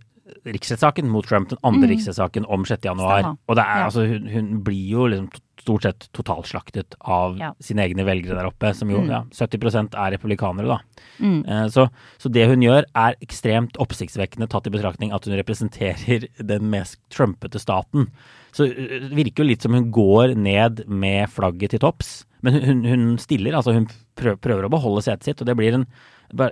riksrettssaken 0.46 1.08
mot 1.08 1.26
Trump, 1.26 1.50
den 1.50 1.58
andre 1.64 1.88
Mm. 1.88 1.92
riksrettssaken 1.96 2.46
om 2.50 2.66
6. 2.66 2.84
januar. 2.84 3.38
Og 3.48 3.56
det 3.56 3.64
er, 3.64 3.78
Ja. 3.80 3.86
altså, 3.86 4.06
hun, 4.08 4.28
hun 4.28 4.64
blir 4.64 4.90
jo 4.92 5.08
liksom 5.08 5.30
stort 5.63 5.86
sett 5.88 6.08
totalslaktet 6.15 6.97
av 7.02 7.38
Ja. 7.39 7.54
sine 7.63 7.86
egne 7.88 8.04
velgere 8.06 8.36
der 8.38 8.49
oppe, 8.52 8.73
som 8.76 8.89
jo 8.91 8.99
Mm. 9.02 9.10
ja, 9.10 9.21
70 9.32 9.95
er 9.95 10.12
republikanere, 10.17 10.67
da. 10.67 10.80
mm. 11.19 11.39
Eh, 11.47 11.67
Så, 11.73 11.89
så 12.19 12.32
det 12.32 12.47
hun 12.52 12.62
gjør 12.62 12.84
er 12.93 13.15
ekstremt 13.23 13.80
oppsiktsvekkende 13.80 14.49
tatt 14.52 14.67
i 14.67 14.73
betraktning 14.76 15.13
at 15.15 15.26
hun 15.26 15.36
representerer 15.39 16.28
den 16.54 16.69
mest 16.69 16.99
trumpete 17.10 17.60
staten. 17.60 18.10
Så 18.54 18.67
eh, 18.69 19.08
det 19.08 19.15
virker 19.17 19.43
jo 19.43 19.49
litt 19.49 19.62
som 19.65 19.73
hun 19.73 19.89
går 19.91 20.36
ned 20.38 20.84
med 20.88 21.30
flagget 21.34 21.71
til 21.73 21.80
topps. 21.80 22.26
Men 22.43 22.60
hun, 22.62 22.84
hun, 22.84 23.17
stiller, 23.17 23.56
altså 23.56 23.71
hun 23.73 23.88
prøver 24.19 24.65
å 24.67 24.69
beholde 24.69 25.02
setet 25.02 25.23
sitt, 25.23 25.41
og 25.41 25.47
det 25.47 25.56
blir 25.56 25.73
en, 25.78 25.86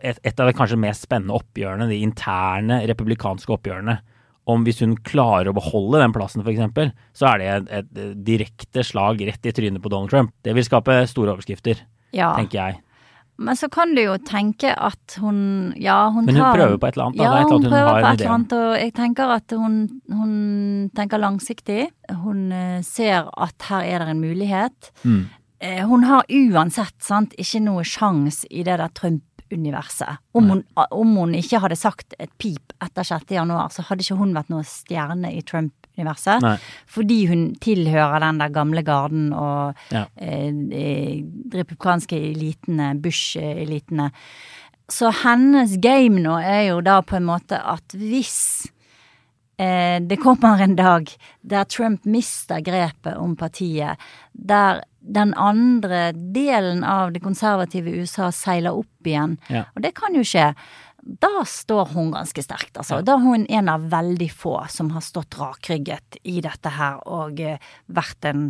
et, 0.02 0.20
et 0.24 0.40
av 0.40 0.48
de 0.48 0.54
kanskje 0.56 0.80
mest 0.80 1.04
spennende 1.04 1.36
oppgjørene, 1.36 1.90
de 1.92 1.98
interne 2.06 2.78
republikanske 2.88 3.52
oppgjørene. 3.52 3.98
Om 4.50 4.64
hvis 4.66 4.80
hun 4.82 4.96
klarer 5.06 5.52
å 5.52 5.54
beholde 5.54 6.00
den 6.02 6.14
plassen, 6.16 6.42
f.eks., 6.42 6.94
så 7.14 7.28
er 7.34 7.38
det 7.38 7.50
et, 7.52 7.68
et 7.82 8.24
direkte 8.26 8.84
slag 8.84 9.22
rett 9.28 9.46
i 9.46 9.52
trynet 9.54 9.82
på 9.84 9.90
Donald 9.94 10.10
Trump. 10.10 10.32
Det 10.44 10.56
vil 10.58 10.66
skape 10.66 11.04
store 11.08 11.36
overskrifter, 11.36 11.84
Ja. 12.12 12.34
tenker 12.36 12.58
jeg. 12.58 12.80
Men 13.42 13.56
så 13.58 13.70
kan 13.74 13.96
du 13.96 14.02
jo 14.04 14.18
tenke 14.22 14.70
at 14.78 15.16
hun 15.18 15.74
Ja, 15.80 16.12
hun 16.12 16.26
Men 16.26 16.36
hun 16.36 16.44
tar 16.44 16.58
prøver 16.58 16.78
på 16.78 16.88
et 16.90 16.98
eller 16.98 17.06
annet. 17.08 17.18
Da. 17.18 17.24
Ja, 17.24 17.44
hun 17.44 17.52
hun 17.52 17.64
prøver 17.72 17.92
på 17.92 18.10
et 18.12 18.22
eller 18.22 18.34
annet, 18.36 18.54
og 18.54 18.74
jeg 18.78 18.94
tenker 18.94 19.32
at 19.34 19.52
hun, 19.58 19.78
hun 20.12 20.34
tenker 20.96 21.18
langsiktig. 21.22 21.88
Hun 22.22 22.52
eh, 22.52 22.82
ser 22.86 23.30
at 23.38 23.70
her 23.70 23.82
er 23.88 24.00
det 24.06 24.10
en 24.14 24.22
mulighet. 24.22 24.92
Mm. 25.06 25.24
Eh, 25.62 25.82
Hun 25.88 26.04
har 26.04 26.24
uansett 26.30 26.98
sant, 27.02 27.34
ikke 27.38 27.62
noe 27.62 27.84
sjans 27.86 28.44
i 28.50 28.64
det 28.66 28.78
der 28.82 28.90
Trump-universet. 28.98 30.18
Om, 30.34 30.64
om 30.92 31.16
hun 31.18 31.34
ikke 31.38 31.60
hadde 31.62 31.78
sagt 31.78 32.14
et 32.20 32.32
pip 32.42 32.71
etter 32.82 33.04
6. 33.04 33.32
januar, 33.36 33.70
så 33.72 33.84
hadde 33.88 34.02
ikke 34.06 34.18
hun 34.18 34.34
vært 34.34 34.50
noen 34.50 34.66
stjerne 34.66 35.30
i 35.38 35.42
Trump-universet. 35.42 36.42
Fordi 36.90 37.20
hun 37.30 37.44
tilhører 37.62 38.20
den 38.24 38.40
der 38.42 38.50
gamle 38.50 38.84
garden 38.84 39.32
og 39.34 39.76
Ja. 39.92 40.06
eh, 40.18 40.50
eh, 40.72 41.24
republikanske 41.54 42.18
elitene, 42.32 42.94
Bush-elitene. 43.02 44.12
Så 44.92 45.12
hennes 45.24 45.78
game 45.80 46.20
nå 46.20 46.36
er 46.44 46.68
jo 46.70 46.82
da 46.82 47.02
på 47.02 47.16
en 47.16 47.26
måte 47.30 47.56
at 47.64 47.94
hvis 47.96 48.68
eh, 49.60 50.00
det 50.02 50.18
kommer 50.20 50.60
en 50.64 50.76
dag 50.76 51.08
der 51.44 51.64
Trump 51.66 52.06
mister 52.06 52.60
grepet 52.66 53.16
om 53.18 53.36
partiet, 53.36 53.98
der 54.34 54.82
den 55.02 55.34
andre 55.34 56.12
delen 56.14 56.84
av 56.86 57.12
det 57.14 57.24
konservative 57.24 57.90
USA 58.02 58.30
seiler 58.32 58.76
opp 58.78 59.08
igjen, 59.08 59.38
Ja. 59.50 59.64
og 59.76 59.82
det 59.82 59.96
kan 59.96 60.14
jo 60.14 60.22
skje, 60.22 60.54
da 61.02 61.46
står 61.48 61.94
hun 61.96 62.12
ganske 62.14 62.44
sterkt, 62.46 62.76
altså. 62.78 63.02
Da 63.06 63.16
er 63.18 63.26
hun 63.26 63.48
en 63.50 63.72
av 63.72 63.88
veldig 63.92 64.30
få 64.34 64.56
som 64.70 64.92
har 64.96 65.04
stått 65.06 65.40
rakrygget 65.40 66.20
i 66.24 66.40
dette 66.46 66.74
her 66.78 67.02
og 67.10 67.42
eh, 67.42 67.62
vært 67.90 68.30
en, 68.30 68.50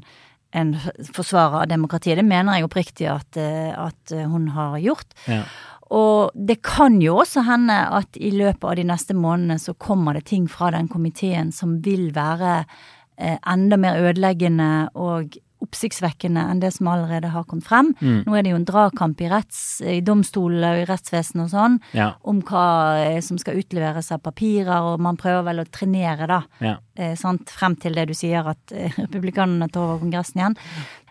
en 0.51 0.73
forsvarer 1.15 1.63
av 1.63 1.69
demokratiet. 1.71 2.19
Det 2.19 2.27
mener 2.27 2.59
jeg 2.59 2.67
oppriktig 2.67 3.07
at, 3.11 3.39
eh, 3.39 3.71
at 3.71 4.15
hun 4.31 4.49
har 4.57 4.79
gjort. 4.83 5.15
Ja. 5.31 5.45
Og 5.91 6.31
det 6.35 6.61
kan 6.63 7.01
jo 7.03 7.17
også 7.19 7.43
hende 7.43 7.75
at 7.91 8.15
i 8.15 8.31
løpet 8.31 8.63
av 8.63 8.77
de 8.79 8.87
neste 8.87 9.15
månedene 9.17 9.59
så 9.59 9.75
kommer 9.75 10.15
det 10.15 10.29
ting 10.31 10.47
fra 10.51 10.71
den 10.71 10.87
komiteen 10.91 11.51
som 11.55 11.81
vil 11.83 12.13
være 12.15 12.61
eh, 13.19 13.35
enda 13.43 13.79
mer 13.79 13.99
ødeleggende 13.99 14.71
og 14.95 15.35
oppsiktsvekkende 15.61 16.41
enn 16.51 16.59
det 16.63 16.71
som 16.75 16.87
allerede 16.91 17.29
har 17.33 17.43
kommet 17.49 17.67
frem. 17.67 17.91
Mm. 18.01 18.23
Nå 18.25 18.35
er 18.37 18.43
det 18.45 18.51
jo 18.53 18.59
en 18.59 18.65
dragkamp 18.67 19.21
i, 19.21 19.29
retts, 19.31 19.59
i 19.85 19.99
domstolene 20.05 20.71
og 20.75 20.81
i 20.81 20.87
rettsvesenet 20.89 21.43
og 21.45 21.51
sånn 21.53 21.79
Ja. 21.97 22.09
om 22.27 22.41
hva 22.41 22.65
eh, 23.05 23.19
som 23.21 23.37
skal 23.41 23.59
utleveres 23.61 24.11
av 24.11 24.21
papirer, 24.25 24.81
og 24.91 24.99
man 24.99 25.17
prøver 25.21 25.43
vel 25.51 25.63
å 25.63 25.67
trenere, 25.69 26.27
da. 26.27 26.41
Ja. 26.59 26.75
Eh, 26.95 27.15
sant? 27.19 27.49
Frem 27.49 27.75
til 27.79 27.93
det 27.97 28.07
du 28.09 28.13
sier, 28.17 28.47
at 28.55 28.71
eh, 28.75 28.91
republikanerne 29.05 29.69
tar 29.71 29.81
over 29.87 29.99
Kongressen 30.05 30.41
igjen. 30.41 30.57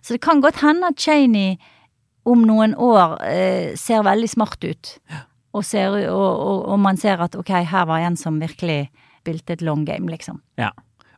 Så 0.03 0.15
det 0.17 0.23
kan 0.25 0.41
godt 0.43 0.61
hende 0.65 0.91
at 0.91 0.99
Cheney 1.01 1.57
om 2.29 2.43
noen 2.47 2.75
år 2.77 3.19
eh, 3.25 3.75
ser 3.81 4.03
veldig 4.07 4.29
smart 4.29 4.65
ut. 4.65 4.95
Og, 5.53 5.65
ser, 5.67 5.95
og, 6.13 6.21
og, 6.47 6.61
og 6.75 6.79
man 6.79 6.97
ser 7.01 7.19
at 7.25 7.35
ok, 7.35 7.49
her 7.67 7.87
var 7.91 8.05
en 8.07 8.17
som 8.17 8.37
virkelig 8.41 8.85
spilte 9.21 9.53
et 9.57 9.63
long 9.67 9.83
game, 9.85 10.07
liksom. 10.09 10.39
Ja. 10.61 10.71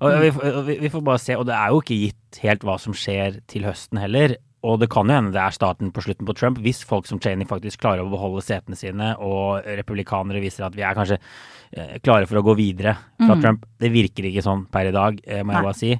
Vi, 0.02 0.30
vi, 0.66 0.78
vi 0.82 0.90
får 0.90 1.02
bare 1.06 1.20
se, 1.22 1.36
og 1.38 1.46
det 1.46 1.54
er 1.54 1.70
jo 1.70 1.82
ikke 1.82 1.98
gitt 2.00 2.40
helt 2.42 2.64
hva 2.66 2.78
som 2.82 2.94
skjer 2.96 3.40
til 3.50 3.66
høsten 3.68 4.00
heller. 4.02 4.36
Og 4.62 4.76
det 4.78 4.88
kan 4.92 5.08
jo 5.10 5.14
hende 5.16 5.32
det 5.34 5.40
er 5.42 5.54
starten 5.54 5.90
på 5.94 6.02
slutten 6.04 6.26
på 6.28 6.34
Trump, 6.38 6.58
hvis 6.62 6.84
folk 6.86 7.08
som 7.08 7.18
Cheney 7.22 7.46
faktisk 7.50 7.80
klarer 7.82 8.04
å 8.04 8.10
beholde 8.12 8.44
setene 8.46 8.78
sine, 8.78 9.08
og 9.18 9.64
republikanere 9.66 10.42
viser 10.42 10.66
at 10.68 10.76
vi 10.78 10.84
er 10.86 10.94
kanskje 10.94 11.18
eh, 11.18 11.96
klare 12.02 12.28
for 12.30 12.38
å 12.38 12.44
gå 12.46 12.54
videre 12.58 12.94
fra 13.18 13.34
Mm. 13.34 13.42
Trump. 13.42 13.66
Det 13.82 13.90
virker 13.90 14.28
ikke 14.28 14.44
sånn 14.46 14.66
per 14.70 14.86
i 14.90 14.94
dag, 14.94 15.18
eh, 15.26 15.42
må 15.42 15.56
jeg 15.56 15.66
bare 15.66 15.78
si. 15.78 15.98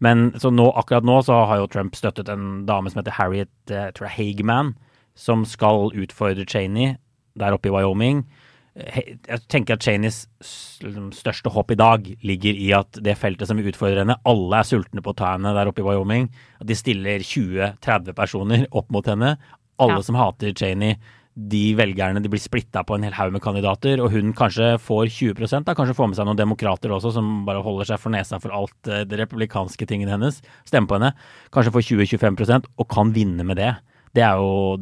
Men 0.00 0.30
så 0.38 0.50
nå, 0.54 0.68
akkurat 0.78 1.06
nå 1.06 1.20
så 1.26 1.40
har 1.48 1.58
jo 1.58 1.66
Trump 1.70 1.94
støttet 1.98 2.28
en 2.28 2.64
dame 2.66 2.90
som 2.90 3.00
heter 3.02 3.18
Harriet 3.18 3.70
eh, 3.70 3.90
jeg 3.94 4.74
som 5.14 5.44
skal 5.44 5.90
utfordre 5.94 6.46
Cheney 6.46 6.96
der 7.38 7.54
oppe 7.54 7.70
i 7.70 7.74
Wyoming. 7.74 8.24
Jeg 8.74 9.38
tenker 9.46 9.76
at 9.76 9.84
Cheneys 9.86 10.24
liksom, 10.82 11.12
største 11.14 11.50
håp 11.54 11.70
i 11.70 11.78
dag 11.78 12.08
ligger 12.26 12.56
i 12.58 12.72
at 12.74 12.98
det 13.06 13.14
feltet 13.20 13.46
som 13.46 13.58
vil 13.60 13.70
utfordre 13.70 14.02
henne, 14.02 14.16
alle 14.26 14.58
er 14.58 14.66
sultne 14.66 15.02
på 15.04 15.12
å 15.12 15.18
ta 15.20 15.36
henne 15.36 15.52
der 15.54 15.70
oppe 15.70 15.84
i 15.84 15.86
Wyoming. 15.86 16.26
At 16.58 16.66
de 16.66 16.74
stiller 16.78 17.22
20-30 17.22 18.16
personer 18.18 18.64
opp 18.74 18.90
mot 18.90 19.06
henne. 19.06 19.36
Alle 19.78 20.00
Ja. 20.00 20.02
som 20.02 20.18
hater 20.18 20.50
Cheney, 20.52 20.98
de 21.34 21.74
velgerne 21.74 22.22
de 22.22 22.28
blir 22.30 22.42
splitta 22.42 22.84
på 22.86 22.94
en 22.94 23.02
hel 23.02 23.14
haug 23.14 23.32
med 23.34 23.42
kandidater, 23.42 24.00
og 24.02 24.12
hun 24.12 24.32
kanskje 24.32 24.78
får 24.78 25.10
20 25.10 25.64
da 25.66 25.74
kanskje 25.74 25.96
får 25.98 26.08
med 26.08 26.16
seg 26.16 26.26
noen 26.26 26.38
demokrater 26.38 26.90
også, 26.94 27.12
som 27.12 27.44
bare 27.46 27.62
holder 27.62 27.84
seg 27.90 27.98
for 27.98 28.10
nesa 28.10 28.38
for 28.40 28.54
alt 28.54 28.86
eh, 28.86 29.02
det 29.04 29.18
republikanske 29.18 29.86
tingen 29.86 30.08
hennes. 30.08 30.40
Stemmer 30.64 30.88
på 30.88 30.98
henne. 30.98 31.14
Kanskje 31.50 31.74
får 31.74 31.86
20-25% 31.90 32.70
og 32.78 32.88
kan 32.88 33.10
vinne 33.12 33.44
med 33.46 33.56
det. 33.56 33.76
Det 34.14 34.22
er 34.22 34.38
jo 34.38 34.78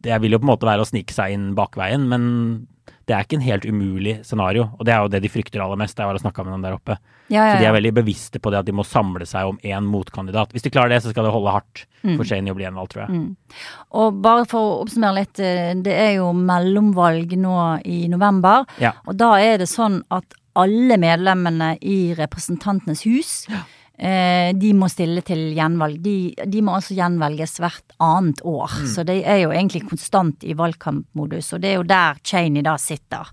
Det 0.00 0.16
vil 0.22 0.32
jo 0.32 0.38
på 0.38 0.48
en 0.48 0.56
måte 0.56 0.64
være 0.64 0.80
å 0.80 0.88
snike 0.88 1.12
seg 1.12 1.34
inn 1.34 1.54
bakveien, 1.54 2.08
men 2.08 2.66
det 3.10 3.16
er 3.16 3.26
ikke 3.26 3.40
en 3.40 3.42
helt 3.42 3.64
umulig 3.66 4.12
scenario. 4.26 4.68
Og 4.78 4.86
det 4.86 4.92
er 4.94 5.02
jo 5.02 5.10
det 5.10 5.20
de 5.24 5.30
frykter 5.32 5.62
aller 5.64 5.78
mest. 5.80 5.96
Det 5.98 6.04
er 6.04 6.14
å 6.14 6.22
snakke 6.22 6.44
med 6.46 6.54
dem 6.54 6.62
der 6.62 6.76
oppe. 6.76 6.96
Ja, 7.30 7.48
Så 7.52 7.58
de 7.58 7.66
er 7.66 7.74
veldig 7.74 7.92
bevisste 7.98 8.38
på 8.42 8.52
det 8.54 8.60
at 8.60 8.68
de 8.68 8.74
må 8.74 8.84
samle 8.86 9.26
seg 9.26 9.50
om 9.50 9.58
én 9.66 9.86
motkandidat. 9.90 10.54
Hvis 10.54 10.66
de 10.66 10.70
klarer 10.70 10.94
det, 10.94 11.00
så 11.02 11.10
skal 11.10 11.26
det 11.26 11.32
holde 11.34 11.54
hardt 11.54 11.84
for 12.04 12.26
Cheney 12.26 12.54
å 12.54 12.58
bli 12.58 12.66
gjenvalgt, 12.66 12.94
tror 12.94 13.04
jeg. 13.04 13.18
Mm. 13.18 13.58
Og 14.02 14.20
bare 14.22 14.46
for 14.50 14.62
å 14.62 14.76
oppsummere 14.84 15.18
litt, 15.18 15.42
eh, 15.42 15.72
det 15.74 15.94
er 15.94 16.12
jo 16.20 16.30
mellomvalg 16.36 17.34
nå 17.38 17.56
i 17.86 18.04
november. 18.12 18.66
Ja. 18.82 18.94
Og 19.06 19.18
da 19.18 19.34
er 19.42 19.58
det 19.62 19.70
sånn 19.70 20.02
at 20.14 20.38
alle 20.58 20.98
medlemmene 20.98 21.76
i 21.82 22.14
Representantenes 22.18 23.04
hus 23.06 23.34
eh, 23.50 23.66
de 24.00 24.70
må 24.72 24.86
stille 24.88 25.20
til 25.20 25.50
gjenvalg. 25.52 25.98
De, 26.00 26.32
de 26.48 26.62
må 26.64 26.72
altså 26.78 26.94
gjenvelges 26.96 27.58
hvert 27.60 27.92
annet 28.00 28.40
år. 28.48 28.78
Så 28.88 29.04
de 29.04 29.18
er 29.20 29.42
jo 29.42 29.50
egentlig 29.52 29.82
konstant 29.90 30.46
i 30.48 30.56
valgkampmodus, 30.56 31.50
og 31.52 31.60
det 31.60 31.74
er 31.74 31.76
jo 31.76 31.84
der 31.90 32.22
Cheney 32.24 32.64
da 32.64 32.78
sitter. 32.80 33.28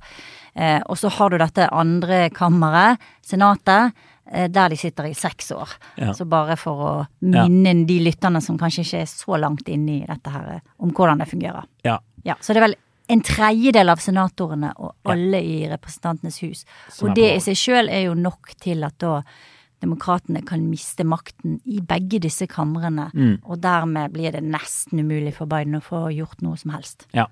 Eh, 0.58 0.82
og 0.86 0.97
så 0.97 1.10
har 1.13 1.30
du 1.30 1.38
dette 1.38 1.69
andre 1.69 2.27
kammeret, 2.34 3.03
Senatet, 3.25 3.93
eh, 4.32 4.47
der 4.49 4.69
de 4.73 4.77
sitter 4.80 5.06
i 5.06 5.13
seks 5.13 5.51
år. 5.51 5.69
Ja. 6.01 6.13
Så 6.17 6.25
bare 6.25 6.56
for 6.58 6.81
å 6.81 6.94
minne 7.21 7.75
ja. 7.75 7.85
de 7.85 8.00
lytterne 8.08 8.42
som 8.42 8.58
kanskje 8.58 8.85
ikke 8.85 9.04
er 9.04 9.12
så 9.12 9.37
langt 9.37 9.69
inne 9.69 10.00
i 10.00 10.08
dette 10.08 10.33
her, 10.33 10.50
eh, 10.56 10.63
om 10.81 10.94
hvordan 10.96 11.21
det 11.21 11.29
fungerer. 11.29 11.67
Ja. 11.85 12.00
Ja, 12.25 12.35
så 12.42 12.54
det 12.54 12.63
er 12.63 12.67
vel 12.69 12.77
en 13.08 13.21
tredjedel 13.23 13.94
av 13.94 14.02
senatorene 14.04 14.73
og 14.81 14.96
alle 15.08 15.39
i 15.39 15.60
Representantenes 15.69 16.42
hus. 16.44 16.65
Som 16.92 17.12
og 17.12 17.15
det 17.15 17.29
i 17.35 17.44
seg 17.44 17.60
sjøl 17.60 17.94
er 17.94 18.08
jo 18.10 18.17
nok 18.17 18.58
til 18.60 18.83
at 18.83 18.98
da 19.00 19.21
demokratene 19.84 20.42
kan 20.48 20.63
miste 20.69 21.06
makten 21.08 21.60
i 21.65 21.82
begge 21.86 22.21
disse 22.23 22.48
kamrene. 22.50 23.10
Mm. 23.13 23.36
Og 23.46 23.60
dermed 23.63 24.13
blir 24.15 24.34
det 24.34 24.44
nesten 24.46 25.04
umulig 25.04 25.36
for 25.38 25.50
Biden 25.50 25.78
å 25.78 25.84
få 25.84 26.08
gjort 26.15 26.42
noe 26.46 26.58
som 26.60 26.73
helst. 26.75 27.08
Ja. 27.17 27.28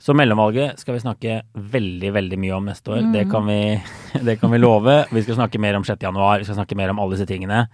Så 0.00 0.14
mellomvalget 0.16 0.80
skal 0.80 0.96
vi 0.96 1.02
snakke 1.02 1.38
veldig, 1.52 2.10
veldig 2.16 2.38
mye 2.40 2.56
om 2.56 2.68
neste 2.70 2.94
år. 2.94 3.08
Det, 3.12 3.26
kan 3.32 3.44
vi, 3.48 3.60
det 4.26 4.38
kan 4.40 4.52
vi 4.52 4.60
love. 4.60 5.02
Vi 5.12 5.24
skal 5.26 5.42
snakke 5.42 5.60
mer 5.60 5.76
om 5.76 5.84
6. 5.84 6.00
januar, 6.00 6.40
vi 6.40 6.48
skal 6.48 6.60
snakke 6.62 6.78
mer 6.78 6.92
om 6.92 7.02
alle 7.02 7.18
disse 7.18 7.28
tingene. 7.28 7.66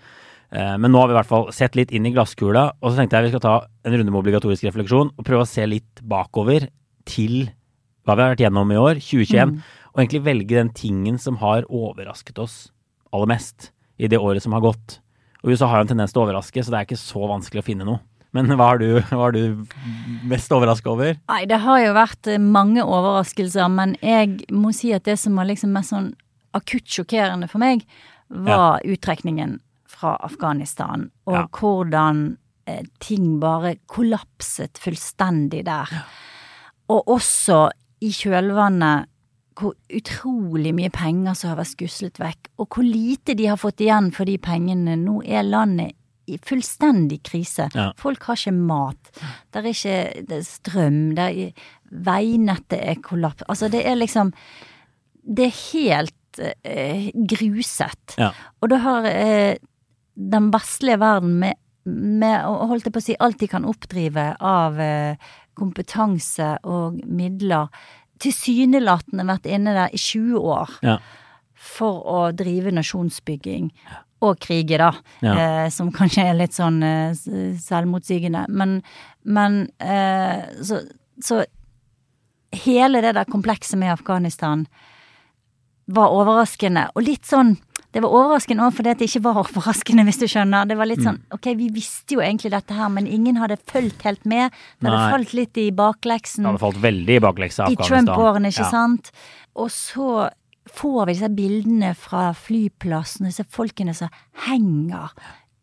Eh, 0.50 0.74
Men 0.78 0.90
nå 0.90 1.02
har 1.02 1.10
vi 1.10 1.14
i 1.14 1.18
hvert 1.20 1.30
fall 1.30 1.46
sett 1.54 1.78
litt 1.78 1.94
inn 1.94 2.06
i 2.06 2.14
glasskula, 2.14 2.68
og 2.80 2.90
så 2.90 2.98
tenkte 2.98 3.20
jeg 3.20 3.28
vi 3.28 3.34
skal 3.36 3.46
ta 3.46 3.54
en 3.86 3.94
runde 3.94 4.10
med 4.10 4.20
obligatorisk 4.22 4.66
refleksjon 4.66 5.14
og 5.14 5.26
prøve 5.26 5.46
å 5.46 5.50
se 5.50 5.66
litt 5.70 6.02
bakover 6.02 6.68
til 7.06 7.48
hva 8.06 8.14
vi 8.14 8.22
har 8.22 8.34
vært 8.34 8.42
gjennom 8.44 8.70
i 8.70 8.78
år, 8.78 9.00
2021, 9.02 9.56
og 9.94 10.02
egentlig 10.02 10.26
velge 10.26 10.58
den 10.58 10.74
tingen 10.74 11.16
som 11.18 11.38
har 11.42 11.66
overrasket 11.66 12.38
oss 12.42 12.58
aller 13.14 13.30
mest 13.30 13.70
i 13.98 14.08
det 14.08 14.18
året 14.18 14.42
som 14.44 14.52
har 14.56 14.60
gått. 14.64 14.98
Og 15.42 15.52
USA 15.52 15.66
har 15.70 15.80
jo 15.80 15.86
en 15.86 15.92
tendens 15.94 16.12
til 16.12 16.22
å 16.22 16.26
overraske, 16.26 16.62
så 16.64 16.72
det 16.72 16.78
er 16.80 16.86
ikke 16.88 16.98
så 17.00 17.26
vanskelig 17.30 17.62
å 17.62 17.66
finne 17.66 17.86
noe. 17.88 18.00
Men 18.36 18.50
hva 18.58 18.72
er 18.74 18.78
du, 18.82 18.88
hva 19.16 19.28
er 19.30 19.36
du 19.36 19.66
mest 20.28 20.52
overraska 20.52 20.90
over? 20.92 21.14
Nei, 21.30 21.44
det 21.48 21.60
har 21.62 21.78
jo 21.80 21.92
vært 21.96 22.28
eh, 22.28 22.40
mange 22.42 22.82
overraskelser, 22.84 23.68
men 23.72 23.94
jeg 24.04 24.42
må 24.52 24.72
si 24.76 24.90
at 24.96 25.06
det 25.08 25.14
som 25.22 25.38
var 25.38 25.48
liksom 25.48 25.72
mest 25.76 25.94
sånn 25.94 26.10
akutt 26.56 26.88
sjokkerende 26.88 27.48
for 27.48 27.62
meg, 27.62 27.84
var 28.28 28.82
uttrekningen 28.84 29.60
fra 29.88 30.16
Afghanistan, 30.26 31.10
og 31.30 31.34
Ja. 31.38 31.46
hvordan 31.54 32.24
eh, 32.66 32.82
ting 33.00 33.38
bare 33.40 33.76
kollapset 33.86 34.80
fullstendig 34.82 35.64
der. 35.68 35.88
Og 36.90 37.06
også 37.16 37.68
i 38.02 38.10
kjølvannet 38.12 39.06
hvor 39.56 39.76
utrolig 39.88 40.72
mye 40.76 40.92
penger 40.92 41.36
som 41.36 41.52
har 41.52 41.60
vært 41.60 41.72
skuslet 41.72 42.18
vekk, 42.20 42.50
og 42.60 42.68
hvor 42.74 42.86
lite 42.86 43.36
de 43.38 43.48
har 43.48 43.60
fått 43.60 43.80
igjen 43.84 44.10
for 44.14 44.28
de 44.28 44.36
pengene. 44.42 44.98
Nå 45.00 45.22
er 45.24 45.46
landet 45.46 45.96
i 46.26 46.38
fullstendig 46.42 47.20
krise. 47.26 47.68
Ja. 47.74 47.90
Folk 47.98 48.26
har 48.26 48.38
ikke 48.38 48.54
mat. 48.56 49.10
Det 49.50 49.62
er 49.62 49.68
ikke 49.70 49.98
det 50.28 50.38
er 50.40 50.46
strøm. 50.46 51.00
Det 51.16 51.26
er, 51.26 51.68
veinettet 52.06 52.80
er 52.80 53.02
kollaps. 53.04 53.46
Altså, 53.48 53.70
det 53.72 53.84
er 53.86 53.98
liksom 53.98 54.32
Det 55.26 55.48
er 55.48 55.56
helt 55.72 56.38
eh, 56.38 57.10
gruset. 57.14 58.14
Ja. 58.18 58.30
Og 58.62 58.70
da 58.70 58.76
har 58.78 59.06
eh, 59.10 59.56
den 60.14 60.52
vestlige 60.52 61.00
verden 61.02 61.40
med, 61.40 61.58
med 61.84 62.44
holdt 62.46 62.86
jeg 62.86 62.94
på 62.94 63.02
å 63.02 63.06
si, 63.08 63.16
alt 63.18 63.40
de 63.40 63.48
kan 63.50 63.66
oppdrive 63.66 64.28
av 64.38 64.78
eh, 64.78 65.18
kompetanse 65.58 66.52
og 66.62 67.00
midler, 67.06 67.72
tilsynelatende 68.22 69.26
vært 69.28 69.46
inne 69.50 69.74
der 69.76 69.94
i 69.94 69.98
20 70.00 70.38
år 70.40 70.70
Ja. 70.82 70.98
for 71.54 72.02
å 72.06 72.20
drive 72.36 72.70
nasjonsbygging. 72.72 73.70
Og 74.22 74.38
krige, 74.40 74.78
da, 74.78 74.92
Ja. 75.22 75.34
eh, 75.34 75.68
som 75.70 75.90
kanskje 75.92 76.24
er 76.30 76.34
litt 76.34 76.52
sånn 76.56 76.82
eh, 76.82 77.12
selvmotsigende. 77.60 78.46
Men, 78.48 78.82
men 79.24 79.70
eh, 79.80 80.46
så, 80.62 80.80
så 81.20 81.44
hele 82.52 83.02
det 83.04 83.14
der 83.14 83.24
komplekset 83.28 83.78
med 83.78 83.92
Afghanistan 83.92 84.66
var 85.86 86.10
overraskende, 86.10 86.88
og 86.96 87.02
litt 87.06 87.24
sånn 87.28 87.56
det 87.92 88.02
var 88.02 88.10
overraskende 88.10 88.62
òg 88.66 88.74
fordi 88.76 88.94
det 88.98 89.06
ikke 89.08 89.22
var 89.22 89.38
overraskende, 89.40 90.04
hvis 90.04 90.18
du 90.20 90.26
skjønner. 90.26 90.66
Det 90.68 90.76
var 90.76 90.86
litt 90.86 90.98
Mm. 90.98 91.04
sånn 91.06 91.20
ok, 91.32 91.46
vi 91.56 91.68
visste 91.70 92.14
jo 92.14 92.20
egentlig 92.20 92.50
dette 92.50 92.74
her, 92.74 92.88
men 92.88 93.06
ingen 93.06 93.36
hadde 93.36 93.56
fulgt 93.66 94.02
helt 94.02 94.24
med. 94.26 94.50
Det 94.80 94.90
hadde 94.90 94.98
Nei. 94.98 95.12
falt 95.12 95.32
litt 95.34 95.56
i 95.56 95.70
bakleksen 95.70 96.42
Det 96.44 96.50
hadde 96.52 96.60
falt 96.60 96.82
veldig 96.82 97.16
i 97.16 97.20
bakleksa 97.20 97.70
i 97.70 97.76
Trump-årene, 97.76 98.48
ikke 98.52 98.64
Ja. 98.66 98.70
sant? 98.70 99.10
Og 99.54 99.68
så 99.70 100.30
får 100.68 101.06
vi 101.06 101.12
disse 101.14 101.28
bildene 101.34 101.94
fra 101.96 102.32
flyplassen, 102.34 103.26
disse 103.26 103.44
folkene 103.48 103.94
som 103.94 104.08
henger 104.46 105.10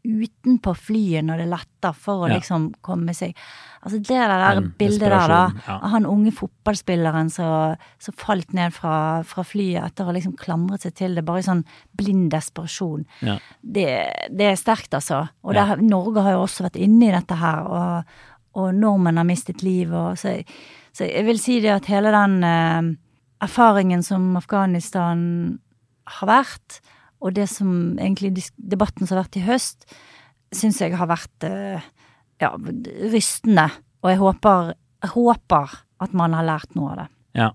utenpå 0.03 0.73
flyet 0.75 1.23
når 1.23 1.37
det 1.43 1.45
letter 1.51 1.93
for 1.95 2.25
å 2.25 2.29
Ja. 2.29 2.35
liksom 2.37 2.73
komme 2.81 3.13
seg 3.15 3.35
Altså 3.83 3.97
det 3.99 4.07
der 4.15 4.55
Den 4.61 4.73
bildet 4.79 5.09
der, 5.11 5.27
da, 5.27 5.51
ja. 5.67 5.73
av 5.83 5.89
han 5.91 6.05
unge 6.07 6.31
fotballspilleren 6.31 7.29
som 7.29 8.13
falt 8.15 8.53
ned 8.55 8.71
fra, 8.71 9.23
fra 9.27 9.43
flyet 9.43 9.83
etter 9.83 10.03
å 10.05 10.07
ha 10.07 10.13
liksom 10.15 10.37
klamret 10.39 10.81
seg 10.85 10.93
til 10.95 11.15
det, 11.15 11.25
bare 11.27 11.39
i 11.39 11.43
sånn 11.43 11.65
blind 11.99 12.29
desperasjon. 12.31 13.03
Ja. 13.27 13.35
Det, 13.61 13.87
det 14.31 14.47
er 14.53 14.55
sterkt, 14.55 14.93
altså. 14.95 15.25
Og 15.43 15.53
det, 15.53 15.65
Norge 15.83 16.23
har 16.23 16.31
jo 16.37 16.45
også 16.45 16.63
vært 16.63 16.79
inne 16.79 17.09
i 17.09 17.11
dette 17.11 17.35
her, 17.35 17.67
og, 17.67 18.15
og 18.55 18.71
nordmenn 18.73 19.19
har 19.19 19.27
mistet 19.27 19.61
livet. 19.67 20.15
Så, 20.17 20.31
så 20.95 21.03
jeg 21.03 21.25
vil 21.27 21.39
si 21.43 21.59
det 21.59 21.75
at 21.75 21.91
hele 21.91 22.15
den 22.15 22.39
eh, 22.47 22.95
erfaringen 23.43 23.99
som 24.01 24.31
Afghanistan 24.39 25.59
har 26.21 26.27
vært, 26.31 26.79
og 27.23 27.35
det 27.37 27.47
som 27.51 27.95
egentlig 27.95 28.35
debatten 28.57 29.07
som 29.07 29.17
har 29.17 29.25
vært 29.25 29.39
i 29.39 29.45
høst, 29.47 29.87
syns 30.53 30.81
jeg 30.83 30.95
har 30.99 31.09
vært 31.09 31.47
eh, 31.47 31.83
ja, 32.43 32.51
rystende. 33.13 33.69
Og 34.03 34.11
jeg 34.11 34.19
håper, 34.19 34.73
håper 35.15 35.77
at 36.03 36.17
man 36.17 36.35
har 36.35 36.45
lært 36.45 36.75
noe 36.77 36.93
av 36.93 37.03
det. 37.03 37.11
Ja. 37.39 37.53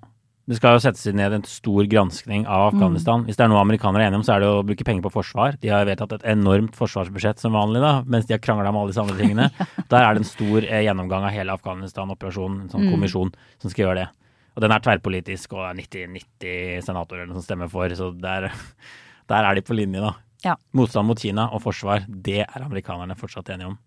Det 0.49 0.57
skal 0.57 0.79
jo 0.79 0.81
settes 0.81 1.05
ned 1.13 1.35
en 1.37 1.43
stor 1.45 1.85
granskning 1.93 2.47
av 2.49 2.71
Afghanistan. 2.71 3.27
Hvis 3.27 3.37
det 3.37 3.45
er 3.45 3.51
noe 3.53 3.61
amerikanere 3.61 4.07
er 4.07 4.09
enige 4.09 4.23
om, 4.23 4.25
så 4.25 4.39
er 4.39 4.41
det 4.41 4.49
å 4.49 4.63
bruke 4.65 4.87
penger 4.89 5.05
på 5.05 5.11
forsvar. 5.19 5.59
De 5.61 5.69
har 5.69 5.85
vedtatt 5.85 6.15
et 6.17 6.25
enormt 6.33 6.73
forsvarsbudsjett 6.79 7.43
som 7.43 7.53
vanlig, 7.53 7.83
da, 7.85 7.91
mens 8.09 8.25
de 8.25 8.33
har 8.33 8.41
krangla 8.41 8.73
om 8.73 8.79
alle 8.81 8.95
disse 8.95 9.03
andre 9.03 9.19
tingene. 9.19 9.51
Der 9.93 9.99
er 9.99 10.17
det 10.17 10.23
en 10.23 10.31
stor 10.31 10.65
eh, 10.65 10.87
gjennomgang 10.87 11.27
av 11.29 11.35
hele 11.37 11.53
Afghanistan-operasjonen, 11.53 12.63
en 12.65 12.73
sånn 12.73 12.89
kommisjon 12.89 13.35
som 13.61 13.75
skal 13.75 13.85
gjøre 13.85 13.99
det. 14.01 14.07
Og 14.57 14.65
den 14.65 14.73
er 14.75 14.83
tverrpolitisk, 14.83 15.53
og 15.53 15.61
det 15.61 15.69
er 15.69 16.09
90-90 16.09 16.89
senatorer 16.89 17.29
som 17.29 17.45
stemmer 17.45 17.69
for, 17.71 17.93
så 17.95 18.09
der, 18.17 18.49
der 19.29 19.45
er 19.49 19.59
de 19.59 19.65
på 19.65 19.77
linje, 19.77 20.01
da. 20.03 20.15
Ja. 20.45 20.55
Motstand 20.77 21.09
mot 21.09 21.21
Kina 21.21 21.49
og 21.55 21.63
forsvar, 21.65 22.05
det 22.09 22.45
er 22.47 22.65
amerikanerne 22.65 23.17
fortsatt 23.19 23.51
enige 23.55 23.73
om. 23.73 23.79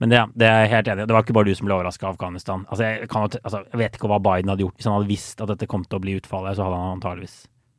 Men 0.00 0.12
det, 0.12 0.20
det 0.40 0.48
er 0.48 0.62
jeg 0.64 0.72
helt 0.72 0.88
enig 0.88 1.04
i. 1.04 1.08
Det 1.10 1.14
var 1.14 1.24
ikke 1.26 1.36
bare 1.36 1.50
du 1.50 1.56
som 1.58 1.68
ble 1.68 1.76
overraska 1.76 2.06
av 2.08 2.14
Afghanistan. 2.14 2.62
Altså 2.72 2.86
jeg, 2.86 3.08
kan, 3.12 3.26
altså, 3.28 3.60
jeg 3.68 3.80
vet 3.82 3.96
ikke 3.98 4.08
hva 4.08 4.20
Biden 4.24 4.52
hadde 4.52 4.64
gjort. 4.64 4.76
Hvis 4.78 4.88
han 4.88 4.96
hadde 4.96 5.10
visst 5.10 5.42
at 5.44 5.50
dette 5.52 5.68
kom 5.68 5.84
til 5.84 5.98
å 5.98 6.04
bli 6.06 6.14
utfallet, 6.16 6.56
så 6.56 6.64
hadde 6.66 6.78
han 6.80 6.94
antageligvis, 6.96 7.34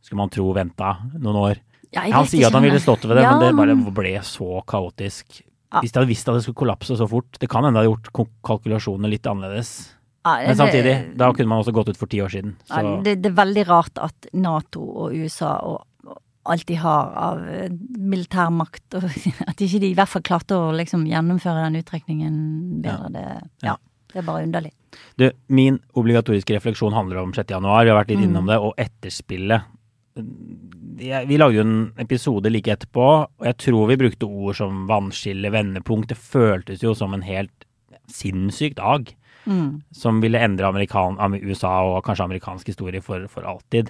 skulle 0.06 0.22
man 0.22 0.34
tro, 0.34 0.46
venta 0.54 0.92
noen 1.16 1.40
år. 1.42 1.62
Ja, 1.92 2.06
Han 2.14 2.30
sier 2.30 2.48
at 2.48 2.56
han 2.56 2.64
ville 2.64 2.80
stått 2.80 3.04
ved 3.04 3.18
det, 3.20 3.26
Ja, 3.26 3.34
men 3.36 3.42
det 3.44 3.56
bare 3.58 3.96
ble 3.98 4.14
så 4.24 4.62
kaotisk. 4.70 5.42
Hvis 5.82 5.92
de 5.92 6.00
hadde 6.00 6.12
visst 6.12 6.30
at 6.30 6.38
det 6.38 6.44
skulle 6.46 6.60
kollapse 6.60 6.98
så 7.00 7.06
fort 7.08 7.38
Det 7.40 7.48
kan 7.48 7.64
hende 7.64 7.80
ha 7.80 7.86
hadde 7.86 7.94
gjort 7.94 8.32
kalkulasjonene 8.44 9.12
litt 9.12 9.28
annerledes. 9.28 9.74
Ja, 10.22 10.36
Men 10.46 10.58
samtidig, 10.60 10.96
da 11.18 11.32
kunne 11.34 11.50
man 11.50 11.64
også 11.64 11.74
gått 11.74 11.90
ut 11.90 11.98
for 11.98 12.12
ti 12.12 12.20
år 12.22 12.30
siden. 12.30 12.54
Så 12.70 12.78
Ja, 12.78 12.98
det, 13.02 13.16
det 13.24 13.32
er 13.32 13.38
veldig 13.40 13.64
rart 13.68 13.98
at 13.98 14.28
Nato 14.38 14.84
og 14.86 15.16
USA 15.18 15.56
og 15.66 15.88
alt 16.46 16.66
de 16.68 16.76
har 16.82 17.12
av 17.22 17.42
eh, 17.50 17.70
militærmakt, 17.98 18.86
og 18.98 19.04
at 19.50 19.62
ikke 19.62 19.80
de 19.84 19.92
i 19.92 19.98
hvert 19.98 20.10
fall 20.10 20.24
klarte 20.26 20.58
å 20.58 20.72
liksom 20.76 21.06
gjennomføre 21.10 21.68
den 21.68 21.82
uttrekningen 21.84 22.38
bedre. 22.82 23.12
Det, 23.14 23.26
ja, 23.68 23.76
det 24.14 24.22
er 24.22 24.28
bare 24.28 24.46
underlig. 24.48 24.72
Du, 25.22 25.28
min 25.48 25.78
obligatoriske 25.96 26.56
refleksjon 26.58 26.94
handler 26.98 27.22
om 27.22 27.34
6. 27.34 27.54
januar. 27.54 27.86
Vi 27.86 27.94
har 27.94 28.02
vært 28.02 28.10
litt 28.12 28.20
Mm. 28.24 28.30
innom 28.30 28.50
det, 28.50 28.58
og 28.60 28.74
etterspillet. 28.78 29.62
Vi 31.02 31.38
lagde 31.39 31.56
jo 31.56 31.62
en 31.64 31.94
episode 31.98 32.50
like 32.52 32.68
etterpå, 32.74 33.06
og 33.39 33.46
jeg 33.48 33.58
tror 33.58 33.88
vi 33.88 33.96
brukte 34.02 34.28
ord 34.28 34.58
som 34.58 34.86
vannskille, 34.89 35.50
vendepunkt. 35.54 36.10
Det 36.12 36.18
føltes 36.20 36.84
jo 36.84 36.94
som 36.94 37.14
en 37.16 37.24
helt 37.24 37.66
sinnssyk 38.12 38.76
dag. 38.76 39.16
Mm. 39.42 39.82
som 39.92 40.20
ville 40.22 40.38
endre 40.38 40.68
USA 41.42 41.82
og 41.82 42.04
kanskje 42.06 42.26
amerikansk 42.28 42.68
historie 42.68 43.02
for, 43.02 43.26
for 43.28 43.42
alltid. 43.42 43.89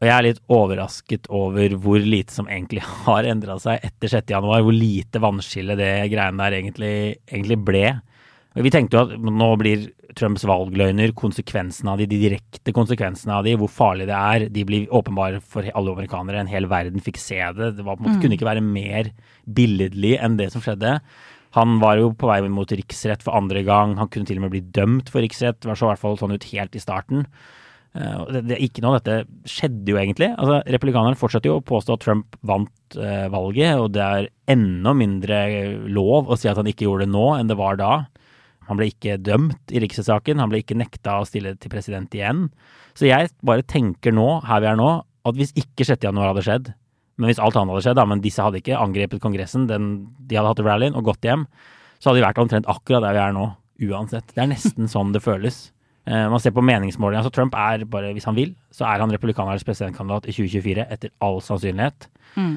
Og 0.00 0.08
jeg 0.08 0.14
er 0.16 0.24
litt 0.24 0.38
overrasket 0.48 1.26
over 1.28 1.74
hvor 1.80 2.00
lite 2.00 2.32
som 2.32 2.48
egentlig 2.48 2.80
har 3.04 3.26
endra 3.28 3.58
seg 3.60 3.82
etter 3.84 4.08
6. 4.16 4.32
januar. 4.32 4.62
Hvor 4.64 4.76
lite 4.76 5.20
vannskille 5.20 5.76
det 5.76 5.92
greiene 6.12 6.40
der 6.40 6.56
egentlig, 6.56 6.94
egentlig 7.28 7.58
ble. 7.66 7.84
Vi 8.56 8.72
tenkte 8.72 8.96
jo 8.96 9.02
at 9.04 9.12
nå 9.20 9.50
blir 9.60 9.90
Trumps 10.18 10.42
valgløgner, 10.48 11.12
konsekvensene 11.14 11.92
av 11.92 12.00
de, 12.00 12.08
de 12.10 12.18
direkte 12.18 12.72
konsekvensene 12.74 13.36
av 13.36 13.44
de, 13.46 13.52
hvor 13.60 13.70
farlig 13.70 14.08
det 14.08 14.16
er, 14.16 14.46
de 14.50 14.64
blir 14.66 14.88
åpenbare 14.96 15.38
for 15.38 15.68
alle 15.70 15.92
amerikanere. 15.94 16.40
En 16.42 16.50
hel 16.50 16.66
verden 16.70 17.04
fikk 17.04 17.20
se 17.20 17.38
det. 17.54 17.74
Det 17.78 17.86
var, 17.86 18.00
måte, 18.00 18.16
kunne 18.24 18.34
ikke 18.34 18.48
være 18.48 18.64
mer 18.64 19.12
billedlig 19.46 20.16
enn 20.18 20.40
det 20.40 20.48
som 20.54 20.64
skjedde. 20.64 20.96
Han 21.54 21.78
var 21.82 22.00
jo 22.00 22.10
på 22.14 22.30
vei 22.30 22.40
mot 22.50 22.74
riksrett 22.80 23.22
for 23.26 23.38
andre 23.38 23.62
gang. 23.66 23.96
Han 24.00 24.10
kunne 24.10 24.26
til 24.26 24.40
og 24.40 24.48
med 24.48 24.54
bli 24.56 24.64
dømt 24.74 25.10
for 25.12 25.22
riksrett. 25.22 25.60
Det 25.60 25.70
var 25.70 25.78
så 25.78 25.88
i 25.88 25.92
hvert 25.92 26.02
fall 26.02 26.18
sånn 26.18 26.34
ut 26.34 26.50
helt 26.52 26.74
i 26.78 26.82
starten. 26.82 27.26
Eh, 27.90 28.18
det, 28.30 28.42
det, 28.46 28.58
ikke 28.62 28.84
noe 28.84 28.94
av 28.94 29.00
dette 29.00 29.50
skjedde 29.50 29.90
jo 29.90 29.98
egentlig. 29.98 30.30
Altså, 30.36 30.60
Republikanerne 30.76 31.18
fortsetter 31.18 31.50
jo 31.50 31.58
å 31.58 31.66
påstå 31.66 31.96
at 31.96 32.04
Trump 32.04 32.38
vant 32.46 32.98
eh, 32.98 33.26
valget, 33.32 33.80
og 33.82 33.90
det 33.96 34.04
er 34.06 34.30
enda 34.54 34.94
mindre 34.96 35.42
lov 35.90 36.30
å 36.30 36.38
si 36.38 36.50
at 36.50 36.60
han 36.60 36.70
ikke 36.70 36.86
gjorde 36.86 37.08
det 37.08 37.14
nå 37.14 37.26
enn 37.36 37.50
det 37.50 37.58
var 37.58 37.80
da. 37.80 37.92
Han 38.70 38.78
ble 38.78 38.92
ikke 38.92 39.18
dømt 39.18 39.72
i 39.74 39.82
riksrettssaken. 39.82 40.38
Han 40.38 40.52
ble 40.52 40.62
ikke 40.62 40.78
nekta 40.78 41.18
å 41.18 41.26
stille 41.26 41.56
til 41.58 41.72
president 41.72 42.12
igjen. 42.14 42.46
Så 42.94 43.08
jeg 43.08 43.32
bare 43.46 43.66
tenker 43.66 44.14
nå, 44.14 44.28
her 44.46 44.62
vi 44.62 44.70
er 44.70 44.78
nå, 44.78 44.92
at 45.26 45.36
hvis 45.36 45.50
ikke 45.58 45.86
6. 45.88 46.06
januar 46.06 46.30
hadde 46.30 46.46
skjedd, 46.46 46.70
men 47.20 47.28
hvis 47.28 47.40
alt 47.42 47.58
annet 47.58 47.74
hadde 47.74 47.84
skjedd, 47.88 47.98
da, 47.98 48.06
men 48.08 48.22
disse 48.24 48.44
hadde 48.44 48.60
ikke 48.62 48.78
angrepet 48.78 49.20
Kongressen, 49.20 49.66
den, 49.68 49.90
de 50.30 50.38
hadde 50.38 50.54
hatt 50.54 50.62
rallyen 50.64 50.96
og 50.96 51.10
gått 51.10 51.26
hjem, 51.26 51.44
så 52.00 52.10
hadde 52.10 52.22
vi 52.22 52.24
vært 52.28 52.40
omtrent 52.40 52.70
akkurat 52.70 53.04
der 53.04 53.18
vi 53.18 53.22
er 53.26 53.34
nå, 53.36 53.50
uansett. 53.90 54.30
Det 54.32 54.44
er 54.44 54.48
nesten 54.54 54.88
sånn 54.88 55.10
det 55.12 55.24
føles. 55.24 55.66
Eh, 56.10 56.26
man 56.32 56.42
ser 56.42 56.54
på 56.56 56.64
meningsmålingene. 56.66 57.22
Altså 57.22 57.34
Trump 57.34 57.54
er 57.54 57.86
bare, 57.86 58.12
hvis 58.16 58.26
han 58.26 58.38
vil, 58.38 58.54
så 58.74 58.88
er 58.88 59.02
han 59.02 59.12
republikanernes 59.14 59.64
presidentkandidat 59.66 60.26
i 60.26 60.34
2024 60.34 60.86
etter 60.90 61.12
all 61.22 61.38
sannsynlighet. 61.44 62.08
Mm. 62.34 62.56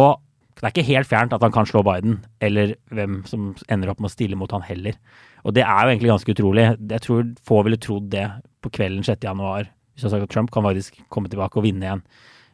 Og 0.00 0.14
det 0.54 0.64
er 0.64 0.72
ikke 0.72 0.86
helt 0.88 1.10
fjernt 1.10 1.34
at 1.36 1.42
han 1.44 1.52
kan 1.52 1.68
slå 1.68 1.82
Biden, 1.84 2.20
eller 2.40 2.76
hvem 2.94 3.22
som 3.28 3.52
ender 3.68 3.90
opp 3.92 4.00
med 4.00 4.08
å 4.08 4.14
stille 4.14 4.38
mot 4.38 4.52
han 4.54 4.64
heller. 4.64 4.96
Og 5.44 5.52
det 5.56 5.64
er 5.66 5.80
jo 5.82 5.92
egentlig 5.92 6.12
ganske 6.14 6.36
utrolig. 6.36 6.68
Jeg 6.94 7.04
tror 7.04 7.24
få 7.44 7.62
ville 7.66 7.80
trodd 7.82 8.06
det 8.14 8.28
på 8.64 8.72
kvelden 8.72 9.04
6. 9.04 9.26
januar. 9.26 9.68
Hvis 9.92 10.06
har 10.06 10.14
sagt 10.14 10.28
at 10.28 10.32
Trump 10.32 10.54
kan 10.54 10.64
faktisk 10.64 11.02
komme 11.12 11.28
tilbake 11.28 11.58
og 11.60 11.66
vinne 11.66 11.84
igjen. 11.84 12.04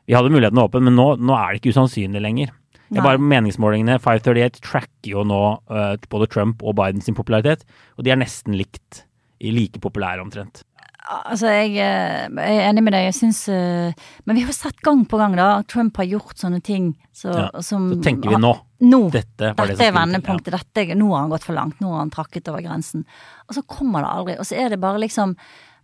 Vi 0.08 0.16
hadde 0.16 0.32
muligheten 0.32 0.58
åpen, 0.58 0.82
men 0.88 0.96
nå, 0.98 1.12
nå 1.22 1.36
er 1.36 1.52
det 1.52 1.60
ikke 1.60 1.76
usannsynlig 1.76 2.24
lenger. 2.24 2.50
Det 2.90 2.98
er 2.98 3.06
bare 3.06 3.22
meningsmålingene 3.22 4.00
538 4.02 4.64
tracker 4.66 5.12
jo 5.12 5.22
nå 5.22 5.42
uh, 5.70 5.94
både 6.10 6.26
Trump 6.32 6.64
og 6.66 6.74
Bidens 6.80 7.06
popularitet, 7.14 7.62
og 7.94 8.02
de 8.02 8.10
er 8.10 8.18
nesten 8.18 8.56
likt. 8.58 9.04
I 9.40 9.52
Like 9.54 9.80
populære 9.82 10.22
omtrent. 10.22 10.64
Altså, 11.10 11.48
jeg, 11.50 11.72
eh, 11.80 12.26
jeg 12.28 12.58
er 12.58 12.66
enig 12.68 12.82
med 12.86 12.94
deg. 12.94 13.06
Jeg 13.08 13.16
syns 13.16 13.40
eh, 13.50 14.10
Men 14.28 14.36
vi 14.36 14.44
har 14.44 14.54
sett 14.54 14.82
gang 14.84 15.00
på 15.08 15.18
gang 15.18 15.32
da 15.38 15.48
Trump 15.66 15.96
har 15.98 16.06
gjort 16.06 16.38
sånne 16.38 16.60
ting 16.62 16.92
så, 17.16 17.32
Ja, 17.32 17.46
som 17.64 17.88
Så 17.94 18.02
tenker 18.04 18.34
vi 18.34 18.40
nå. 18.40 18.52
Nå. 18.84 19.00
Dette 19.12 19.54
var 19.56 19.72
det 19.72 19.88
er 19.88 19.96
vendepunktet. 19.96 20.54
Ja. 20.54 20.60
Dette, 20.60 20.94
nå 20.98 21.10
har 21.14 21.24
han 21.24 21.32
gått 21.32 21.48
for 21.48 21.56
langt. 21.56 21.80
Nå 21.82 21.90
har 21.94 22.04
han 22.04 22.12
trakket 22.14 22.48
over 22.52 22.62
grensen. 22.64 23.02
Og 23.48 23.56
så 23.56 23.64
kommer 23.66 24.04
det 24.04 24.12
aldri. 24.12 24.36
Og 24.40 24.48
så 24.48 24.60
er 24.60 24.72
det 24.72 24.80
bare 24.82 25.02
liksom 25.02 25.34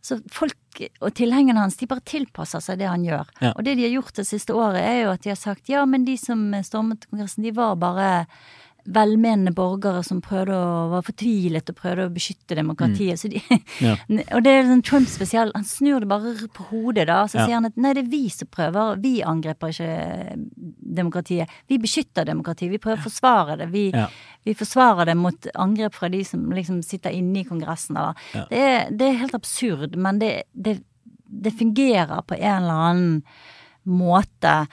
så 0.06 0.20
Folk 0.30 0.54
og 1.00 1.14
tilhengerne 1.16 1.62
hans 1.64 1.78
de 1.80 1.88
bare 1.88 2.04
tilpasser 2.06 2.60
seg 2.62 2.78
det 2.78 2.86
han 2.86 3.02
gjør. 3.02 3.30
Ja. 3.40 3.54
Og 3.56 3.64
det 3.66 3.78
de 3.78 3.86
har 3.88 3.94
gjort 3.96 4.18
det 4.20 4.26
siste 4.28 4.54
året, 4.54 4.84
er 4.84 5.00
jo 5.00 5.14
at 5.14 5.24
de 5.24 5.32
har 5.32 5.40
sagt 5.40 5.72
ja, 5.72 5.82
men 5.88 6.04
de 6.06 6.14
som 6.20 6.52
stormet 6.62 7.08
Kongressen, 7.08 7.46
de 7.46 7.54
var 7.56 7.78
bare 7.80 8.10
velmenende 8.86 9.52
borgere 9.54 10.02
som 10.06 10.20
prøvde 10.22 10.54
å 10.54 10.88
var 10.92 11.02
fortvilet 11.06 11.68
og 11.72 11.76
prøvde 11.76 12.06
å 12.06 12.12
beskytte 12.14 12.54
demokratiet. 12.58 13.18
Så 13.18 13.28
de, 13.32 13.40
Mm. 13.46 13.62
Ja. 13.80 13.94
og 14.36 14.42
det 14.44 14.52
er 14.52 14.62
sånn 14.68 14.82
Trump 14.84 15.08
spesielt. 15.08 15.52
Han 15.54 15.64
snur 15.64 16.00
det 16.00 16.08
bare 16.08 16.34
på 16.54 16.66
hodet, 16.70 17.06
da. 17.06 17.24
Så 17.26 17.38
Ja. 17.38 17.46
sier 17.46 17.54
han 17.54 17.66
at 17.66 17.76
nei, 17.76 17.92
det 17.94 18.04
er 18.04 18.10
vi 18.10 18.28
som 18.28 18.48
prøver. 18.48 19.00
Vi 19.02 19.22
angriper 19.22 19.68
ikke 19.68 20.36
demokratiet. 20.96 21.48
Vi 21.68 21.78
beskytter 21.78 22.24
demokratiet. 22.24 22.70
Vi 22.70 22.78
prøver 22.78 22.98
å 23.02 23.06
forsvare 23.08 23.58
det. 23.58 23.68
Vi, 23.72 23.90
Ja. 23.92 24.06
vi 24.44 24.54
forsvarer 24.54 25.06
det 25.06 25.16
mot 25.16 25.46
angrep 25.54 25.94
fra 25.94 26.08
de 26.08 26.22
som 26.24 26.50
liksom 26.50 26.82
sitter 26.84 27.10
inne 27.10 27.40
i 27.40 27.44
Kongressen. 27.44 27.94
Da. 27.94 28.12
Det, 28.50 28.58
er, 28.58 28.90
det 28.90 29.08
er 29.08 29.18
helt 29.18 29.34
absurd, 29.34 29.96
men 29.96 30.18
det, 30.18 30.44
det, 30.54 30.82
det 31.28 31.52
fungerer 31.58 32.22
på 32.26 32.38
en 32.38 32.62
eller 32.62 32.72
annen 32.90 33.22
måte. 33.86 34.66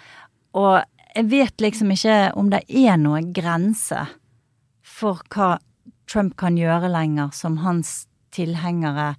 Og 0.53 0.84
jeg 1.14 1.30
vet 1.30 1.61
liksom 1.61 1.91
ikke 1.93 2.18
om 2.39 2.49
det 2.53 2.64
er 2.68 2.97
noen 3.01 3.32
grense 3.36 4.05
for 4.82 5.22
hva 5.34 5.57
Trump 6.09 6.36
kan 6.38 6.57
gjøre 6.59 6.91
lenger, 6.91 7.32
som 7.34 7.59
hans 7.64 8.03
tilhengere 8.34 9.14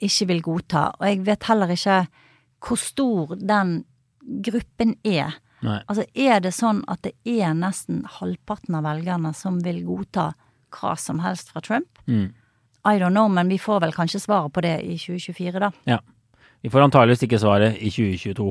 ikke 0.00 0.28
vil 0.30 0.42
godta. 0.44 0.88
Og 0.98 1.06
jeg 1.06 1.22
vet 1.28 1.46
heller 1.48 1.72
ikke 1.74 2.00
hvor 2.60 2.80
stor 2.80 3.36
den 3.38 3.80
gruppen 4.44 4.96
er. 5.06 5.38
Nei. 5.64 5.80
Altså, 5.92 6.04
er 6.16 6.40
det 6.44 6.52
sånn 6.56 6.82
at 6.88 7.02
det 7.04 7.14
er 7.28 7.52
nesten 7.56 8.04
halvparten 8.18 8.76
av 8.78 8.86
velgerne 8.88 9.32
som 9.36 9.60
vil 9.64 9.82
godta 9.84 10.30
hva 10.76 10.94
som 11.00 11.20
helst 11.24 11.52
fra 11.52 11.62
Trump? 11.64 12.00
Mm. 12.06 12.30
I 12.88 12.96
don't 13.00 13.12
know, 13.12 13.28
men 13.28 13.50
vi 13.52 13.58
får 13.60 13.82
vel 13.84 13.92
kanskje 13.92 14.22
svaret 14.22 14.54
på 14.56 14.62
det 14.64 14.78
i 14.86 14.96
2024, 14.96 15.60
da. 15.60 15.70
Ja. 15.88 16.00
Vi 16.60 16.70
får 16.72 16.86
antageligvis 16.86 17.24
ikke 17.26 17.40
svaret 17.40 17.76
i 17.80 17.90
2022, 17.92 18.48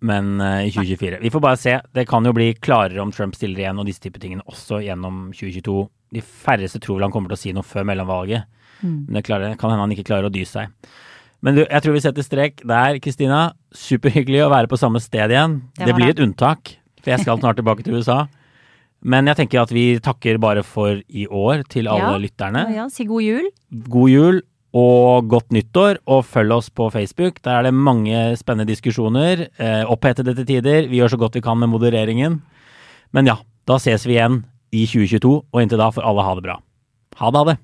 men 0.00 0.40
eh, 0.40 0.66
i 0.68 0.70
2024. 0.72 1.18
Vi 1.20 1.30
får 1.30 1.40
bare 1.44 1.56
se. 1.60 1.74
Det 1.94 2.06
kan 2.08 2.24
jo 2.24 2.32
bli 2.32 2.54
klarere 2.54 3.00
om 3.02 3.12
Trump 3.12 3.34
stiller 3.36 3.60
igjen 3.64 3.78
og 3.82 3.86
disse 3.86 4.00
type 4.00 4.20
tingene 4.22 4.42
også 4.48 4.80
gjennom 4.84 5.30
2022. 5.36 5.88
De 6.16 6.20
færreste 6.24 6.80
tror 6.80 6.96
vel 6.98 7.04
han 7.08 7.12
kommer 7.14 7.28
til 7.32 7.36
å 7.38 7.42
si 7.44 7.52
noe 7.56 7.62
før 7.66 7.84
mellomvalget, 7.90 8.44
Mm. 8.80 9.04
men 9.06 9.12
det 9.18 9.24
klarer, 9.26 9.58
kan 9.60 9.68
hende 9.70 9.82
han 9.84 9.90
ikke 9.92 10.06
klarer 10.08 10.30
å 10.30 10.32
dy 10.32 10.40
seg. 10.48 10.70
Men 11.44 11.54
du, 11.54 11.66
jeg 11.66 11.82
tror 11.84 11.92
vi 11.92 12.00
setter 12.00 12.22
strek 12.24 12.62
der, 12.64 12.96
Kristina. 12.98 13.52
Superhyggelig 13.76 14.40
å 14.46 14.48
være 14.48 14.68
på 14.72 14.78
samme 14.80 15.00
sted 15.04 15.28
igjen. 15.30 15.58
Det 15.76 15.84
Det, 15.86 15.94
blir 15.98 16.08
et 16.14 16.18
unntak, 16.24 16.76
for 17.02 17.10
jeg 17.12 17.20
skal 17.20 17.38
snart 17.38 17.56
tilbake 17.60 17.84
til 17.84 17.94
USA. 18.00 18.26
Men 19.04 19.26
jeg 19.28 19.36
tenker 19.36 19.60
at 19.62 19.70
vi 19.72 19.98
takker 19.98 20.38
bare 20.40 20.62
for 20.64 20.96
i 21.08 21.26
år 21.28 21.62
til 21.68 21.88
alle 21.88 22.16
Ja. 22.16 22.18
lytterne. 22.24 22.74
Ja, 22.74 22.88
si 22.88 23.04
god 23.04 23.22
jul. 23.22 23.50
God 23.88 24.08
jul 24.10 24.42
og 24.76 25.26
godt 25.30 25.50
nyttår, 25.54 25.98
og 26.06 26.24
følg 26.28 26.54
oss 26.54 26.70
på 26.70 26.90
Facebook. 26.94 27.40
Der 27.42 27.58
er 27.58 27.66
det 27.66 27.74
mange 27.74 28.36
spennende 28.38 28.70
diskusjoner. 28.70 29.48
Eh, 29.58 29.82
opphetede 29.90 30.34
til 30.38 30.46
tider. 30.46 30.86
Vi 30.90 31.00
gjør 31.00 31.14
så 31.14 31.20
godt 31.20 31.34
vi 31.34 31.42
kan 31.44 31.58
med 31.58 31.72
modereringen. 31.72 32.40
Men 33.12 33.26
ja, 33.26 33.40
da 33.66 33.78
ses 33.82 34.06
vi 34.06 34.14
igjen 34.18 34.44
i 34.70 34.86
2022, 34.86 35.34
og 35.50 35.62
inntil 35.62 35.82
da 35.82 35.90
får 35.90 36.06
alle 36.06 36.26
ha 36.26 36.36
det 36.38 36.46
bra. 36.46 36.60
Ha 37.18 37.30
det, 37.30 37.42
ha 37.42 37.50
det. 37.50 37.58